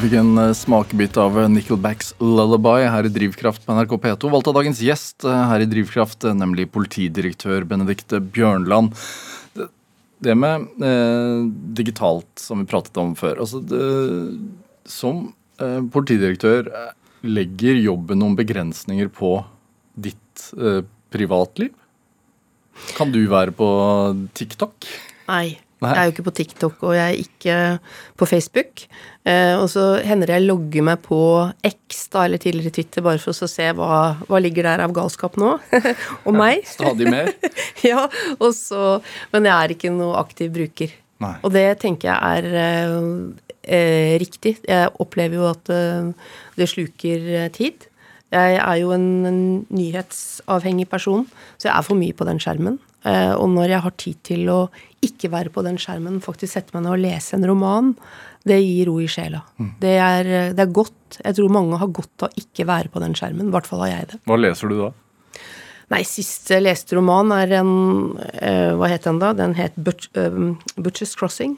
fikk 0.00 0.14
en 0.20 0.38
eh, 0.40 0.52
smakebit 0.56 1.18
av 1.20 1.36
eh, 1.40 1.48
Nickelbacks 1.50 2.14
Lullaby 2.22 2.86
her 2.88 3.06
i 3.08 3.12
Drivkraft 3.12 3.66
på 3.66 3.74
NRK 3.76 3.96
P2. 4.04 4.30
Valgt 4.32 4.48
av 4.50 4.56
dagens 4.56 4.80
gjest 4.84 5.26
eh, 5.28 5.42
her 5.50 5.64
i 5.64 5.68
Drivkraft, 5.68 6.26
nemlig 6.36 6.68
politidirektør 6.72 7.66
Benedikte 7.68 8.20
Bjørnland. 8.22 8.94
Det, 10.20 10.36
med 10.36 10.66
eh, 10.84 11.44
digitalt, 11.76 12.28
som 12.40 12.60
vi 12.60 12.68
pratet 12.68 12.96
om 13.00 13.14
før 13.16 13.40
altså 13.40 13.62
det, 13.64 13.80
Som 14.84 15.30
eh, 15.60 15.80
politidirektør 15.92 16.68
legger 17.24 17.80
jobben 17.80 18.20
noen 18.20 18.36
begrensninger 18.36 19.08
på 19.12 19.38
ditt 19.96 20.50
eh, 20.60 20.82
privatliv? 21.12 21.72
Kan 22.96 23.12
du 23.12 23.22
være 23.28 23.52
på 23.56 23.68
TikTok? 24.36 24.88
Nei. 25.28 25.58
Nei. 25.80 25.94
Jeg 25.94 26.00
er 26.00 26.08
jo 26.08 26.12
ikke 26.12 26.24
på 26.26 26.34
TikTok, 26.36 26.82
og 26.84 26.92
jeg 26.92 27.04
er 27.06 27.20
ikke 27.22 27.56
på 28.20 28.26
Facebook. 28.28 28.82
Eh, 29.24 29.54
og 29.56 29.66
så 29.72 29.84
hender 30.04 30.28
det 30.28 30.36
jeg 30.36 30.48
logger 30.50 30.84
meg 30.90 31.00
på 31.06 31.20
X, 31.64 32.02
da, 32.12 32.26
eller 32.26 32.40
tidligere 32.42 32.74
Twitter, 32.76 33.04
bare 33.06 33.20
for 33.22 33.32
å 33.32 33.48
se 33.48 33.68
hva, 33.76 34.00
hva 34.28 34.40
ligger 34.44 34.68
der 34.68 34.84
av 34.84 34.92
galskap 34.96 35.38
nå. 35.40 35.54
og 36.26 36.36
meg. 36.36 36.66
Stadig 36.76 37.08
mer? 37.08 37.32
ja, 37.90 38.04
og 38.36 38.50
så 38.56 38.98
Men 39.32 39.48
jeg 39.48 39.54
er 39.56 39.74
ikke 39.76 39.92
noe 39.94 40.18
aktiv 40.20 40.52
bruker. 40.52 40.92
Nei. 41.20 41.36
Og 41.44 41.52
det 41.56 41.66
tenker 41.80 42.12
jeg 42.12 42.44
er 42.44 42.60
eh, 42.60 42.98
eh, 43.64 44.14
riktig. 44.20 44.58
Jeg 44.68 44.92
opplever 45.00 45.40
jo 45.40 45.48
at 45.50 45.72
eh, 45.72 46.12
det 46.60 46.68
sluker 46.68 47.32
eh, 47.44 47.48
tid. 47.56 47.88
Jeg 48.30 48.60
er 48.62 48.76
jo 48.78 48.92
en, 48.94 49.08
en 49.26 49.42
nyhetsavhengig 49.74 50.86
person, 50.92 51.24
så 51.58 51.66
jeg 51.68 51.74
er 51.74 51.86
for 51.88 51.98
mye 51.98 52.14
på 52.14 52.28
den 52.28 52.38
skjermen. 52.42 52.78
Eh, 53.08 53.32
og 53.34 53.48
når 53.54 53.74
jeg 53.74 53.84
har 53.86 53.96
tid 54.00 54.20
til 54.28 54.52
å 54.52 54.60
ikke 55.04 55.30
være 55.32 55.52
på 55.54 55.64
den 55.66 55.78
skjermen, 55.80 56.20
faktisk 56.24 56.54
sette 56.54 56.76
meg 56.76 56.84
ned 56.84 56.94
og 56.94 57.02
lese 57.02 57.36
en 57.36 57.46
roman, 57.48 57.94
det 58.46 58.58
gir 58.60 58.88
ro 58.88 58.98
i 59.00 59.08
sjela. 59.10 59.42
Det, 59.80 59.94
er, 59.96 60.28
eh, 60.28 60.50
det 60.56 60.64
er 60.64 60.74
godt. 60.80 61.20
Jeg 61.20 61.36
tror 61.36 61.52
mange 61.52 61.78
har 61.80 61.92
godt 61.92 62.26
av 62.26 62.40
ikke 62.40 62.68
være 62.68 62.92
på 62.92 63.02
den 63.02 63.16
skjermen. 63.18 63.48
I 63.48 63.56
hvert 63.56 63.68
fall 63.68 63.84
har 63.84 63.94
jeg 63.94 64.10
det. 64.12 64.20
Hva 64.28 64.40
leser 64.40 64.72
du 64.72 64.78
da? 64.80 64.90
Nei, 65.90 66.04
sist 66.06 66.46
jeg 66.52 66.62
leste 66.62 66.94
roman 66.94 67.32
er 67.34 67.56
en 67.58 67.70
uh, 68.14 68.76
Hva 68.78 68.90
het 68.92 69.08
den 69.08 69.18
da? 69.18 69.32
Den 69.34 69.56
het 69.58 69.74
Butch, 69.74 70.06
uh, 70.14 70.52
Butchers 70.78 71.16
Crossing. 71.18 71.56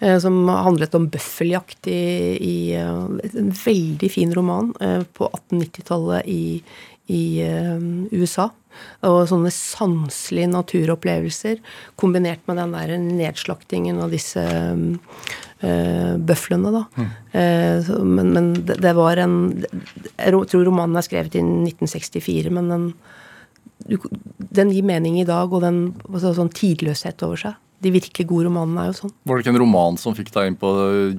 uh, 0.00 0.16
som 0.18 0.48
handlet 0.48 0.94
om 0.96 1.08
bøffeljakt 1.12 1.88
i, 1.92 2.00
i 2.40 2.56
eh, 2.78 3.28
En 3.34 3.52
veldig 3.52 4.10
fin 4.12 4.32
roman 4.34 4.72
eh, 4.80 5.02
på 5.16 5.28
1890-tallet 5.28 6.26
i, 6.30 6.62
i 7.12 7.24
eh, 7.44 7.80
USA. 8.14 8.50
Og 9.06 9.20
sånne 9.30 9.52
sanselige 9.54 10.50
naturopplevelser 10.50 11.60
kombinert 12.00 12.42
med 12.48 12.58
den 12.58 12.72
der 12.74 12.94
nedslaktingen 12.98 14.00
av 14.02 14.14
disse 14.14 14.42
eh, 14.42 16.14
bøflene, 16.18 16.72
da. 16.74 16.82
Mm. 16.98 17.12
men 18.16 18.32
men 18.34 18.48
det, 18.66 18.80
det 18.82 18.90
var 18.98 19.16
en 19.22 19.36
Jeg 19.62 20.32
tror 20.50 20.66
romanen 20.66 20.98
er 20.98 21.06
skrevet 21.06 21.38
i 21.38 21.44
1964, 21.44 22.50
men 22.52 22.72
den 22.72 22.88
den 24.54 24.70
gir 24.72 24.86
mening 24.86 25.18
i 25.20 25.26
dag, 25.28 25.52
og 25.52 25.62
den 25.64 25.92
altså, 26.08 26.32
sånn 26.36 26.52
tidløshet 26.54 27.22
over 27.26 27.40
seg. 27.40 27.60
De 27.84 27.92
virkelig 27.92 28.26
gode 28.30 28.48
romanene 28.48 28.84
er 28.84 28.92
jo 28.92 28.98
sånn. 29.02 29.14
Var 29.28 29.36
det 29.36 29.44
ikke 29.44 29.52
en 29.52 29.60
roman 29.60 29.98
som 30.00 30.16
fikk 30.16 30.30
deg 30.32 30.50
inn 30.50 30.58
på 30.60 30.70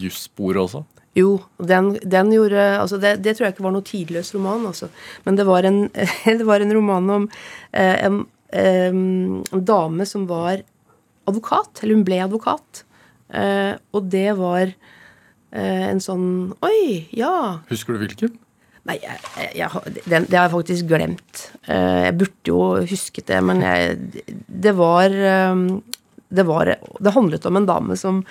jussporet 0.02 0.64
også? 0.64 0.82
Jo, 1.16 1.38
den, 1.64 1.94
den 2.04 2.32
gjorde 2.34 2.64
altså 2.82 3.00
det, 3.00 3.18
det 3.24 3.38
tror 3.38 3.48
jeg 3.48 3.56
ikke 3.56 3.64
var 3.64 3.76
noe 3.78 3.88
tidløs 3.88 4.34
roman, 4.36 4.66
altså. 4.68 4.90
Men 5.24 5.38
det 5.40 5.46
var 5.48 5.68
en, 5.68 5.86
det 6.42 6.48
var 6.48 6.64
en 6.64 6.76
roman 6.76 7.12
om 7.20 7.28
eh, 7.72 7.96
en, 8.04 8.24
eh, 8.52 8.90
en 8.92 9.64
dame 9.72 10.08
som 10.10 10.28
var 10.28 10.60
advokat. 11.30 11.82
Eller 11.82 11.96
hun 11.96 12.08
ble 12.08 12.20
advokat. 12.26 12.84
Eh, 13.32 13.74
og 13.96 14.10
det 14.12 14.28
var 14.38 14.68
eh, 14.68 15.86
en 15.88 16.04
sånn 16.04 16.28
Oi, 16.66 17.08
ja. 17.16 17.62
Husker 17.72 17.96
du 17.96 18.04
hvilken? 18.04 18.36
Nei, 18.86 19.00
jeg, 19.02 19.18
jeg, 19.58 19.96
den, 20.06 20.28
det 20.30 20.38
har 20.38 20.46
jeg 20.46 20.54
faktisk 20.60 20.92
glemt. 20.92 21.48
Eh, 21.66 22.04
jeg 22.06 22.18
burde 22.20 22.52
jo 22.52 22.60
husket 22.92 23.32
det, 23.32 23.40
men 23.42 23.64
jeg, 23.66 23.96
det 24.46 24.76
var 24.78 25.16
det, 26.30 26.46
var, 26.48 26.72
det 26.76 27.14
handlet 27.16 27.46
om 27.46 27.60
en 27.60 27.68
dame 27.68 27.98
som, 28.00 28.22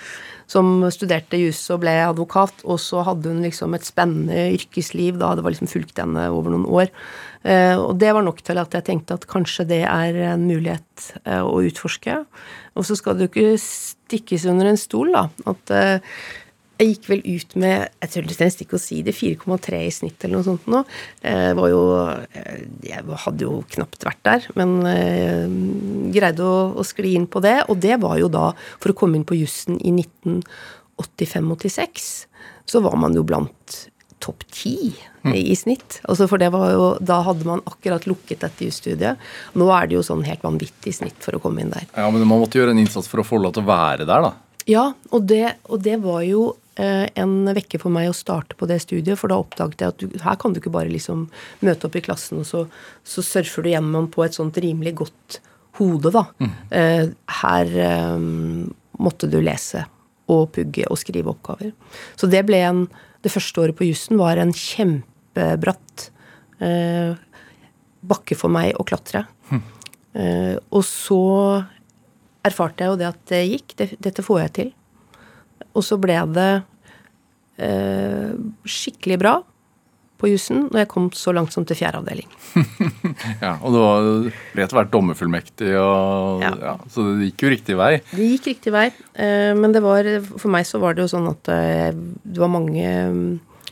som 0.51 0.83
studerte 0.93 1.39
jus 1.39 1.61
og 1.73 1.81
ble 1.85 1.93
advokat, 2.05 2.63
og 2.67 2.79
så 2.83 3.03
hadde 3.07 3.31
hun 3.31 3.43
liksom 3.45 3.75
et 3.77 3.87
spennende 3.87 4.49
yrkesliv. 4.57 5.19
Da 5.21 5.33
det 5.37 5.45
var 5.45 5.55
liksom 5.55 5.71
fulgt 5.71 6.01
henne 6.01 6.27
over 6.33 6.53
noen 6.53 6.67
år. 6.67 6.91
Eh, 7.47 7.75
og 7.77 7.95
det 8.01 8.13
var 8.17 8.25
nok 8.25 8.41
til 8.45 8.59
at 8.61 8.75
jeg 8.75 8.87
tenkte 8.87 9.19
at 9.19 9.27
kanskje 9.31 9.67
det 9.69 9.83
er 9.87 10.21
en 10.33 10.47
mulighet 10.49 11.09
eh, 11.23 11.43
å 11.43 11.61
utforske. 11.65 12.23
Og 12.75 12.87
så 12.87 12.97
skal 12.99 13.15
det 13.15 13.27
jo 13.27 13.33
ikke 13.33 13.61
stikkes 13.61 14.47
under 14.51 14.71
en 14.71 14.81
stol, 14.81 15.13
da. 15.15 15.27
At 15.49 15.73
eh, 15.73 16.17
jeg 16.75 16.89
gikk 16.91 17.05
vel 17.11 17.21
ut 17.23 17.51
med 17.61 17.75
jeg 18.03 18.09
tør 18.13 18.23
nesten 18.27 18.63
ikke 18.65 18.77
å 18.77 18.83
si 18.83 18.97
det, 19.05 19.13
4,3 19.15 19.79
i 19.85 19.93
snitt 19.93 20.19
eller 20.25 20.35
noe 20.37 20.47
sånt 20.47 20.65
nå. 20.71 20.79
Jeg 21.23 21.55
var 21.59 21.67
jo, 21.71 21.81
eh, 22.35 22.57
jeg 22.85 22.99
hadde 23.25 23.43
jo 23.47 23.53
knapt 23.75 24.01
vært 24.07 24.23
der, 24.27 24.41
men 24.59 24.69
eh, 24.89 25.45
greide 26.15 26.41
å, 26.43 26.55
å 26.75 26.81
skli 26.87 27.09
inn 27.15 27.27
på 27.31 27.39
det. 27.45 27.57
Og 27.71 27.75
det 27.83 27.95
var 28.03 28.15
jo 28.21 28.27
da, 28.31 28.45
for 28.81 28.89
å 28.91 28.97
komme 28.97 29.15
inn 29.19 29.27
på 29.27 29.39
jussen 29.39 29.75
i 29.79 29.91
1985-86, 29.95 32.27
så 32.65 32.77
var 32.83 32.95
man 32.99 33.15
jo 33.15 33.23
blant 33.27 33.89
topp 34.25 34.41
ti 34.51 34.75
i, 35.33 35.51
i 35.51 35.55
snitt. 35.57 35.99
Altså 36.09 36.27
for 36.29 36.41
det 36.41 36.51
var 36.53 36.71
jo, 36.73 36.87
Da 37.03 37.21
hadde 37.25 37.47
man 37.47 37.63
akkurat 37.67 38.05
lukket 38.09 38.43
dette 38.45 38.67
jusstudiet. 38.67 39.21
Nå 39.57 39.69
er 39.75 39.89
det 39.89 39.99
jo 39.99 40.05
sånn 40.05 40.25
helt 40.27 40.43
vanvittig 40.45 40.95
snitt 40.99 41.19
for 41.23 41.37
å 41.37 41.41
komme 41.43 41.63
inn 41.63 41.73
der. 41.73 41.87
Ja, 41.93 42.09
men 42.09 42.25
Man 42.25 42.41
måtte 42.41 42.59
gjøre 42.59 42.75
en 42.75 42.81
innsats 42.81 43.09
for 43.11 43.21
å 43.21 43.27
få 43.27 43.39
lov 43.41 43.55
til 43.55 43.65
å 43.65 43.69
være 43.69 44.07
der, 44.07 44.25
da. 44.25 44.33
Ja, 44.65 44.85
og 45.13 45.27
det, 45.29 45.59
og 45.69 45.83
det 45.85 45.99
var 46.01 46.23
jo 46.25 46.47
eh, 46.49 46.53
en 46.75 47.33
vekker 47.55 47.79
for 47.79 47.93
meg 47.93 48.09
å 48.09 48.15
starte 48.15 48.57
på 48.59 48.67
det 48.67 48.81
studiet, 48.83 49.15
for 49.15 49.31
da 49.31 49.37
oppdaget 49.39 49.79
jeg 49.79 49.93
at 49.93 50.01
du, 50.01 50.17
her 50.19 50.35
kan 50.41 50.51
du 50.51 50.59
ikke 50.59 50.73
bare 50.73 50.91
liksom 50.91 51.21
møte 51.63 51.87
opp 51.87 51.95
i 51.95 52.01
klassen, 52.03 52.41
og 52.43 52.49
så, 52.49 52.65
så 53.07 53.23
surfer 53.23 53.63
du 53.63 53.69
gjennom 53.71 54.09
på 54.11 54.25
et 54.25 54.35
sånt 54.35 54.59
rimelig 54.59 54.97
godt 54.99 55.37
hode, 55.79 56.11
da. 56.11 56.25
Eh, 56.75 57.07
her 57.41 57.75
eh, 57.85 58.27
måtte 58.99 59.29
du 59.31 59.39
lese 59.43 59.85
og 60.31 60.49
pugge 60.55 60.87
og 60.89 60.99
skrive 60.99 61.31
oppgaver. 61.33 61.73
Så 62.17 62.29
det 62.31 62.45
ble 62.47 62.61
en 62.65 62.87
Det 63.25 63.31
første 63.33 63.57
året 63.57 63.73
på 63.73 63.87
jussen 63.87 64.19
var 64.19 64.37
en 64.37 64.51
kjempebratt 64.53 66.03
eh, 66.61 67.15
bakke 68.05 68.35
for 68.37 68.53
meg 68.53 68.75
å 68.77 68.85
klatre. 68.85 69.23
Eh, 70.13 70.53
og 70.69 70.83
så 70.85 71.17
erfarte 72.45 72.85
jeg 72.85 72.93
jo 72.93 72.99
det 73.01 73.07
at 73.09 73.23
det 73.31 73.39
gikk. 73.47 73.73
Det, 73.81 73.87
dette 73.97 74.21
får 74.21 74.41
jeg 74.43 74.53
til. 74.59 74.69
Og 75.75 75.83
så 75.83 75.97
ble 75.99 76.15
det 76.35 76.49
eh, 77.61 78.31
skikkelig 78.67 79.17
bra 79.21 79.35
på 80.15 80.29
jussen 80.31 80.69
når 80.71 80.85
jeg 80.85 80.89
kom 80.93 81.09
så 81.11 81.33
langt 81.35 81.51
som 81.51 81.65
til 81.67 81.75
fjerde 81.75 81.99
avdeling. 81.99 82.29
Ja, 83.43 83.57
Og 83.63 83.73
du 83.73 83.77
var- 83.79 84.05
ble 84.55 84.63
etter 84.63 84.77
hvert 84.79 84.91
dommerfullmektig, 84.93 85.73
og, 85.79 86.41
ja. 86.43 86.51
Ja. 86.61 86.73
så 86.91 87.03
det 87.19 87.29
gikk 87.31 87.43
jo 87.45 87.51
riktig 87.51 87.75
vei. 87.79 87.89
Det 88.11 88.29
gikk 88.31 88.47
riktig 88.53 88.73
vei, 88.75 88.85
eh, 89.19 89.51
men 89.59 89.75
det 89.75 89.81
var, 89.83 90.07
for 90.39 90.51
meg 90.55 90.65
så 90.67 90.79
var 90.83 90.95
det 90.95 91.03
jo 91.05 91.11
sånn 91.11 91.27
at 91.31 91.51
eh, 91.51 91.91
det 91.95 92.39
var 92.41 92.51
mange 92.51 92.85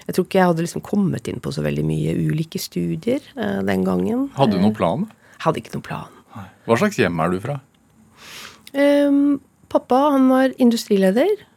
Jeg 0.03 0.15
tror 0.17 0.25
ikke 0.27 0.39
jeg 0.41 0.49
hadde 0.51 0.65
liksom 0.65 0.83
kommet 0.83 1.27
inn 1.31 1.39
på 1.39 1.51
så 1.55 1.63
veldig 1.63 1.83
mye 1.87 2.11
ulike 2.27 2.59
studier 2.59 3.23
eh, 3.39 3.61
den 3.63 3.85
gangen. 3.87 4.25
Hadde 4.35 4.57
du 4.59 4.63
noen 4.65 4.75
plan? 4.75 5.05
Hadde 5.45 5.61
ikke 5.63 5.77
noen 5.77 5.85
plan. 5.87 6.11
Hva 6.67 6.75
slags 6.79 6.99
hjem 6.99 7.19
er 7.23 7.31
du 7.31 7.39
fra? 7.43 7.55
Ehm, 8.75 9.39
pappa 9.71 10.09
han 10.11 10.27
var 10.31 10.51
industrileder, 10.59 11.31
eh, 11.39 11.47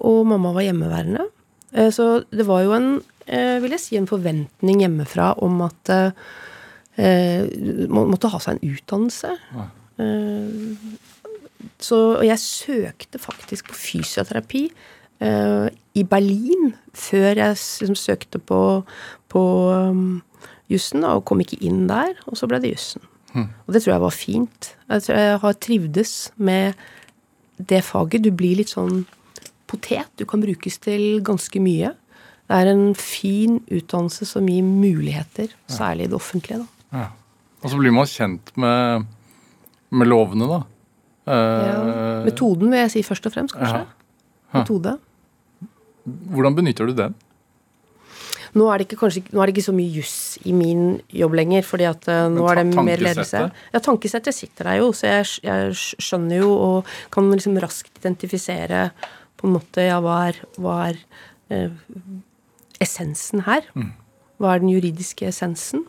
og 0.00 0.26
mamma 0.30 0.52
var 0.56 0.66
hjemmeværende. 0.66 1.28
Eh, 1.74 1.90
så 1.92 2.24
det 2.30 2.46
var 2.46 2.62
jo 2.64 2.74
en, 2.76 2.90
eh, 3.26 3.62
vil 3.62 3.74
jeg 3.74 3.80
si, 3.80 3.96
en 3.96 4.10
forventning 4.10 4.84
hjemmefra 4.84 5.34
om 5.42 5.62
at 5.66 5.90
eh, 5.90 6.10
eh, 6.96 7.88
man 7.88 8.12
måtte 8.12 8.30
ha 8.30 8.40
seg 8.42 8.58
en 8.58 8.74
utdannelse. 8.74 9.32
Eh, 9.98 10.76
så 11.80 12.00
og 12.18 12.26
jeg 12.26 12.38
søkte 12.38 13.18
faktisk 13.18 13.70
på 13.70 13.78
fysioterapi 13.78 14.68
eh, 15.20 15.68
i 15.94 16.04
Berlin 16.04 16.74
før 16.94 17.34
jeg 17.34 17.56
liksom, 17.56 17.96
søkte 17.98 18.38
på, 18.38 18.84
på 19.28 19.42
jussen, 20.70 21.04
og 21.04 21.24
kom 21.24 21.42
ikke 21.42 21.60
inn 21.64 21.88
der. 21.90 22.14
Og 22.28 22.38
så 22.38 22.48
ble 22.50 22.60
det 22.62 22.74
jussen. 22.74 23.02
Og 23.66 23.74
det 23.74 23.82
tror 23.82 23.96
jeg 23.96 24.02
var 24.04 24.14
fint. 24.14 24.68
Jeg 24.88 25.02
tror 25.02 25.16
jeg 25.18 25.38
har 25.42 25.56
trivdes 25.58 26.12
med 26.36 26.74
det 27.58 27.80
faget. 27.82 28.22
Du 28.22 28.30
blir 28.30 28.60
litt 28.60 28.70
sånn 28.70 29.04
potet. 29.70 30.10
Du 30.18 30.24
kan 30.28 30.42
brukes 30.42 30.78
til 30.84 31.20
ganske 31.24 31.60
mye. 31.62 31.94
Det 32.44 32.56
er 32.60 32.70
en 32.74 32.94
fin 32.98 33.60
utdannelse 33.72 34.26
som 34.28 34.46
gir 34.46 34.62
muligheter, 34.66 35.48
særlig 35.70 36.04
i 36.08 36.12
det 36.12 36.18
offentlige. 36.18 36.58
da. 36.60 36.98
Ja. 36.98 37.06
Og 37.64 37.70
så 37.72 37.78
blir 37.80 37.94
man 37.96 38.04
kjent 38.10 38.52
med, 38.60 39.06
med 39.90 40.10
lovene, 40.10 40.48
da. 40.50 40.60
Eh, 41.24 41.64
Ja. 41.64 41.78
Metoden 42.26 42.68
vil 42.70 42.82
jeg 42.84 42.90
si 42.92 43.02
først 43.02 43.26
og 43.26 43.32
fremst, 43.32 43.56
kanskje. 43.56 43.86
Ja. 43.86 44.60
Metode. 44.60 44.98
Hvordan 46.04 46.54
benytter 46.54 46.86
du 46.86 46.92
den? 46.92 47.14
Nå 48.54 48.68
er 48.70 48.78
det 48.78 48.86
ikke, 48.86 49.00
kanskje, 49.00 49.24
nå 49.34 49.40
er 49.42 49.48
det 49.50 49.56
ikke 49.56 49.66
så 49.66 49.72
mye 49.74 49.90
juss 49.96 50.38
i 50.46 50.52
min 50.54 51.00
jobb 51.10 51.32
lenger, 51.34 51.64
fordi 51.66 51.88
at 51.88 52.04
uh, 52.06 52.28
nå 52.30 52.44
er 52.52 52.60
det 52.60 52.66
mer 52.76 53.00
ledelse. 53.02 53.40
Ja, 53.74 53.80
tankesettet 53.82 54.36
sitter 54.36 54.68
der 54.68 54.78
jo, 54.78 54.92
så 54.94 55.08
jeg, 55.10 55.26
jeg 55.42 55.74
skjønner 55.74 56.38
jo 56.44 56.52
og 56.54 56.92
kan 57.10 57.32
liksom 57.32 57.58
raskt 57.64 57.98
identifisere 57.98 58.84
på 59.44 59.50
en 59.50 59.58
måte 59.58 59.84
ja, 59.84 60.00
hva 60.00 60.16
er, 60.30 60.40
hva 60.56 60.78
er 60.88 61.00
eh, 61.52 61.74
essensen 62.80 63.44
her? 63.44 63.66
Mm. 63.76 63.90
Hva 64.40 64.54
er 64.54 64.64
den 64.64 64.72
juridiske 64.72 65.28
essensen? 65.28 65.84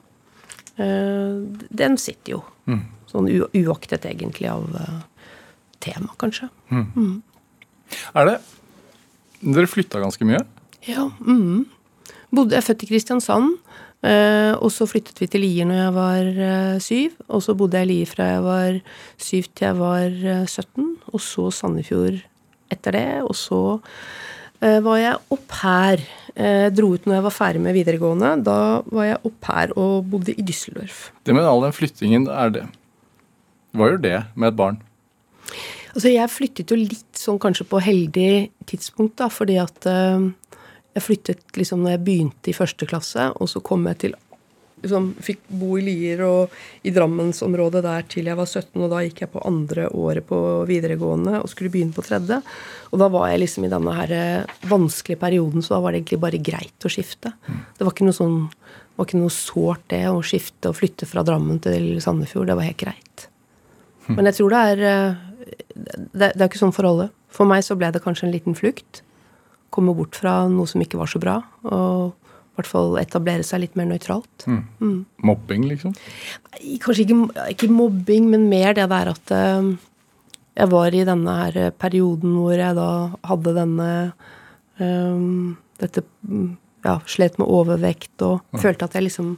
Eh, 0.76 1.40
den 1.72 1.96
sitter 2.02 2.36
jo. 2.36 2.42
Mm. 2.68 2.84
Sånn 3.08 3.30
uaktet 3.32 4.04
egentlig 4.10 4.50
av 4.52 4.66
uh, 4.76 5.00
tema, 5.80 6.12
kanskje. 6.20 6.50
Er 8.12 8.28
det 8.28 8.36
Dere 9.46 9.70
flytta 9.70 10.02
ganske 10.02 10.26
mye? 10.28 10.42
Ja. 10.90 11.08
Mm. 11.22 11.68
Bodde, 12.34 12.56
jeg 12.56 12.64
er 12.64 12.66
født 12.66 12.84
i 12.84 12.90
Kristiansand. 12.90 13.58
eh, 14.04 14.54
og 14.60 14.72
så 14.74 14.86
flyttet 14.90 15.22
vi 15.22 15.28
til 15.32 15.46
Lier 15.46 15.66
når 15.70 15.80
jeg 15.80 15.94
var 15.96 16.30
eh, 16.50 16.78
syv. 16.84 17.18
Og 17.30 17.44
så 17.46 17.56
bodde 17.56 17.80
jeg 17.80 17.88
i 17.88 17.92
Lier 17.94 18.10
fra 18.10 18.28
jeg 18.34 18.44
var 18.44 18.80
syv 19.22 19.50
til 19.54 19.68
jeg 19.70 19.78
var 19.80 20.06
eh, 20.10 20.46
17. 20.46 20.90
Og 21.14 21.22
så 21.22 21.52
Sandefjord 21.52 22.20
etter 22.74 22.98
det. 22.98 23.10
Og 23.26 23.36
så 23.38 23.62
eh, 24.62 24.80
var 24.86 25.02
jeg 25.02 25.20
au 25.34 25.40
pair. 25.50 26.04
Eh, 26.36 26.68
dro 26.76 26.92
ut 26.96 27.06
når 27.08 27.20
jeg 27.20 27.26
var 27.28 27.36
ferdig 27.36 27.62
med 27.64 27.78
videregående. 27.78 28.34
Da 28.46 28.58
var 28.92 29.12
jeg 29.12 29.22
au 29.22 29.34
pair 29.44 29.76
og 29.80 30.10
bodde 30.12 30.36
i 30.36 30.46
Düsseldorf. 30.46 31.10
Det 31.24 31.36
med 31.36 31.48
all 31.48 31.64
den 31.68 31.76
flyttingen, 31.76 32.28
er 32.32 32.58
det 32.58 32.66
Hva 33.76 33.90
gjør 33.92 34.04
det 34.04 34.18
med 34.40 34.54
et 34.54 34.60
barn? 34.60 34.78
Altså, 35.96 36.10
jeg 36.12 36.32
flyttet 36.32 36.72
jo 36.72 36.78
litt 36.80 37.20
sånn 37.20 37.40
kanskje 37.40 37.68
på 37.72 37.80
heldig 37.84 38.50
tidspunkt, 38.68 39.16
da, 39.22 39.30
fordi 39.32 39.56
at 39.62 39.88
eh, 39.88 40.28
jeg 40.96 41.04
flyttet 41.04 41.60
liksom 41.60 41.84
når 41.84 41.96
jeg 41.96 42.04
begynte 42.08 42.52
i 42.52 42.56
første 42.56 42.88
klasse, 42.88 43.30
og 43.36 43.52
så 43.52 43.62
kom 43.64 43.88
jeg 43.92 44.02
til 44.04 44.18
liksom, 44.86 45.12
Fikk 45.26 45.44
bo 45.60 45.76
i 45.80 45.84
Lier 45.86 46.24
og 46.26 46.54
i 46.86 46.94
Drammensområdet 46.96 47.84
der 47.86 48.08
til 48.10 48.30
jeg 48.30 48.40
var 48.40 48.48
17, 48.50 48.72
og 48.80 48.90
da 48.94 49.04
gikk 49.06 49.24
jeg 49.26 49.34
på 49.34 49.44
andre 49.48 49.90
året 49.92 50.28
på 50.30 50.40
videregående 50.70 51.42
og 51.42 51.52
skulle 51.52 51.74
begynne 51.74 51.96
på 51.96 52.06
tredje. 52.06 52.40
Og 52.94 53.02
da 53.02 53.10
var 53.12 53.30
jeg 53.32 53.44
liksom 53.44 53.68
i 53.68 53.74
denne 53.74 53.96
her 54.00 54.16
eh, 54.16 54.58
vanskelige 54.70 55.22
perioden, 55.22 55.66
så 55.66 55.76
da 55.76 55.84
var 55.84 55.94
det 55.94 56.04
egentlig 56.04 56.24
bare 56.24 56.44
greit 56.52 56.88
å 56.88 56.92
skifte. 56.92 57.34
Det 57.46 57.84
var 57.84 57.94
ikke 57.96 58.08
noe 58.08 58.18
sånn 58.18 58.40
det 58.96 59.02
var 59.02 59.08
ikke 59.10 59.20
noe 59.20 59.36
sårt 59.36 59.82
det 59.92 60.06
å 60.08 60.22
skifte 60.24 60.70
og 60.72 60.78
flytte 60.78 61.08
fra 61.10 61.20
Drammen 61.28 61.58
til 61.60 61.98
Sandefjord. 62.00 62.48
Det 62.48 62.56
var 62.56 62.70
helt 62.70 62.80
greit. 62.80 63.26
Men 64.08 64.30
jeg 64.30 64.38
tror 64.38 64.54
det 64.54 64.62
er 64.72 64.84
eh, 64.88 65.24
det, 65.76 66.30
det 66.32 66.40
er 66.40 66.48
ikke 66.48 66.62
sånn 66.62 66.76
for 66.76 66.88
alle. 66.88 67.10
For 67.36 67.50
meg 67.50 67.66
så 67.68 67.76
ble 67.76 67.90
det 67.92 68.04
kanskje 68.06 68.30
en 68.30 68.32
liten 68.32 68.56
flukt. 68.56 69.02
Komme 69.76 69.96
bort 69.98 70.16
fra 70.16 70.46
noe 70.48 70.70
som 70.70 70.80
ikke 70.80 71.00
var 71.02 71.12
så 71.12 71.20
bra. 71.20 71.42
Og 71.68 72.16
hvert 72.58 72.70
fall 72.70 72.96
etablere 73.02 73.46
seg 73.46 73.64
litt 73.64 73.76
mer 73.80 73.90
nøytralt. 73.90 74.46
Mobbing, 75.26 75.68
liksom? 75.72 75.96
Kanskje 76.84 77.06
ikke, 77.06 77.18
ikke 77.56 77.72
mobbing, 77.72 78.30
men 78.32 78.48
mer 78.52 78.76
det 78.78 78.88
der 78.92 79.12
at 79.12 79.34
eh, 79.36 79.72
jeg 80.56 80.72
var 80.72 80.96
i 80.96 81.04
denne 81.08 81.40
her 81.42 81.74
perioden 81.76 82.38
hvor 82.40 82.56
jeg 82.56 82.78
da 82.78 82.92
hadde 83.28 83.56
denne 83.58 83.90
eh, 84.80 85.26
Dette 85.76 86.06
mm, 86.24 86.54
Ja, 86.86 87.00
slet 87.10 87.40
med 87.42 87.50
overvekt 87.50 88.22
og 88.24 88.46
følte 88.62 88.86
at 88.88 88.96
jeg 88.96 89.08
liksom 89.08 89.36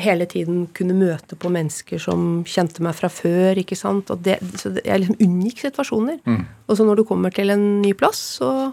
hele 0.00 0.24
tiden 0.24 0.64
kunne 0.72 0.96
møte 0.96 1.36
på 1.36 1.50
mennesker 1.52 2.00
som 2.00 2.40
kjente 2.48 2.80
meg 2.82 2.96
fra 2.96 3.10
før. 3.12 3.58
ikke 3.60 3.76
sant? 3.76 4.08
Og 4.10 4.22
det, 4.24 4.38
så 4.56 4.72
det, 4.72 4.86
jeg 4.88 5.02
liksom 5.02 5.20
unngikk 5.20 5.60
situasjoner. 5.66 6.22
Og 6.66 6.78
så 6.78 6.86
når 6.88 7.02
du 7.02 7.04
kommer 7.04 7.34
til 7.34 7.52
en 7.52 7.66
ny 7.82 7.92
plass, 7.92 8.22
så 8.40 8.72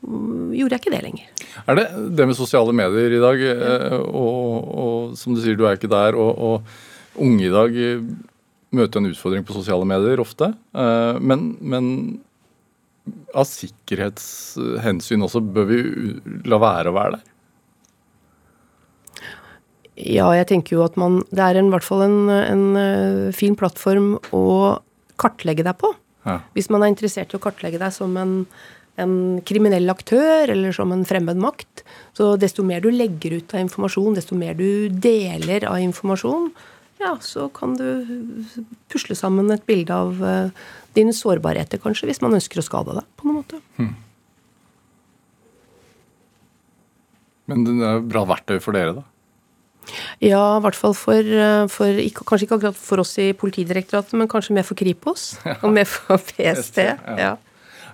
gjorde 0.00 0.74
jeg 0.74 0.80
ikke 0.80 0.92
det 0.94 1.02
lenger. 1.04 1.26
Er 1.68 1.76
det 1.78 1.86
det 2.16 2.26
med 2.30 2.38
sosiale 2.38 2.72
medier 2.76 3.12
i 3.16 3.20
dag, 3.22 3.42
eh, 3.52 3.98
og, 4.00 4.70
og 4.84 5.16
som 5.20 5.34
du 5.36 5.42
sier, 5.42 5.58
du 5.58 5.66
er 5.68 5.76
ikke 5.78 5.90
der, 5.92 6.16
og, 6.16 6.38
og 6.38 7.20
unge 7.20 7.46
i 7.48 7.52
dag 7.52 7.76
eh, 7.76 8.02
møter 8.76 9.00
en 9.02 9.10
utfordring 9.10 9.44
på 9.44 9.56
sosiale 9.58 9.88
medier 9.88 10.22
ofte. 10.22 10.52
eh, 10.72 11.18
Men, 11.20 11.50
men 11.60 11.90
av 13.34 13.46
sikkerhetshensyn 13.48 15.26
også 15.26 15.40
bør 15.42 15.66
vi 15.68 15.80
la 16.48 16.58
være 16.62 16.92
å 16.92 16.96
være 16.96 17.18
der. 17.18 17.26
Ja, 20.00 20.30
jeg 20.32 20.46
tenker 20.48 20.78
jo 20.78 20.84
at 20.86 20.94
man 20.96 21.18
Det 21.28 21.42
er 21.44 21.58
en, 21.60 21.68
i 21.68 21.74
hvert 21.74 21.84
fall 21.84 22.06
en, 22.06 22.30
en 22.30 23.32
fin 23.36 23.56
plattform 23.58 24.14
å 24.32 24.44
kartlegge 25.20 25.66
deg 25.66 25.76
på. 25.76 25.90
Ja. 26.24 26.38
Hvis 26.56 26.70
man 26.72 26.84
er 26.84 26.92
interessert 26.92 27.32
i 27.34 27.36
å 27.36 27.42
kartlegge 27.42 27.80
deg 27.80 27.92
som 27.92 28.14
en, 28.20 28.46
en 29.02 29.14
kriminell 29.46 29.90
aktør 29.92 30.52
eller 30.52 30.74
som 30.76 30.92
en 30.94 31.06
fremmed 31.08 31.40
makt. 31.40 31.84
Så 32.16 32.34
desto 32.40 32.64
mer 32.66 32.82
du 32.84 32.90
legger 32.92 33.38
ut 33.38 33.54
av 33.54 33.64
informasjon, 33.64 34.18
desto 34.18 34.38
mer 34.38 34.58
du 34.58 34.90
deler 34.92 35.66
av 35.68 35.80
informasjon, 35.82 36.50
ja, 37.00 37.14
så 37.24 37.46
kan 37.56 37.78
du 37.78 38.44
pusle 38.92 39.16
sammen 39.16 39.48
et 39.54 39.64
bilde 39.68 39.94
av 39.94 40.18
uh, 40.20 40.50
dine 40.96 41.14
sårbarheter, 41.16 41.80
kanskje, 41.80 42.10
hvis 42.10 42.20
man 42.20 42.36
ønsker 42.36 42.60
å 42.60 42.66
skade 42.66 42.98
deg 42.98 43.06
på 43.16 43.28
noen 43.28 43.38
måte. 43.40 43.60
Men 47.50 47.64
det 47.66 47.78
er 47.88 48.04
bra 48.04 48.26
verktøy 48.28 48.60
for 48.62 48.76
dere, 48.76 49.00
da. 49.00 49.06
Ja, 50.22 50.58
i 50.58 50.62
hvert 50.62 50.76
fall 50.76 50.92
for, 50.94 51.18
eh, 51.18 51.64
for 51.72 52.00
Kanskje 52.28 52.46
ikke 52.46 52.58
akkurat 52.60 52.76
for 52.78 53.00
oss 53.02 53.16
i 53.18 53.32
Politidirektoratet, 53.34 54.12
men 54.14 54.28
kanskje 54.30 54.54
mer 54.54 54.66
for 54.68 54.78
Kripos. 54.78 55.32
Og 55.64 55.72
mer 55.72 55.88
for 55.88 56.20
PST. 56.20 56.78
ja. 56.84 56.98
Ja. 57.18 57.32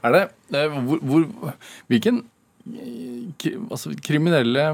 Er 0.07 0.15
det 0.15 0.67
hvor, 0.87 1.01
hvor, 1.03 1.55
Hvilken 1.91 2.23
eh, 2.71 3.57
altså, 3.71 3.95
kriminelle 4.05 4.69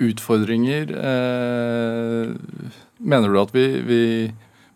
utfordringer 0.00 0.92
eh, 0.96 2.30
mener 3.00 3.28
du 3.28 3.40
at 3.40 3.52
vi, 3.52 3.66
vi 3.84 4.00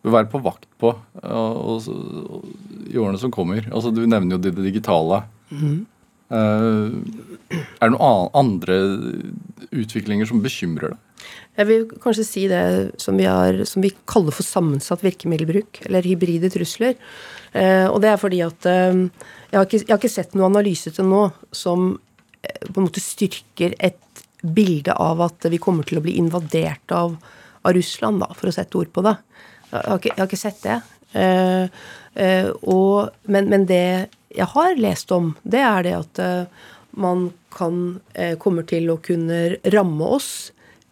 bør 0.05 0.19
være 0.19 0.31
på 0.33 0.43
vakt 0.45 0.69
på 0.81 0.93
eh, 1.23 1.33
og, 1.33 1.89
og, 1.89 2.45
i 2.91 3.01
årene 3.01 3.21
som 3.21 3.33
kommer? 3.35 3.65
Altså, 3.73 3.93
du 3.95 4.05
nevner 4.05 4.37
jo 4.37 4.43
det, 4.45 4.55
det 4.59 4.69
digitale. 4.69 5.23
Eh, 6.35 6.91
er 7.55 7.89
det 7.89 7.95
noen 7.95 8.31
andre 8.37 8.79
utviklinger 9.75 10.29
som 10.29 10.45
bekymrer 10.45 10.95
deg? 10.95 11.01
Jeg 11.55 11.69
vil 11.69 11.85
kanskje 12.03 12.27
si 12.27 12.45
det 12.51 12.63
som 13.03 13.19
vi, 13.19 13.27
har, 13.31 13.61
som 13.69 13.85
vi 13.85 13.93
kaller 14.11 14.35
for 14.35 14.47
sammensatt 14.47 15.05
virkemiddelbruk, 15.07 15.85
eller 15.87 16.07
hybride 16.07 16.51
trusler. 16.51 16.97
Eh, 17.55 17.87
og 17.87 18.01
det 18.03 18.11
er 18.11 18.19
fordi 18.19 18.41
at 18.47 18.67
eh, 18.71 19.05
jeg, 19.53 19.59
har 19.59 19.69
ikke, 19.69 19.83
jeg 19.85 19.93
har 19.93 20.01
ikke 20.03 20.17
sett 20.17 20.35
noen 20.35 20.51
analyse 20.51 20.91
til 20.95 21.07
nå 21.07 21.29
som 21.55 21.93
eh, 22.43 22.67
på 22.67 22.81
en 22.81 22.89
måte 22.89 23.03
styrker 23.05 23.77
et 23.79 24.25
bilde 24.45 24.93
av 25.01 25.23
at 25.25 25.47
vi 25.53 25.63
kommer 25.63 25.87
til 25.87 26.01
å 26.01 26.05
bli 26.05 26.17
invadert 26.21 26.93
av, 26.93 27.15
av 27.63 27.77
Russland, 27.77 28.21
da, 28.25 28.33
for 28.37 28.51
å 28.51 28.57
sette 28.57 28.81
ord 28.81 28.91
på 28.93 29.07
det. 29.07 29.15
Jeg 29.71 29.87
har 29.87 30.03
ikke, 30.03 30.13
jeg 30.13 30.21
har 30.21 30.29
ikke 30.31 30.43
sett 30.43 30.61
det. 30.67 30.81
Eh, 31.15 31.65
eh, 32.15 32.51
og, 32.63 33.15
men, 33.31 33.49
men 33.51 33.67
det 33.71 33.87
jeg 34.35 34.51
har 34.51 34.75
lest 34.83 35.13
om, 35.15 35.33
det 35.47 35.63
er 35.63 35.87
det 35.87 35.95
at 36.01 36.23
eh, 36.23 36.63
man 36.99 37.29
kan 37.55 38.01
kommer 38.43 38.65
til 38.67 38.89
å 38.91 38.97
kunne 38.99 39.61
ramme 39.71 40.07
oss 40.17 40.51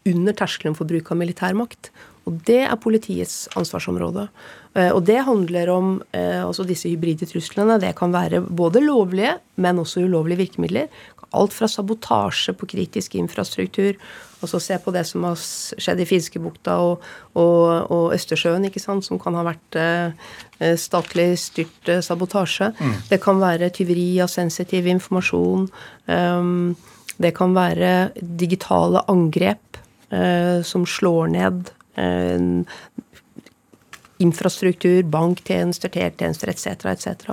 under 0.09 0.35
terskelen 0.37 0.77
for 0.79 0.89
bruk 0.89 1.13
av 1.13 1.21
militærmakt. 1.21 1.93
Og 2.29 2.39
det 2.47 2.61
er 2.69 2.79
politiets 2.79 3.49
ansvarsområde. 3.59 4.29
Eh, 4.75 4.91
Og 4.93 5.05
det 5.05 5.25
handler 5.27 5.71
om 5.71 6.03
eh, 6.13 6.43
altså 6.45 6.65
disse 6.67 6.89
hybride 6.89 7.27
truslene. 7.27 7.81
Det 7.83 7.97
kan 7.99 8.13
være 8.13 8.41
både 8.47 8.83
lovlige, 8.85 9.39
men 9.57 9.79
også 9.79 10.05
ulovlige 10.07 10.39
virkemidler. 10.39 10.87
Alt 11.33 11.53
fra 11.53 11.67
sabotasje 11.67 12.53
på 12.53 12.67
kritisk 12.67 13.15
infrastruktur. 13.15 13.97
Altså 14.43 14.61
se 14.61 14.79
på 14.79 14.93
det 14.93 15.07
som 15.07 15.25
har 15.25 15.39
skjedd 15.39 16.01
i 16.03 16.07
Finskebukta 16.07 16.77
og, 16.83 17.03
og, 17.35 17.91
og 17.91 18.15
Østersjøen, 18.15 18.67
ikke 18.67 18.83
sant, 18.83 19.07
som 19.07 19.19
kan 19.23 19.35
ha 19.39 19.45
vært 19.47 19.79
eh, 19.79 20.77
statlig 20.77 21.39
styrt 21.39 21.91
sabotasje. 22.05 22.73
Det 23.11 23.21
kan 23.23 23.41
være 23.43 23.71
tyveri 23.75 24.21
av 24.23 24.31
sensitiv 24.31 24.87
informasjon. 24.87 25.69
Um, 26.07 26.75
det 27.23 27.35
kan 27.37 27.55
være 27.55 28.13
digitale 28.19 29.03
angrep 29.11 29.72
som 30.67 30.85
slår 30.89 31.31
ned 31.33 31.71
eh, 31.97 32.41
infrastruktur, 34.23 35.03
banktjenester, 35.03 35.91
teletjenester 35.93 36.53
etc. 36.53 36.67
etc. 36.93 37.33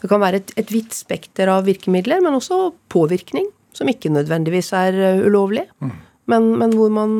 Det 0.00 0.10
kan 0.10 0.22
være 0.22 0.40
et, 0.40 0.54
et 0.60 0.72
vidt 0.72 0.96
spekter 0.96 1.50
av 1.52 1.66
virkemidler, 1.68 2.22
men 2.24 2.38
også 2.38 2.70
påvirkning, 2.92 3.48
som 3.76 3.90
ikke 3.90 4.12
nødvendigvis 4.12 4.72
er 4.76 4.96
eh, 4.96 5.24
ulovlig, 5.26 5.66
men, 6.30 6.50
men 6.60 6.74
hvor 6.78 6.92
man, 6.94 7.12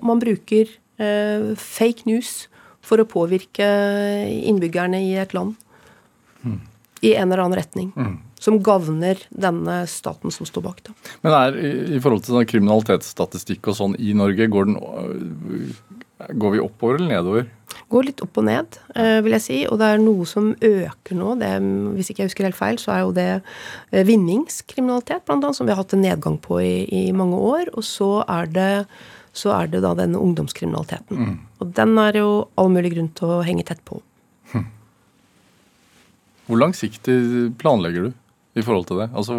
man 0.00 0.22
bruker 0.22 0.70
eh, 0.98 1.52
fake 1.60 2.08
news 2.08 2.46
for 2.86 3.02
å 3.02 3.08
påvirke 3.08 3.66
innbyggerne 4.46 5.02
i 5.02 5.16
et 5.20 5.34
land. 5.36 5.56
i 7.02 7.12
en 7.14 7.28
eller 7.28 7.42
annen 7.44 7.58
retning. 7.58 7.90
Som 8.42 8.58
gagner 8.64 9.20
denne 9.32 9.78
staten 9.88 10.32
som 10.34 10.46
står 10.48 10.64
bak. 10.66 10.82
det. 10.84 10.94
Men 11.24 11.36
er 11.36 11.56
i, 11.56 12.00
forhold 12.02 12.24
til 12.24 12.36
sånn 12.36 12.48
kriminalitetsstatistikk 12.48 13.70
og 13.72 13.78
sånn 13.78 13.94
i 13.96 14.12
Norge, 14.16 14.48
går, 14.52 14.68
den, 14.68 14.76
øh, 14.76 16.34
går 16.36 16.56
vi 16.56 16.60
oppover 16.60 17.00
eller 17.00 17.14
nedover? 17.14 17.48
Går 17.92 18.08
litt 18.08 18.22
opp 18.24 18.36
og 18.40 18.46
ned, 18.48 18.78
eh, 18.94 19.22
vil 19.24 19.36
jeg 19.38 19.44
si. 19.46 19.58
Og 19.70 19.80
det 19.80 19.88
er 19.88 20.02
noe 20.02 20.28
som 20.28 20.52
øker 20.54 21.16
nå. 21.16 21.34
Det, 21.40 21.50
hvis 21.96 22.12
ikke 22.12 22.24
jeg 22.24 22.32
husker 22.32 22.48
helt 22.50 22.60
feil, 22.60 22.80
så 22.82 22.92
er 22.92 23.02
jo 23.04 23.16
det 23.16 23.28
eh, 23.36 24.04
vinningskriminalitet, 24.04 25.28
annet, 25.32 25.56
som 25.56 25.68
vi 25.68 25.72
har 25.72 25.80
hatt 25.80 25.96
en 25.96 26.04
nedgang 26.04 26.40
på 26.42 26.60
i, 26.60 26.74
i 26.92 27.04
mange 27.16 27.40
år. 27.40 27.72
Og 27.74 27.86
så 27.88 28.20
er 28.26 28.52
det 28.52 28.70
så 29.36 29.52
er 29.52 29.68
det 29.68 29.82
da 29.84 29.92
denne 29.96 30.20
ungdomskriminaliteten. 30.20 31.16
Mm. 31.16 31.34
Og 31.60 31.72
den 31.76 31.98
er 32.00 32.16
jo 32.22 32.28
all 32.56 32.70
mulig 32.72 32.94
grunn 32.94 33.10
til 33.16 33.34
å 33.34 33.42
henge 33.44 33.66
tett 33.68 33.82
på. 33.84 33.98
Hm. 34.54 34.64
Hvor 36.46 36.62
langsiktig 36.62 37.16
planlegger 37.60 38.08
du 38.08 38.14
i 38.56 38.64
forhold 38.64 38.88
til 38.88 39.02
det? 39.02 39.10
Altså 39.12 39.36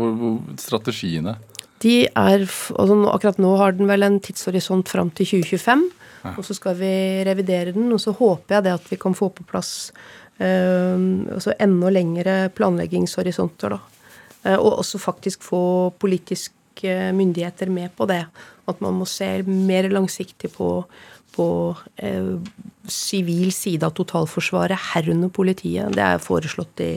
strategiene? 0.62 1.38
De 1.84 1.96
er, 2.08 2.46
altså 2.46 2.98
Akkurat 3.12 3.40
nå 3.42 3.54
har 3.60 3.76
den 3.78 3.90
vel 3.90 4.06
en 4.06 4.20
tidshorisont 4.24 4.90
fram 4.90 5.12
til 5.14 5.30
2025. 5.42 5.84
Ja. 6.24 6.34
Og 6.34 6.46
så 6.46 6.56
skal 6.58 6.78
vi 6.80 6.94
revidere 7.28 7.74
den, 7.76 7.92
og 7.94 8.02
så 8.02 8.14
håper 8.18 8.58
jeg 8.58 8.66
det 8.66 8.78
at 8.78 8.88
vi 8.92 8.98
kan 9.00 9.16
få 9.18 9.30
på 9.34 9.46
plass 9.48 9.92
eh, 10.42 10.98
altså 11.34 11.54
enda 11.62 11.92
lengre 11.94 12.38
planleggingshorisonter. 12.58 13.78
da. 13.78 13.80
Eh, 14.44 14.58
og 14.58 14.80
også 14.82 15.02
faktisk 15.02 15.46
få 15.46 15.92
politiske 16.00 17.12
myndigheter 17.14 17.70
med 17.74 17.94
på 17.98 18.10
det. 18.10 18.24
At 18.68 18.82
man 18.82 18.98
må 19.00 19.06
se 19.06 19.42
mer 19.44 19.90
langsiktig 19.90 20.52
på, 20.58 20.84
på 21.38 21.48
eh, 21.98 22.36
sivil 22.88 23.52
side 23.54 23.86
av 23.86 23.94
totalforsvaret, 23.98 24.92
herunder 24.94 25.30
politiet. 25.30 25.94
Det 25.96 26.04
er 26.04 26.24
foreslått 26.24 26.84
i, 26.84 26.92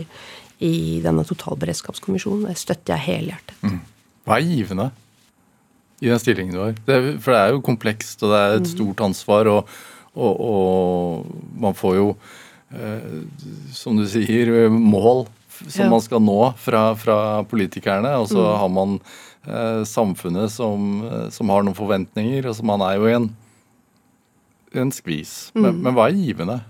i 0.65 1.01
denne 1.05 1.25
totalberedskapskommisjonen. 1.27 2.49
Det 2.51 2.61
støtter 2.61 2.97
jeg 2.97 3.07
helhjertet. 3.07 3.57
Mm. 3.65 3.81
Hva 4.29 4.37
er 4.37 4.47
givende 4.49 4.91
i 6.01 6.11
den 6.11 6.21
stillingen 6.21 6.57
du 6.57 6.63
har? 6.63 6.77
Det 6.87 7.01
for 7.25 7.35
det 7.35 7.41
er 7.41 7.55
jo 7.55 7.65
komplekst, 7.65 8.23
og 8.25 8.35
det 8.35 8.41
er 8.41 8.55
et 8.59 8.69
mm. 8.69 8.71
stort 8.75 9.03
ansvar, 9.09 9.51
og, 9.51 9.75
og, 10.15 10.41
og 10.41 11.61
man 11.61 11.77
får 11.77 11.99
jo, 11.99 12.09
eh, 12.77 13.21
som 13.77 13.99
du 13.99 14.07
sier, 14.09 14.53
mål 14.71 15.27
som 15.69 15.85
ja. 15.85 15.91
man 15.91 16.01
skal 16.01 16.23
nå 16.25 16.39
fra, 16.61 16.83
fra 16.97 17.19
politikerne. 17.49 18.13
Og 18.21 18.29
så 18.31 18.41
mm. 18.41 18.59
har 18.63 18.73
man 18.73 18.99
eh, 19.47 19.83
samfunnet 19.89 20.53
som, 20.53 21.05
som, 21.33 21.53
har 21.53 21.65
noen 21.67 21.77
forventninger. 21.77 22.49
og 22.49 22.57
så 22.57 22.67
man 22.67 22.85
er 22.87 22.99
jo 22.99 23.09
i 23.09 23.17
en, 23.19 23.31
en 24.85 24.93
skvis. 24.95 25.51
Men, 25.55 25.77
mm. 25.77 25.83
men, 25.85 25.97
hva 25.97 26.09
er 26.09 26.21
givende? 26.21 26.61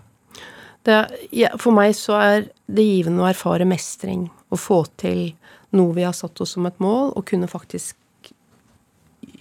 Det, 0.87 0.97
ja, 1.37 1.53
for 1.61 1.77
meg 1.77 1.95
så 1.99 2.17
er 2.19 2.49
det 2.71 2.87
givende 2.87 3.25
å 3.25 3.31
erfare 3.31 3.67
mestring. 3.69 4.29
Å 4.51 4.59
få 4.59 4.85
til 5.01 5.33
noe 5.77 5.95
vi 5.97 6.07
har 6.07 6.15
satt 6.17 6.41
oss 6.43 6.57
som 6.57 6.67
et 6.69 6.79
mål, 6.83 7.13
og 7.17 7.27
kunne 7.31 7.51
faktisk 7.51 7.97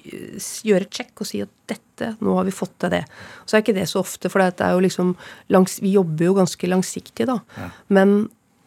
gjøre 0.09 0.88
et 0.88 0.95
sjekk 0.95 1.21
og 1.21 1.27
si 1.30 1.41
at 1.43 1.51
dette, 1.69 2.13
nå 2.23 2.34
har 2.38 2.47
vi 2.47 2.55
fått 2.55 2.75
til 2.82 2.93
det. 2.93 3.03
Så 3.45 3.57
er 3.57 3.63
ikke 3.63 3.77
det 3.77 3.88
så 3.91 4.01
ofte, 4.01 4.32
for 4.32 4.41
det 4.41 4.65
er 4.65 4.75
jo 4.75 4.84
liksom 4.86 5.13
langs, 5.53 5.77
vi 5.84 5.93
jobber 5.93 6.30
jo 6.30 6.38
ganske 6.39 6.69
langsiktig, 6.71 7.27
da. 7.30 7.39
Ja. 7.57 7.69
Men 7.93 8.15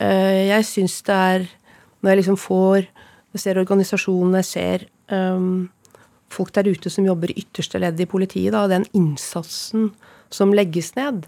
øh, 0.03 0.43
jeg 0.53 0.69
syns 0.69 1.01
det 1.09 1.19
er 1.33 1.51
Når 2.03 2.11
jeg 2.11 2.19
liksom 2.19 2.37
får 2.43 2.87
jeg 3.33 3.41
ser 3.41 3.61
organisasjonene, 3.61 4.41
jeg 4.43 4.49
ser 4.49 4.83
øh, 5.15 5.69
folk 6.33 6.53
der 6.53 6.69
ute 6.69 6.91
som 6.93 7.07
jobber 7.07 7.31
i 7.33 7.39
ytterste 7.41 7.81
ledd 7.81 8.01
i 8.01 8.09
politiet. 8.09 8.53
Da, 8.53 8.67
den 8.69 8.85
innsatsen 8.97 9.93
som 10.33 10.53
legges 10.57 10.93
ned. 10.99 11.25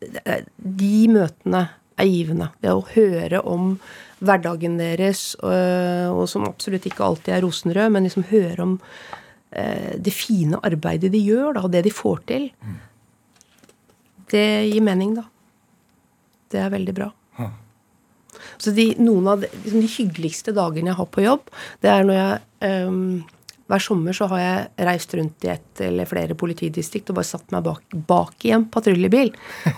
De 0.00 0.96
møtene 1.12 1.68
er 1.98 2.10
givende. 2.10 2.50
Det 2.62 2.72
å 2.72 2.86
høre 2.94 3.42
om 3.46 3.72
hverdagen 4.24 4.78
deres, 4.80 5.32
og, 5.42 5.52
øh, 5.54 6.10
og 6.14 6.26
som 6.30 6.46
absolutt 6.48 6.88
ikke 6.90 7.06
alltid 7.06 7.36
er 7.36 7.44
rosenrød, 7.46 7.94
men 7.94 8.08
liksom 8.08 8.26
høre 8.32 8.64
om 8.64 8.76
eh, 9.52 9.94
det 9.98 10.14
fine 10.14 10.58
arbeidet 10.66 11.12
de 11.14 11.22
gjør, 11.22 11.54
da, 11.54 11.64
og 11.66 11.74
det 11.74 11.84
de 11.86 11.94
får 11.94 12.24
til. 12.30 12.48
Det 14.28 14.48
gir 14.68 14.84
mening, 14.84 15.14
da. 15.20 15.28
Det 16.48 16.60
er 16.64 16.74
veldig 16.74 16.96
bra. 16.96 17.12
Så 18.58 18.72
de, 18.74 18.90
noen 19.02 19.26
av 19.30 19.42
de, 19.42 19.50
liksom 19.64 19.82
de, 19.82 19.90
hyggeligste 19.92 20.54
dagene 20.56 20.92
jeg 20.92 20.98
har 20.98 21.10
på 21.14 21.24
jobb, 21.24 21.50
det 21.82 21.90
er 21.92 22.06
når 22.06 22.18
jeg 22.18 22.86
um, 22.88 23.02
hver 23.68 23.82
sommer 23.84 24.16
så 24.16 24.26
har 24.30 24.40
jeg 24.40 24.86
reist 24.88 25.14
rundt 25.18 25.44
i 25.44 25.50
ett 25.52 25.82
eller 25.84 26.08
flere 26.08 26.36
politidistrikt 26.38 27.10
og 27.12 27.18
bare 27.18 27.28
satt 27.28 27.52
meg 27.52 27.66
bak, 27.66 27.96
bak 28.08 28.46
i 28.48 28.52
en 28.56 28.64
patruljebil 28.72 29.32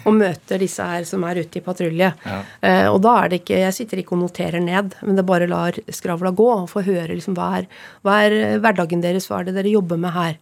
og 0.07 0.12
møter 0.14 0.62
disse 0.62 0.86
her 0.86 1.07
som 1.09 1.26
er 1.26 1.43
ute 1.43 1.59
i 1.59 1.64
patrulje. 1.64 2.12
Ja. 2.14 2.41
Eh, 2.62 2.86
og 2.86 3.01
da 3.05 3.16
er 3.24 3.32
det 3.32 3.43
ikke 3.43 3.59
Jeg 3.61 3.76
sitter 3.76 4.03
ikke 4.03 4.14
og 4.14 4.22
noterer 4.24 4.62
ned, 4.62 4.95
men 5.03 5.18
det 5.18 5.26
bare 5.26 5.51
lar 5.51 5.78
skravla 5.91 6.30
gå 6.30 6.51
og 6.55 6.70
får 6.70 6.86
høre 6.86 7.16
liksom 7.16 7.34
hva 7.38 7.51
er, 7.61 7.70
hva 8.07 8.20
er 8.26 8.36
hverdagen 8.62 9.03
deres, 9.03 9.26
hva 9.30 9.41
er 9.41 9.51
det 9.51 9.59
dere 9.59 9.74
jobber 9.74 9.99
med 10.01 10.14
her. 10.14 10.38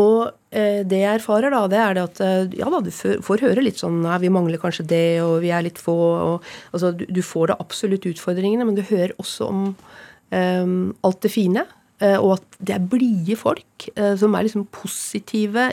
Og 0.00 0.30
eh, 0.54 0.82
det 0.86 1.02
jeg 1.02 1.20
erfarer, 1.20 1.54
da, 1.54 1.66
det 1.70 1.78
er 1.78 1.94
det 1.94 2.06
at 2.08 2.22
eh, 2.24 2.56
ja 2.58 2.70
da, 2.70 2.80
du 2.82 2.90
får 2.94 3.44
høre 3.44 3.62
litt 3.62 3.78
sånn 3.78 4.00
Nei, 4.02 4.18
vi 4.24 4.32
mangler 4.34 4.62
kanskje 4.62 4.86
det, 4.90 5.06
og 5.22 5.36
vi 5.44 5.52
er 5.54 5.66
litt 5.66 5.78
få. 5.82 5.94
Og, 6.30 6.50
altså, 6.74 6.90
du, 6.94 7.06
du, 7.06 7.22
får 7.26 7.52
da 7.52 7.60
absolutt 7.62 8.06
utfordringene, 8.10 8.66
men 8.66 8.78
du 8.78 8.82
hører 8.86 9.14
også 9.22 9.50
om 9.50 9.64
eh, 10.34 10.66
alt 11.06 11.22
det 11.26 11.34
fine. 11.34 11.66
Uh, 12.02 12.18
og 12.18 12.32
at 12.34 12.56
det 12.58 12.74
er 12.74 12.86
blide 12.90 13.36
folk 13.38 13.84
uh, 13.94 14.16
som 14.18 14.34
er 14.34 14.48
liksom 14.48 14.64
positive, 14.74 15.68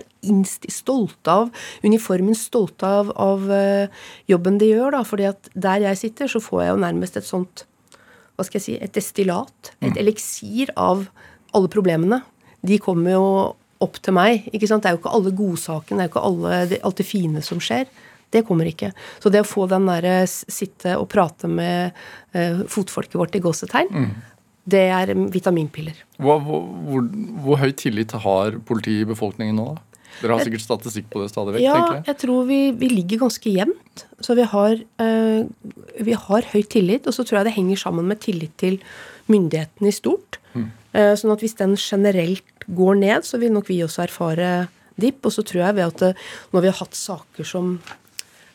stolte 0.70 1.34
av 1.34 1.50
uniformen, 1.82 2.38
stolte 2.38 2.86
av, 2.86 3.10
av 3.18 3.48
uh, 3.50 4.04
jobben 4.30 4.60
de 4.62 4.70
gjør. 4.70 4.94
da, 4.94 5.02
fordi 5.08 5.26
at 5.32 5.50
der 5.58 5.88
jeg 5.88 5.98
sitter, 6.04 6.30
så 6.30 6.44
får 6.44 6.62
jeg 6.62 6.74
jo 6.76 6.84
nærmest 6.86 7.18
et 7.18 7.28
sånt 7.28 7.66
hva 8.36 8.46
skal 8.48 8.60
jeg 8.60 8.66
si, 8.66 8.78
et 8.82 8.94
destillat, 8.96 9.74
et 9.82 9.92
mm. 9.92 9.98
eliksir 10.02 10.72
av 10.80 11.04
alle 11.58 11.70
problemene. 11.70 12.22
De 12.66 12.78
kommer 12.82 13.18
jo 13.18 13.26
opp 13.82 13.98
til 14.02 14.16
meg. 14.16 14.48
ikke 14.54 14.70
sant? 14.70 14.86
Det 14.86 14.92
er 14.92 14.96
jo 14.96 15.02
ikke 15.02 15.14
alle 15.18 15.34
godsakene, 15.36 15.98
det 15.98 16.04
er 16.04 16.10
jo 16.10 16.14
ikke 16.14 16.26
alle, 16.30 16.64
det, 16.70 16.82
alt 16.88 17.02
det 17.02 17.08
fine 17.08 17.44
som 17.46 17.62
skjer. 17.62 17.90
Det 18.32 18.46
kommer 18.48 18.70
ikke. 18.70 18.94
Så 19.20 19.32
det 19.34 19.44
å 19.44 19.48
få 19.48 19.66
den 19.68 19.90
derre 19.90 20.24
sitte 20.30 20.96
og 20.96 21.10
prate 21.12 21.50
med 21.52 21.98
eh, 22.32 22.62
fotfolket 22.72 23.18
vårt 23.20 23.36
i 23.36 23.42
gåsetegn, 23.44 23.92
mm. 23.92 24.14
Det 24.72 24.84
er 24.94 25.14
vitaminpiller. 25.34 26.04
Hvor, 26.22 26.42
hvor, 26.44 27.08
hvor, 27.46 27.62
høy 27.62 27.72
tillit 27.78 28.14
har 28.26 28.58
politiet 28.68 29.06
i 29.06 29.10
befolkningen 29.10 29.58
nå, 29.60 29.72
da? 29.74 29.88
Dere 30.22 30.36
har 30.36 30.46
sikkert 30.46 30.64
statistikk 30.66 31.08
på 31.10 31.22
det 31.22 31.32
stadig 31.32 31.56
vekk? 31.56 31.64
Ja, 31.64 31.78
jeg. 31.96 32.04
jeg 32.12 32.18
tror 32.22 32.44
vi, 32.46 32.60
vi, 32.78 32.90
ligger 32.92 33.24
ganske 33.24 33.54
jevnt. 33.54 34.04
Så 34.22 34.36
vi 34.38 34.44
har, 34.52 34.76
øh, 34.76 35.72
vi 36.04 36.18
har 36.28 36.50
høy 36.52 36.62
tillit. 36.70 37.08
Og 37.10 37.16
så 37.16 37.26
tror 37.26 37.40
jeg 37.40 37.48
det 37.48 37.56
henger 37.56 37.80
sammen 37.80 38.10
med 38.12 38.22
tillit 38.22 38.54
til 38.62 38.78
myndighetene 39.32 39.90
i 39.90 39.96
stort. 39.96 40.38
Mm. 40.54 40.68
Uh, 40.92 41.14
sånn 41.18 41.32
at 41.34 41.42
hvis 41.42 41.58
den 41.58 41.78
generelt 41.80 42.68
går 42.68 43.00
ned, 43.00 43.26
så 43.26 43.40
vil 43.42 43.56
nok 43.56 43.72
vi 43.72 43.80
også 43.86 44.06
erfare 44.06 44.52
dipp. 45.02 45.24
Og 45.26 45.34
så 45.34 45.46
tror 45.48 45.66
jeg 45.66 45.80
ved 45.80 45.88
at 45.88 46.04
det, 46.04 46.14
når 46.54 46.66
vi 46.66 46.72
har 46.74 46.80
hatt 46.84 47.00
saker 47.00 47.48
som 47.48 47.74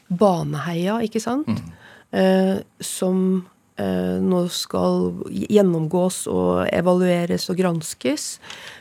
Baneheia, 0.07 1.01
ikke 1.03 1.23
sant, 1.23 1.49
mm. 1.51 1.71
eh, 2.15 2.57
som 2.85 3.19
eh, 3.41 3.56
nå 3.77 4.39
skal 4.49 5.11
gjennomgås 5.29 6.23
og 6.33 6.63
evalueres 6.73 7.45
og 7.53 7.59
granskes 7.61 8.39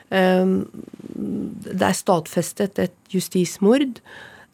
eh, 0.08 0.46
Det 0.46 1.90
er 1.90 1.98
stadfestet 1.98 2.80
et 2.80 2.96
justismord. 3.12 4.00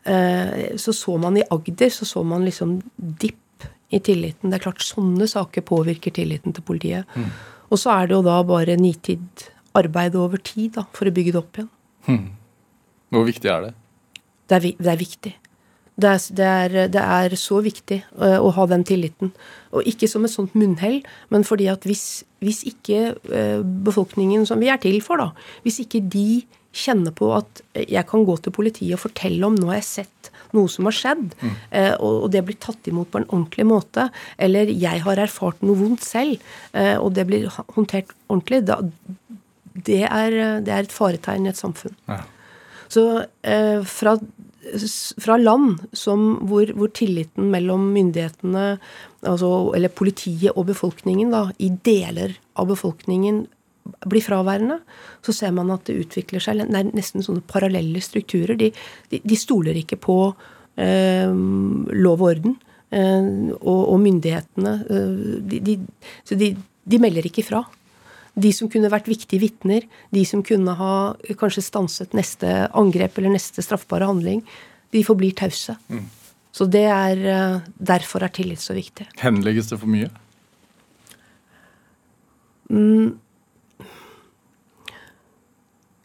Eh, 0.03 0.73
så 0.81 0.93
så 0.97 1.17
man 1.21 1.37
i 1.37 1.45
Agder 1.53 1.93
så 1.93 2.07
så 2.09 2.23
man 2.25 2.45
liksom 2.47 2.79
dipp 2.97 3.67
i 3.91 3.99
tilliten. 3.99 4.49
Det 4.49 4.57
er 4.57 4.65
klart 4.65 4.81
Sånne 4.85 5.27
saker 5.27 5.61
påvirker 5.67 6.13
tilliten 6.15 6.55
til 6.55 6.65
politiet. 6.65 7.05
Mm. 7.15 7.29
Og 7.71 7.79
så 7.79 7.93
er 7.93 8.07
det 8.07 8.17
jo 8.17 8.23
da 8.25 8.39
bare 8.43 8.79
nitid 8.79 9.45
arbeid 9.77 10.15
over 10.19 10.41
tid 10.43 10.75
da, 10.79 10.85
for 10.95 11.07
å 11.07 11.13
bygge 11.15 11.35
det 11.35 11.39
opp 11.39 11.59
igjen. 11.59 11.69
Hmm. 12.07 12.25
Hvor 13.11 13.27
viktig 13.27 13.51
er 13.51 13.67
det? 13.67 13.71
Det 14.49 14.57
er, 14.57 14.67
det 14.79 14.91
er 14.91 14.99
viktig. 14.99 15.33
Det 15.99 16.07
er, 16.07 16.21
det, 16.31 16.45
er, 16.47 16.75
det 16.91 17.01
er, 17.01 17.35
så 17.39 17.59
viktig 17.63 17.99
uh, 18.15 18.39
å 18.39 18.51
ha 18.55 18.65
den 18.71 18.85
tilliten. 18.87 19.33
Og 19.75 19.87
ikke 19.87 20.07
som 20.09 20.25
et 20.25 20.33
sånt 20.33 20.55
munnhell, 20.57 21.01
men 21.33 21.45
fordi 21.47 21.67
at 21.71 21.85
hvis, 21.87 22.23
hvis 22.43 22.63
ikke 22.69 23.13
uh, 23.27 23.59
befolkningen 23.61 24.47
som 24.47 24.61
vi 24.63 24.71
er 24.71 24.79
til 24.81 25.01
for, 25.03 25.21
da, 25.21 25.51
hvis 25.65 25.81
ikke 25.83 26.03
de 26.11 26.43
kjenner 26.71 27.11
på 27.11 27.27
at 27.35 27.59
jeg 27.75 28.05
kan 28.07 28.23
gå 28.23 28.37
til 28.39 28.53
politiet 28.55 28.95
og 28.95 29.03
fortelle 29.03 29.43
om 29.43 29.57
nå 29.59 29.73
har 29.73 29.81
jeg 29.81 29.89
sett 29.89 30.29
noe 30.55 30.71
som 30.71 30.87
har 30.87 30.95
skjedd, 30.95 31.35
mm. 31.35 31.53
uh, 31.75 31.95
og, 31.99 32.29
det 32.31 32.45
blir 32.47 32.59
tatt 32.63 32.87
imot 32.87 33.11
på 33.11 33.19
en 33.19 33.27
ordentlig 33.27 33.67
måte, 33.67 34.07
eller 34.39 34.71
jeg 34.71 35.03
har 35.03 35.19
erfart 35.19 35.59
noe 35.65 35.79
vondt 35.79 36.07
selv, 36.07 36.39
og 36.71 37.11
det 37.15 37.27
blir 37.27 37.49
håndtert 37.75 38.13
ordentlig, 38.31 38.63
da, 38.67 38.79
det 39.75 40.03
er, 40.07 40.37
det 40.63 40.71
er 40.71 40.85
et 40.87 40.95
faretegn 40.95 41.47
i 41.47 41.51
et 41.51 41.59
samfunn. 41.59 41.95
Ja. 42.07 42.23
Så 42.91 43.03
eh, 43.41 43.83
fra, 43.87 44.17
fra, 45.21 45.37
land 45.37 45.79
som, 45.97 46.35
hvor, 46.49 46.69
hvor, 46.77 46.91
tilliten 46.93 47.49
mellom 47.53 47.89
myndighetene, 47.95 48.65
altså, 49.25 49.49
eller 49.75 49.93
politiet 49.93 50.53
og 50.55 50.67
befolkningen, 50.69 51.33
da, 51.33 51.47
i 51.59 51.71
deler 51.85 52.35
av 52.59 52.69
befolkningen 52.71 53.45
blir 54.05 54.23
fraværende, 54.23 54.79
så 55.25 55.33
ser 55.33 55.53
man 55.57 55.71
at 55.73 55.87
det 55.89 55.97
utvikler 56.03 56.43
seg 56.43 56.61
det 56.61 56.77
er 56.77 56.91
nesten 56.93 57.25
sånne 57.25 57.43
parallelle 57.49 58.01
strukturer. 58.03 58.57
De, 58.59 58.69
de, 59.11 59.21
de 59.25 59.37
stoler 59.39 59.77
ikke 59.81 59.97
på 60.01 60.17
eh, 60.77 61.31
lov 61.31 62.21
og 62.21 62.27
orden. 62.29 62.57
Eh, 62.91 63.29
og, 63.57 63.81
og 63.93 63.99
myndighetene 64.03 64.75
eh, 64.85 65.21
de, 65.63 65.77
de, 66.83 67.01
melder 67.01 67.27
ikke 67.27 67.45
ifra. 67.45 67.63
De 68.41 68.51
som 68.55 68.69
kunne 68.71 68.89
vært 68.91 69.09
viktige 69.11 69.41
vitner, 69.43 69.85
de 70.15 70.23
som 70.27 70.41
kunne 70.45 70.73
ha 70.79 70.95
kanskje 71.39 71.63
stanset 71.65 72.15
neste 72.17 72.49
angrep 72.77 73.19
eller 73.19 73.35
neste 73.35 73.63
straffbare 73.65 74.07
handling, 74.09 74.41
de 74.91 75.03
forblir 75.07 75.35
tause. 75.37 75.75
Så 76.51 76.67
det 76.67 76.83
er 76.91 77.21
eh, 77.31 77.59
Derfor 77.79 78.25
er 78.25 78.33
tillit 78.35 78.59
så 78.59 78.75
viktig. 78.75 79.07
Henlegges 79.21 79.69
det 79.71 79.79
for 79.79 79.91
mye? 79.91 80.09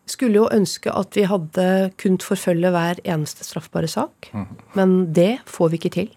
Skulle 0.07 0.41
jo 0.41 0.47
ønske 0.55 0.91
at 0.95 1.19
vi 1.19 1.27
hadde 1.29 1.67
kunnet 2.01 2.25
forfølge 2.27 2.71
hver 2.75 3.03
eneste 3.05 3.47
straffbare 3.47 3.91
sak, 3.91 4.31
men 4.79 5.13
det 5.15 5.37
får 5.51 5.73
vi 5.73 5.81
ikke 5.81 5.95
til. 5.99 6.15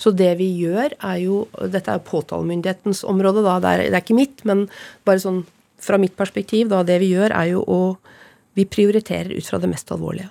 Så 0.00 0.12
det 0.16 0.32
vi 0.40 0.48
gjør, 0.62 0.94
er 0.98 1.18
jo 1.22 1.44
Dette 1.70 1.92
er 1.92 2.04
påtalemyndighetens 2.04 3.04
område, 3.08 3.44
da. 3.46 3.58
Det 3.62 3.72
er, 3.72 3.84
det 3.88 3.98
er 3.98 4.04
ikke 4.04 4.18
mitt, 4.18 4.44
men 4.48 4.66
bare 5.06 5.22
sånn 5.22 5.42
fra 5.84 5.98
mitt 6.00 6.16
perspektiv, 6.16 6.70
da. 6.72 6.82
Det 6.86 6.98
vi 7.02 7.12
gjør, 7.14 7.34
er 7.34 7.54
jo 7.54 7.64
å 7.66 7.80
Vi 8.54 8.62
prioriterer 8.70 9.32
ut 9.34 9.46
fra 9.48 9.58
det 9.58 9.66
mest 9.66 9.88
alvorlige. 9.90 10.28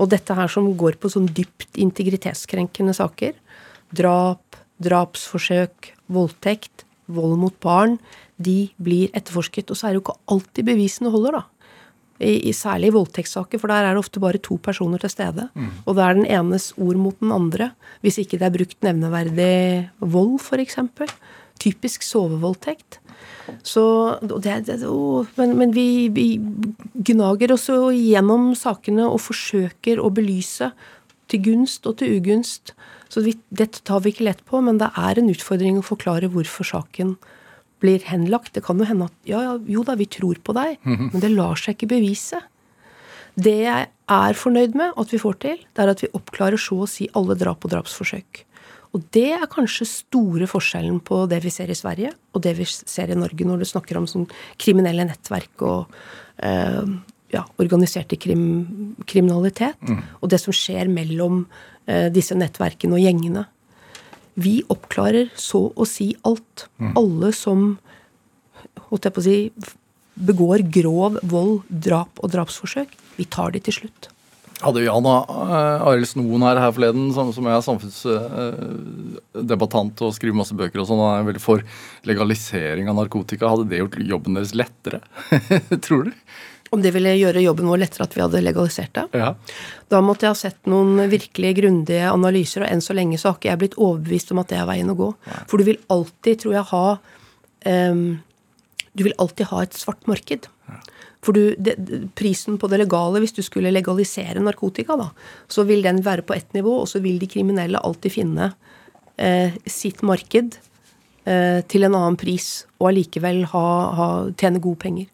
Og 0.00 0.08
dette 0.08 0.32
her 0.32 0.48
som 0.48 0.70
går 0.80 0.96
på 0.96 1.10
sånn 1.12 1.26
dypt 1.36 1.76
integritetskrenkende 1.76 2.94
saker, 2.96 3.34
drap, 3.92 4.56
drapsforsøk, 4.80 5.90
voldtekt, 6.08 6.86
vold 7.12 7.36
mot 7.42 7.56
barn, 7.60 7.98
de 8.40 8.70
blir 8.80 9.12
etterforsket. 9.12 9.68
Og 9.68 9.76
så 9.76 9.86
er 9.86 9.92
det 9.92 10.00
jo 10.00 10.04
ikke 10.06 10.18
alltid 10.32 10.70
bevisene 10.70 11.12
holder, 11.12 11.36
da. 11.36 11.59
I, 12.20 12.50
i 12.50 12.52
særlig 12.52 12.90
i 12.90 12.94
voldtektssaker, 12.94 13.60
for 13.60 13.72
der 13.72 13.86
er 13.86 13.94
det 13.96 14.02
ofte 14.02 14.20
bare 14.20 14.40
to 14.44 14.58
personer 14.60 15.00
til 15.00 15.12
stede. 15.12 15.48
Og 15.86 15.96
det 15.96 16.04
er 16.04 16.18
den 16.18 16.26
enes 16.28 16.70
ord 16.76 16.98
mot 17.00 17.16
den 17.20 17.32
andre. 17.32 17.70
Hvis 18.04 18.20
ikke 18.20 18.36
det 18.36 18.48
er 18.48 18.56
brukt 18.58 18.82
nevneverdig 18.84 19.88
vold, 20.00 20.36
f.eks. 20.40 20.78
Typisk 21.60 22.04
sovevoldtekt. 22.04 23.00
Så 23.66 23.82
det, 24.22 24.66
det, 24.68 24.78
å, 24.86 25.24
Men, 25.36 25.56
men 25.58 25.72
vi, 25.74 26.08
vi 26.12 26.28
gnager 27.08 27.52
oss 27.56 27.68
gjennom 27.68 28.52
sakene 28.58 29.08
og 29.08 29.20
forsøker 29.24 30.00
å 30.00 30.12
belyse 30.14 30.70
til 31.30 31.44
gunst 31.44 31.86
og 31.88 31.98
til 32.00 32.18
ugunst. 32.18 32.74
Så 33.10 33.24
vi, 33.24 33.34
dette 33.50 33.82
tar 33.86 34.04
vi 34.04 34.12
ikke 34.14 34.28
lett 34.28 34.42
på, 34.46 34.60
men 34.62 34.78
det 34.80 34.90
er 34.98 35.18
en 35.18 35.30
utfordring 35.32 35.80
å 35.80 35.86
forklare 35.86 36.30
hvorfor 36.30 36.68
saken 36.68 37.16
blir 37.80 38.04
henlagt. 38.08 38.54
Det 38.56 38.64
kan 38.66 38.80
jo 38.80 38.88
hende 38.88 39.08
at 39.10 39.28
ja, 39.28 39.42
ja, 39.46 39.56
jo 39.64 39.84
da, 39.86 39.96
vi 39.98 40.08
tror 40.10 40.40
på 40.44 40.54
deg, 40.56 40.78
men 40.84 41.22
det 41.22 41.32
lar 41.32 41.58
seg 41.60 41.76
ikke 41.76 41.94
bevise. 41.96 42.40
Det 43.40 43.56
jeg 43.62 43.88
er 44.10 44.38
fornøyd 44.38 44.76
med 44.78 44.96
at 45.00 45.12
vi 45.12 45.20
får 45.22 45.40
til, 45.42 45.58
det 45.74 45.82
er 45.82 45.92
at 45.92 46.04
vi 46.04 46.12
oppklarer 46.16 46.60
så 46.60 46.82
å 46.84 46.88
si 46.90 47.08
alle 47.16 47.36
drap 47.38 47.64
og 47.64 47.72
drapsforsøk. 47.72 48.44
Og 48.90 49.04
det 49.14 49.28
er 49.36 49.50
kanskje 49.50 49.86
store 49.86 50.48
forskjellen 50.50 50.98
på 51.06 51.22
det 51.30 51.38
vi 51.44 51.52
ser 51.54 51.70
i 51.70 51.78
Sverige 51.78 52.10
og 52.34 52.42
det 52.42 52.56
vi 52.58 52.66
ser 52.66 53.12
i 53.12 53.18
Norge 53.18 53.46
når 53.46 53.62
du 53.62 53.68
snakker 53.70 54.00
om 54.00 54.08
sånn 54.10 54.26
kriminelle 54.58 55.06
nettverk 55.06 55.62
og 55.62 55.94
eh, 56.42 56.82
ja, 57.30 57.44
organiserte 57.62 58.18
krim, 58.18 58.96
kriminalitet. 59.06 59.78
Og 60.18 60.32
det 60.32 60.40
som 60.42 60.54
skjer 60.56 60.90
mellom 60.90 61.44
eh, 61.86 62.08
disse 62.10 62.34
nettverkene 62.34 62.98
og 62.98 63.04
gjengene. 63.04 63.46
Vi 64.40 64.60
oppklarer 64.72 65.30
så 65.38 65.68
å 65.74 65.86
si 65.88 66.12
alt. 66.26 66.66
Alle 66.96 67.32
som 67.36 67.74
holdt 68.90 69.06
jeg 69.06 69.14
på 69.14 69.22
å 69.22 69.26
si, 69.26 69.38
begår 70.20 70.58
grov 70.72 71.18
vold, 71.26 71.62
drap 71.68 72.18
og 72.20 72.30
drapsforsøk, 72.34 72.88
vi 73.18 73.24
tar 73.30 73.50
de 73.54 73.60
til 73.64 73.74
slutt. 73.82 74.02
Hadde 74.60 74.82
vi 74.82 74.90
Anna 74.92 75.14
uh, 75.24 75.86
Arild 75.88 76.08
Snoen 76.10 76.42
her, 76.44 76.58
her 76.60 76.72
forleden, 76.76 77.06
som, 77.16 77.30
som 77.32 77.46
er 77.48 77.62
samfunnsdebattant 77.64 80.02
og 80.04 80.14
skriver 80.16 80.40
masse 80.42 80.56
bøker 80.56 80.80
og 80.82 80.88
sånn, 80.90 81.00
og 81.00 81.08
er 81.14 81.28
veldig 81.30 81.40
for 81.40 81.58
legalisering 82.08 82.86
av 82.92 82.96
narkotika. 82.98 83.48
Hadde 83.48 83.70
det 83.70 83.80
gjort 83.80 83.96
jobben 84.12 84.36
deres 84.36 84.56
lettere? 84.56 84.98
Tror 85.86 86.02
du? 86.10 86.12
Om 86.70 86.82
det 86.84 86.92
ville 86.94 87.16
gjøre 87.18 87.42
jobben 87.42 87.66
vår 87.66 87.80
lettere 87.82 88.06
at 88.06 88.12
vi 88.14 88.22
hadde 88.22 88.42
legalisert 88.44 88.92
det? 88.94 89.06
Ja. 89.18 89.32
Da 89.90 90.00
måtte 90.04 90.26
jeg 90.26 90.36
ha 90.36 90.38
sett 90.38 90.70
noen 90.70 91.00
virkelig 91.10 91.56
grundige 91.58 92.12
analyser, 92.12 92.62
og 92.62 92.70
enn 92.70 92.84
så 92.84 92.94
lenge 92.94 93.18
så 93.18 93.32
har 93.32 93.40
ikke 93.40 93.50
jeg 93.50 93.62
blitt 93.64 93.78
overbevist 93.80 94.30
om 94.30 94.42
at 94.42 94.52
det 94.52 94.60
er 94.60 94.68
veien 94.70 94.92
å 94.92 94.98
gå. 94.98 95.10
For 95.50 95.58
du 95.58 95.66
vil 95.66 95.80
alltid, 95.90 96.44
tror 96.44 96.56
jeg, 96.60 96.68
ha 96.70 96.84
um, 97.90 98.04
Du 98.94 99.04
vil 99.06 99.18
alltid 99.22 99.50
ha 99.50 99.64
et 99.64 99.76
svart 99.78 100.06
marked. 100.10 100.46
For 101.20 101.36
du, 101.36 101.54
det, 101.58 101.76
prisen 102.16 102.56
på 102.58 102.68
det 102.72 102.80
legale, 102.80 103.20
hvis 103.20 103.34
du 103.36 103.42
skulle 103.44 103.72
legalisere 103.74 104.40
narkotika, 104.40 104.96
da, 104.96 105.10
så 105.52 105.66
vil 105.68 105.84
den 105.84 106.00
være 106.06 106.24
på 106.26 106.34
ett 106.36 106.54
nivå, 106.56 106.80
og 106.80 106.88
så 106.88 107.02
vil 107.04 107.20
de 107.20 107.28
kriminelle 107.28 107.80
alltid 107.84 108.14
finne 108.14 108.52
eh, 109.20 109.56
sitt 109.68 110.00
marked 110.06 110.56
eh, 111.28 111.60
til 111.68 111.84
en 111.84 111.96
annen 111.98 112.16
pris, 112.20 112.64
og 112.80 112.92
allikevel 112.92 113.44
ha, 113.52 113.66
ha, 113.98 114.08
tjene 114.40 114.62
gode 114.64 114.80
penger. 114.86 115.10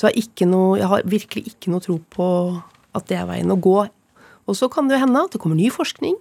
Så 0.00 0.08
jeg 0.08 0.14
har, 0.14 0.24
ikke 0.24 0.46
noe, 0.48 0.78
jeg 0.80 0.88
har 0.88 1.02
virkelig 1.12 1.50
ikke 1.50 1.70
noe 1.74 1.84
tro 1.84 1.98
på 2.08 2.26
at 2.96 3.04
det 3.10 3.18
er 3.20 3.26
veien 3.28 3.52
å 3.52 3.58
gå. 3.60 3.82
Og 4.48 4.56
så 4.56 4.70
kan 4.72 4.88
det 4.88 4.96
jo 4.96 5.02
hende 5.02 5.26
at 5.26 5.34
det 5.34 5.40
kommer 5.42 5.58
ny 5.58 5.68
forskning. 5.74 6.16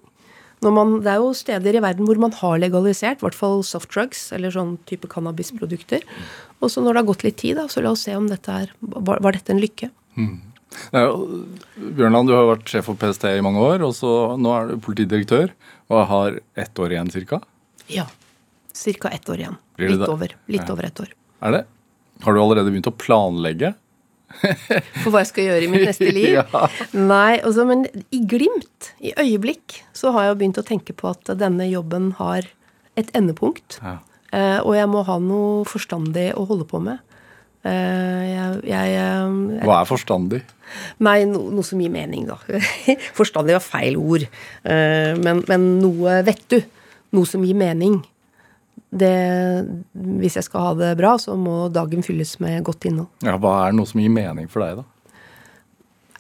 Når 0.60 0.74
man, 0.76 0.92
det 1.06 1.14
er 1.14 1.22
jo 1.24 1.32
steder 1.38 1.78
i 1.80 1.82
verden 1.86 2.04
hvor 2.10 2.20
man 2.20 2.36
har 2.36 2.60
legalisert, 2.60 3.22
i 3.22 3.24
hvert 3.24 3.38
fall 3.38 3.64
soft 3.64 3.94
drugs, 3.96 4.26
eller 4.36 4.52
sånn 4.52 4.76
type 4.90 5.08
cannabisprodukter. 5.08 6.04
Og 6.60 6.74
så 6.74 6.84
når 6.84 6.98
det 6.98 7.04
har 7.06 7.10
gått 7.14 7.24
litt 7.24 7.40
tid, 7.40 7.56
da, 7.62 7.70
så 7.72 7.86
la 7.86 7.96
oss 7.96 8.04
se 8.04 8.18
om 8.20 8.28
dette 8.28 8.52
er 8.66 8.76
Var, 8.84 9.24
var 9.24 9.38
dette 9.38 9.56
en 9.56 9.64
lykke? 9.64 9.88
Mm. 10.20 10.36
er 10.92 11.14
Bjørnland, 11.80 12.28
du 12.28 12.36
har 12.36 12.52
vært 12.52 12.68
sjef 12.68 12.90
for 12.92 13.00
PST 13.00 13.24
i 13.32 13.46
mange 13.46 13.64
år, 13.64 13.88
og 13.88 13.96
så 13.96 14.36
nå 14.36 14.52
er 14.58 14.74
du 14.74 14.84
politidirektør 14.84 15.56
og 15.88 16.06
har 16.12 16.44
ett 16.60 16.84
år 16.84 16.98
igjen 16.98 17.16
cirka. 17.16 17.40
Ja. 17.88 18.10
Ca. 18.76 19.16
ett 19.16 19.32
år 19.32 19.46
igjen. 19.46 19.60
Litt 19.80 20.08
over. 20.12 20.36
Litt 20.52 20.68
over 20.70 20.92
ett 20.92 21.00
år. 21.00 21.16
Er 21.48 21.56
det? 21.56 21.66
Har 22.26 22.36
du 22.36 22.42
allerede 22.42 22.72
begynt 22.72 22.90
å 22.90 22.96
planlegge? 23.00 23.74
For 25.02 25.10
hva 25.10 25.24
jeg 25.24 25.30
skal 25.32 25.48
gjøre 25.48 25.66
i 25.66 25.70
mitt 25.72 25.88
neste 25.88 26.12
liv? 26.20 26.36
Ja. 26.38 26.66
Nei, 26.94 27.40
også, 27.48 27.66
men 27.70 27.86
i 28.14 28.22
glimt, 28.30 28.92
i 29.02 29.14
øyeblikk, 29.18 29.80
så 29.96 30.14
har 30.16 30.30
jeg 30.30 30.40
begynt 30.42 30.62
å 30.62 30.66
tenke 30.68 30.96
på 30.98 31.10
at 31.12 31.32
denne 31.40 31.68
jobben 31.70 32.12
har 32.20 32.48
et 33.00 33.12
endepunkt. 33.18 33.80
Ja. 33.84 33.98
Eh, 34.36 34.60
og 34.62 34.76
jeg 34.78 34.90
må 34.92 35.02
ha 35.08 35.16
noe 35.24 35.64
forstandig 35.68 36.30
å 36.38 36.46
holde 36.50 36.68
på 36.70 36.82
med. 36.84 37.00
Eh, 37.66 38.26
jeg, 38.30 38.60
jeg, 38.70 38.92
jeg 38.94 39.64
Hva 39.68 39.80
er 39.82 39.90
forstandig? 39.90 40.44
Nei, 41.04 41.24
no, 41.28 41.48
noe 41.52 41.66
som 41.66 41.82
gir 41.82 41.92
mening, 41.92 42.28
da. 42.30 42.38
Forstandig 43.18 43.58
var 43.58 43.66
feil 43.66 43.98
ord. 44.00 44.28
Eh, 44.64 45.16
men, 45.20 45.42
men 45.50 45.66
noe 45.82 46.20
vet 46.28 46.46
du. 46.54 46.60
Noe 47.18 47.26
som 47.28 47.44
gir 47.48 47.58
mening. 47.58 47.98
Det, 48.90 49.16
hvis 49.94 50.40
jeg 50.40 50.48
skal 50.48 50.64
ha 50.66 50.70
det 50.78 50.94
bra, 50.98 51.14
så 51.22 51.36
må 51.38 51.68
dagen 51.74 52.02
fylles 52.06 52.40
med 52.42 52.64
godt 52.66 52.88
innhold. 52.90 53.12
Ja, 53.26 53.36
Hva 53.38 53.68
er 53.68 53.76
noe 53.78 53.90
som 53.90 54.02
gir 54.02 54.14
mening 54.14 54.50
for 54.50 54.66
deg, 54.66 54.82
da? 54.82 54.88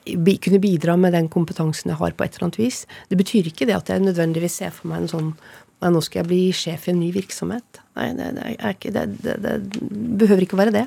Kunne 0.09 0.61
bidra 0.61 0.95
med 0.97 1.13
den 1.13 1.27
kompetansen 1.29 1.91
jeg 1.91 1.99
har 1.99 2.13
på 2.17 2.25
et 2.25 2.37
eller 2.37 2.49
annet 2.49 2.61
vis. 2.61 2.83
Det 3.09 3.17
betyr 3.17 3.49
ikke 3.49 3.67
det 3.69 3.77
at 3.77 3.89
jeg 3.89 4.05
nødvendigvis 4.05 4.61
ser 4.61 4.73
for 4.73 4.91
meg 4.91 5.03
en 5.03 5.11
sånn 5.11 5.33
Nei, 5.79 5.93
nå 5.95 6.01
skal 6.03 6.19
jeg 6.19 6.27
bli 6.27 6.39
sjef 6.51 6.89
i 6.89 6.91
en 6.91 6.97
ny 6.99 7.07
virksomhet. 7.15 7.77
Nei, 7.95 8.09
det, 8.17 8.25
det, 8.35 8.47
er 8.57 8.73
ikke, 8.75 8.89
det, 8.91 9.03
det, 9.23 9.53
behøver 10.19 10.43
ikke 10.43 10.57
å 10.57 10.59
være 10.59 10.73
det. 10.75 10.81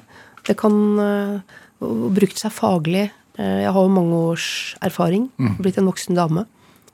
Det 0.45 0.53
kan 0.61 0.75
uh, 1.01 1.55
brukt 2.13 2.37
seg 2.37 2.53
faglig. 2.53 3.07
Uh, 3.39 3.63
jeg 3.65 3.71
har 3.73 3.87
jo 3.87 3.95
mange 3.95 4.19
års 4.33 4.49
erfaring. 4.85 5.31
Blitt 5.65 5.81
en 5.81 5.89
voksen 5.89 6.19
dame. 6.19 6.45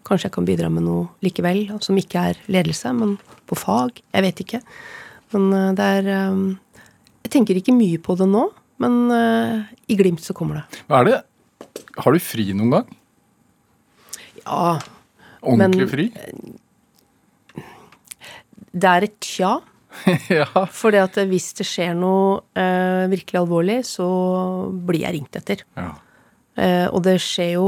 Kanskje 0.06 0.28
jeg 0.28 0.34
kan 0.38 0.46
bidra 0.48 0.68
med 0.72 0.84
noe 0.86 1.08
likevel, 1.24 1.64
som 1.84 1.96
ikke 2.00 2.22
er 2.30 2.38
ledelse, 2.48 2.92
men 2.96 3.16
på 3.48 3.56
fag. 3.58 3.98
Jeg 4.14 4.22
vet 4.24 4.40
ikke. 4.44 4.60
Men 5.34 5.48
eh, 5.52 5.72
det 5.76 5.88
er 5.98 6.08
eh, 6.14 6.38
Jeg 7.26 7.32
tenker 7.34 7.58
ikke 7.60 7.74
mye 7.76 7.98
på 8.00 8.16
det 8.16 8.28
nå, 8.30 8.46
men 8.80 9.00
eh, 9.12 9.66
i 9.92 9.96
glimt 9.98 10.22
så 10.24 10.32
kommer 10.36 10.62
det. 10.62 10.84
Hva 10.88 11.02
er 11.02 11.10
det? 11.10 11.18
Har 11.98 12.14
du 12.14 12.22
fri 12.22 12.46
noen 12.54 12.70
gang? 12.78 12.96
Ja, 14.46 14.78
Ordentlig 15.42 15.84
Men- 15.86 15.92
fri? 15.92 16.06
det 18.78 18.88
er 18.90 19.06
et 19.08 19.18
tja. 19.24 19.52
ja. 20.30 20.46
Fordi 20.70 20.98
at 21.02 21.16
hvis 21.30 21.50
det 21.58 21.66
skjer 21.66 21.94
noe 21.98 22.40
eh, 22.58 23.06
virkelig 23.10 23.40
alvorlig, 23.40 23.78
så 23.88 24.06
blir 24.88 25.02
jeg 25.06 25.16
ringt 25.18 25.38
etter. 25.40 25.64
ja. 25.78 25.92
Eh, 26.58 26.88
og 26.90 27.04
det 27.06 27.20
skjer 27.22 27.52
jo 27.54 27.66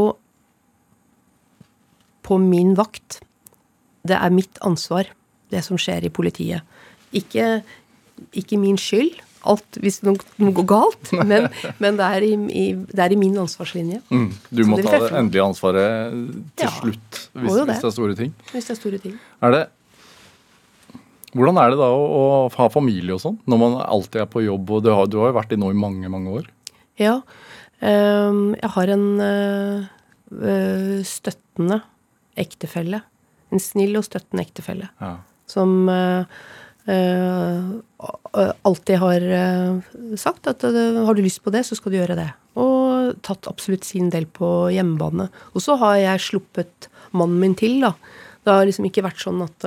på 2.30 2.38
min 2.40 2.76
vakt. 2.78 3.18
Det 4.06 4.16
er 4.16 4.30
mitt 4.32 4.60
ansvar, 4.64 5.10
det 5.52 5.64
som 5.66 5.78
skjer 5.80 6.06
i 6.06 6.12
politiet. 6.14 6.62
Ikke, 7.16 7.58
ikke 8.38 8.58
min 8.62 8.78
skyld, 8.80 9.18
alt 9.48 9.78
hvis 9.80 9.98
noe, 10.04 10.20
går 10.52 10.66
galt, 10.68 11.10
men, 11.30 11.48
men 11.80 11.98
det, 11.98 12.06
er 12.06 12.26
i, 12.26 12.32
i, 12.52 12.64
det 12.92 13.02
er 13.06 13.14
i 13.14 13.18
min 13.20 13.36
ansvarslinje. 13.40 14.00
Mm. 14.12 14.30
Du 14.52 14.62
må 14.68 14.78
ta 14.84 14.98
det 15.00 15.10
endelige 15.16 15.46
ansvaret 15.48 16.16
til 16.60 16.66
Ja, 16.68 16.72
slutt 16.76 17.20
hvis, 17.32 17.52
det. 17.56 17.66
hvis 17.66 17.80
det. 17.80 17.90
er 17.90 17.94
store 17.98 18.16
ting. 18.18 18.34
Hvis 18.52 18.68
det 18.70 18.74
er 18.76 18.80
store 18.80 19.02
ting. 19.02 19.18
Er 19.42 19.56
det 19.56 19.66
Hvordan 21.30 21.60
er 21.62 21.70
det 21.70 21.76
da 21.78 21.86
å, 21.94 21.98
å 22.10 22.22
ha 22.56 22.64
familie 22.74 23.14
og 23.14 23.20
sånn, 23.22 23.36
når 23.46 23.58
man 23.60 23.74
alltid 23.84 24.24
er 24.24 24.30
på 24.32 24.40
jobb? 24.42 24.72
og 24.74 24.80
Du 24.82 24.88
har, 24.90 25.06
du 25.06 25.20
har 25.22 25.28
jo 25.30 25.36
vært 25.36 25.52
det 25.52 25.60
nå 25.62 25.68
i 25.70 25.76
mange, 25.78 26.08
mange 26.10 26.32
år. 26.40 26.48
Ja. 26.98 27.20
Øh, 27.78 28.40
jeg 28.58 28.70
har 28.74 28.90
en 28.96 29.04
øh, 29.22 30.96
støttende 31.06 31.78
ektefelle. 32.38 33.02
En 33.50 33.62
snill 33.62 33.98
og 33.98 34.06
støttende 34.06 34.44
ektefelle. 34.46 34.90
Ja. 35.00 35.16
som 35.50 35.88
uh, 35.90 36.22
uh, 36.86 38.52
alltid 38.62 39.00
har 39.02 39.24
eh, 39.34 40.14
sagt 40.16 40.46
at 40.46 40.62
har 40.62 41.14
du 41.14 41.22
lyst 41.22 41.42
på 41.42 41.50
det, 41.50 41.64
så 41.66 41.74
skal 41.74 41.92
du 41.92 41.98
gjøre 41.98 42.16
det. 42.16 42.28
Og 42.62 43.18
tatt 43.26 43.48
absolutt 43.50 43.84
sin 43.84 44.08
del 44.14 44.28
på 44.30 44.70
hjemmebane. 44.70 45.26
Og 45.52 45.64
så 45.64 45.74
har 45.82 45.98
jeg 45.98 46.22
sluppet 46.28 46.88
mannen 47.10 47.40
min 47.42 47.56
til, 47.58 47.80
da. 47.82 47.92
Det 48.46 48.54
har 48.54 48.68
liksom 48.68 48.86
ikke 48.86 49.04
vært 49.04 49.20
sånn 49.20 49.42
at 49.44 49.66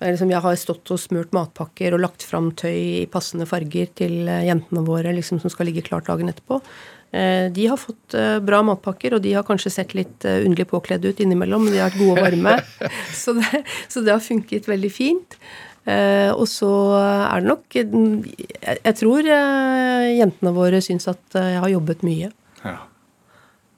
liksom, 0.00 0.32
jeg 0.32 0.42
har 0.48 0.58
stått 0.58 0.90
og 0.96 1.00
smurt 1.00 1.36
matpakker 1.36 1.94
og 1.94 2.02
lagt 2.02 2.24
fram 2.26 2.48
tøy 2.56 3.04
i 3.04 3.06
passende 3.12 3.46
farger 3.46 3.92
til 4.00 4.24
jentene 4.24 4.82
våre 4.88 5.12
liksom, 5.14 5.38
som 5.44 5.52
skal 5.52 5.68
ligge 5.68 5.84
klart 5.86 6.08
dagen 6.08 6.32
etterpå. 6.32 6.62
Eh, 7.16 7.52
De 7.52 7.66
har 7.70 7.78
fått 7.80 8.14
eh, 8.14 8.38
bra 8.44 8.60
matpakker, 8.66 9.16
og 9.16 9.22
de 9.24 9.32
har 9.36 9.46
kanskje 9.46 9.72
sett 9.72 9.94
litt 9.96 10.26
eh, 10.28 10.42
underlig 10.44 10.68
påkledd 10.72 11.06
ut 11.06 11.22
innimellom, 11.22 11.64
men 11.66 11.74
de 11.74 11.80
har 11.80 11.92
vært 11.92 12.02
gode 12.02 12.16
og 12.18 12.26
varme. 12.26 12.56
så, 13.22 13.36
det, 13.38 13.62
så 13.88 14.02
det 14.04 14.12
har 14.12 14.24
funket 14.24 14.68
veldig 14.68 14.92
fint. 14.92 15.38
Eh, 15.86 16.32
og 16.34 16.48
så 16.50 16.68
er 16.98 17.44
det 17.44 17.46
nok 17.46 17.76
Jeg, 17.78 18.94
tror 18.98 19.28
jentene 19.30 20.52
våre 20.56 20.80
syns 20.82 21.06
at 21.12 21.38
jeg 21.38 21.62
har 21.62 21.72
jobbet 21.72 22.02
mye. 22.06 22.32
Ja. 22.66 22.80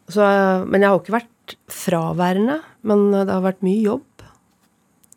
Så, 0.08 0.24
men 0.64 0.80
jeg 0.80 0.88
har 0.88 0.96
jo 0.96 1.02
ikke 1.04 1.18
vært 1.18 1.56
fraværende, 1.72 2.62
men 2.88 3.10
det 3.12 3.28
har 3.28 3.44
vært 3.44 3.64
mye 3.66 3.82
jobb. 3.84 4.24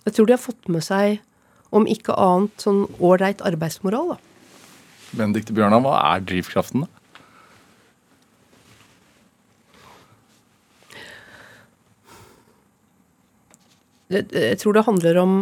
Jeg 0.04 0.18
tror 0.18 0.28
de 0.28 0.36
har 0.36 0.44
fått 0.44 0.72
med 0.74 0.84
seg, 0.84 1.22
om 1.72 1.88
ikke 1.88 2.18
annet, 2.20 2.58
sånn 2.60 2.84
ålreit 3.00 3.40
arbeidsmoral, 3.48 4.18
da. 4.18 4.20
Benedicte 5.16 5.56
Bjørnar, 5.56 5.84
hva 5.86 5.96
er 6.10 6.26
drivkraften, 6.28 6.84
da? 6.84 7.01
Jeg 14.12 14.60
tror 14.62 14.76
det 14.76 14.86
handler 14.88 15.22
om 15.22 15.38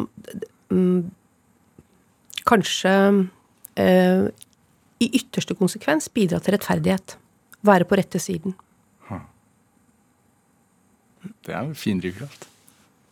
mm, 0.70 1.00
Kanskje 2.50 2.94
eh, 3.78 4.24
i 5.00 5.08
ytterste 5.20 5.56
konsekvens 5.58 6.10
bidra 6.14 6.40
til 6.42 6.56
rettferdighet. 6.56 7.18
Være 7.66 7.86
på 7.86 8.00
rette 8.00 8.22
siden. 8.22 8.56
Det 11.46 11.54
er 11.54 11.62
en 11.66 11.76
fin 11.76 12.00
drivkraft. 12.00 12.48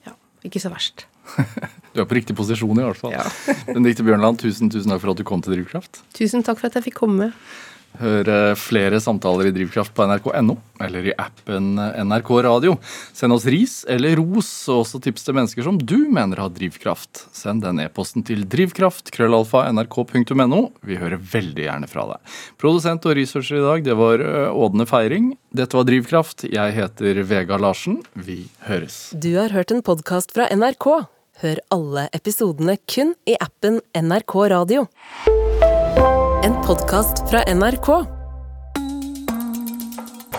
Ja, 0.08 0.16
ikke 0.47 0.62
så 0.64 0.72
verst. 0.74 1.08
Du 1.97 2.03
er 2.03 2.05
på 2.05 2.14
riktig 2.14 2.36
posisjon 2.38 2.78
i 2.78 2.84
hvert 2.86 2.99
fall. 2.99 3.16
Ja. 3.16 3.24
Benedicte 3.74 4.03
Bjørnland, 4.05 4.38
tusen, 4.38 4.70
tusen 4.70 4.91
takk 4.93 5.01
for 5.01 5.16
at 5.16 5.18
du 5.18 5.24
kom 5.26 5.41
til 5.41 5.55
Drivkraft. 5.55 6.03
Tusen 6.14 6.43
takk 6.45 6.60
for 6.60 6.70
at 6.70 6.78
jeg 6.78 6.86
fikk 6.91 6.99
komme. 6.99 7.32
Hør 7.97 8.29
eh, 8.29 8.53
flere 8.59 8.99
samtaler 9.01 9.49
i 9.49 9.53
Drivkraft 9.55 9.93
på 9.97 10.05
nrk.no 10.05 10.57
eller 10.83 11.07
i 11.09 11.13
appen 11.17 11.75
NRK 11.77 12.29
Radio. 12.45 12.75
Send 13.15 13.33
oss 13.33 13.47
ris 13.49 13.79
eller 13.89 14.19
ros, 14.19 14.49
og 14.69 14.83
også 14.83 15.01
tips 15.01 15.25
til 15.25 15.37
mennesker 15.37 15.65
som 15.65 15.79
du 15.81 15.97
mener 16.13 16.41
har 16.43 16.51
drivkraft. 16.53 17.25
Send 17.35 17.63
den 17.65 17.81
e-posten 17.81 18.25
til 18.27 18.45
drivkraft, 18.45 19.09
krøllalfa, 19.15 19.65
nrk.no. 19.73 20.61
Vi 20.85 20.99
hører 21.01 21.17
veldig 21.33 21.65
gjerne 21.65 21.89
fra 21.89 22.05
deg. 22.13 22.37
Produsent 22.61 23.09
og 23.09 23.17
researcher 23.17 23.61
i 23.61 23.65
dag, 23.65 23.85
det 23.89 23.97
var 23.97 24.23
eh, 24.23 24.53
Ådne 24.53 24.87
Feiring. 24.89 25.31
Dette 25.57 25.79
var 25.79 25.87
Drivkraft. 25.89 26.45
Jeg 26.53 26.77
heter 26.77 27.23
Vega 27.25 27.57
Larsen. 27.61 28.01
Vi 28.13 28.43
høres. 28.67 29.07
Du 29.17 29.33
har 29.39 29.55
hørt 29.55 29.73
en 29.73 29.81
podkast 29.85 30.35
fra 30.37 30.49
NRK. 30.53 30.91
Hør 31.41 31.59
alle 31.73 32.07
episodene 32.17 32.79
kun 32.89 33.13
i 33.29 33.37
appen 33.41 33.81
NRK 33.93 34.37
Radio. 34.53 34.87
En 36.47 36.53
podkast 36.63 37.29
fra 37.29 37.41
NRK. 37.53 37.87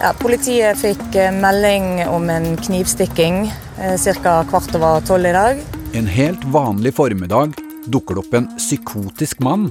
Ja, 0.00 0.12
politiet 0.16 0.78
fikk 0.80 1.02
eh, 1.20 1.34
melding 1.36 1.98
om 2.09 2.30
en 2.32 2.46
knivstikking 2.56 3.42
ca. 3.76 4.32
kvart 4.48 4.72
over 4.78 5.04
tolv 5.04 5.28
i 5.28 5.32
dag. 5.36 5.61
En 6.00 6.09
helt 6.09 6.46
vanlig 6.54 6.94
formiddag 6.96 7.52
dukker 7.92 8.16
det 8.16 8.22
opp 8.22 8.38
en 8.40 8.48
psykotisk 8.54 9.42
mann 9.44 9.66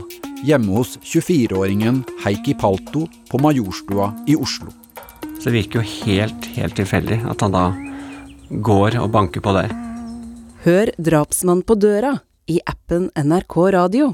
hjemme 0.46 0.78
hos 0.78 1.00
24-åringen 1.02 2.04
Heikki 2.28 2.54
Palto 2.62 3.08
på 3.32 3.42
Majorstua 3.42 4.12
i 4.30 4.38
Oslo. 4.38 4.70
Så 5.40 5.50
det 5.50 5.56
virker 5.58 5.82
jo 5.82 5.90
helt, 6.06 6.52
helt 6.54 6.78
tilfeldig 6.78 7.24
at 7.34 7.48
han 7.48 7.58
da 7.58 7.66
går 8.70 9.02
og 9.02 9.10
banker 9.18 9.42
på 9.42 9.58
der. 9.58 9.74
Hør 10.70 10.94
Drapsmann 11.02 11.66
på 11.66 11.82
døra 11.82 12.14
i 12.46 12.62
appen 12.70 13.10
NRK 13.26 13.60
Radio. 13.80 14.14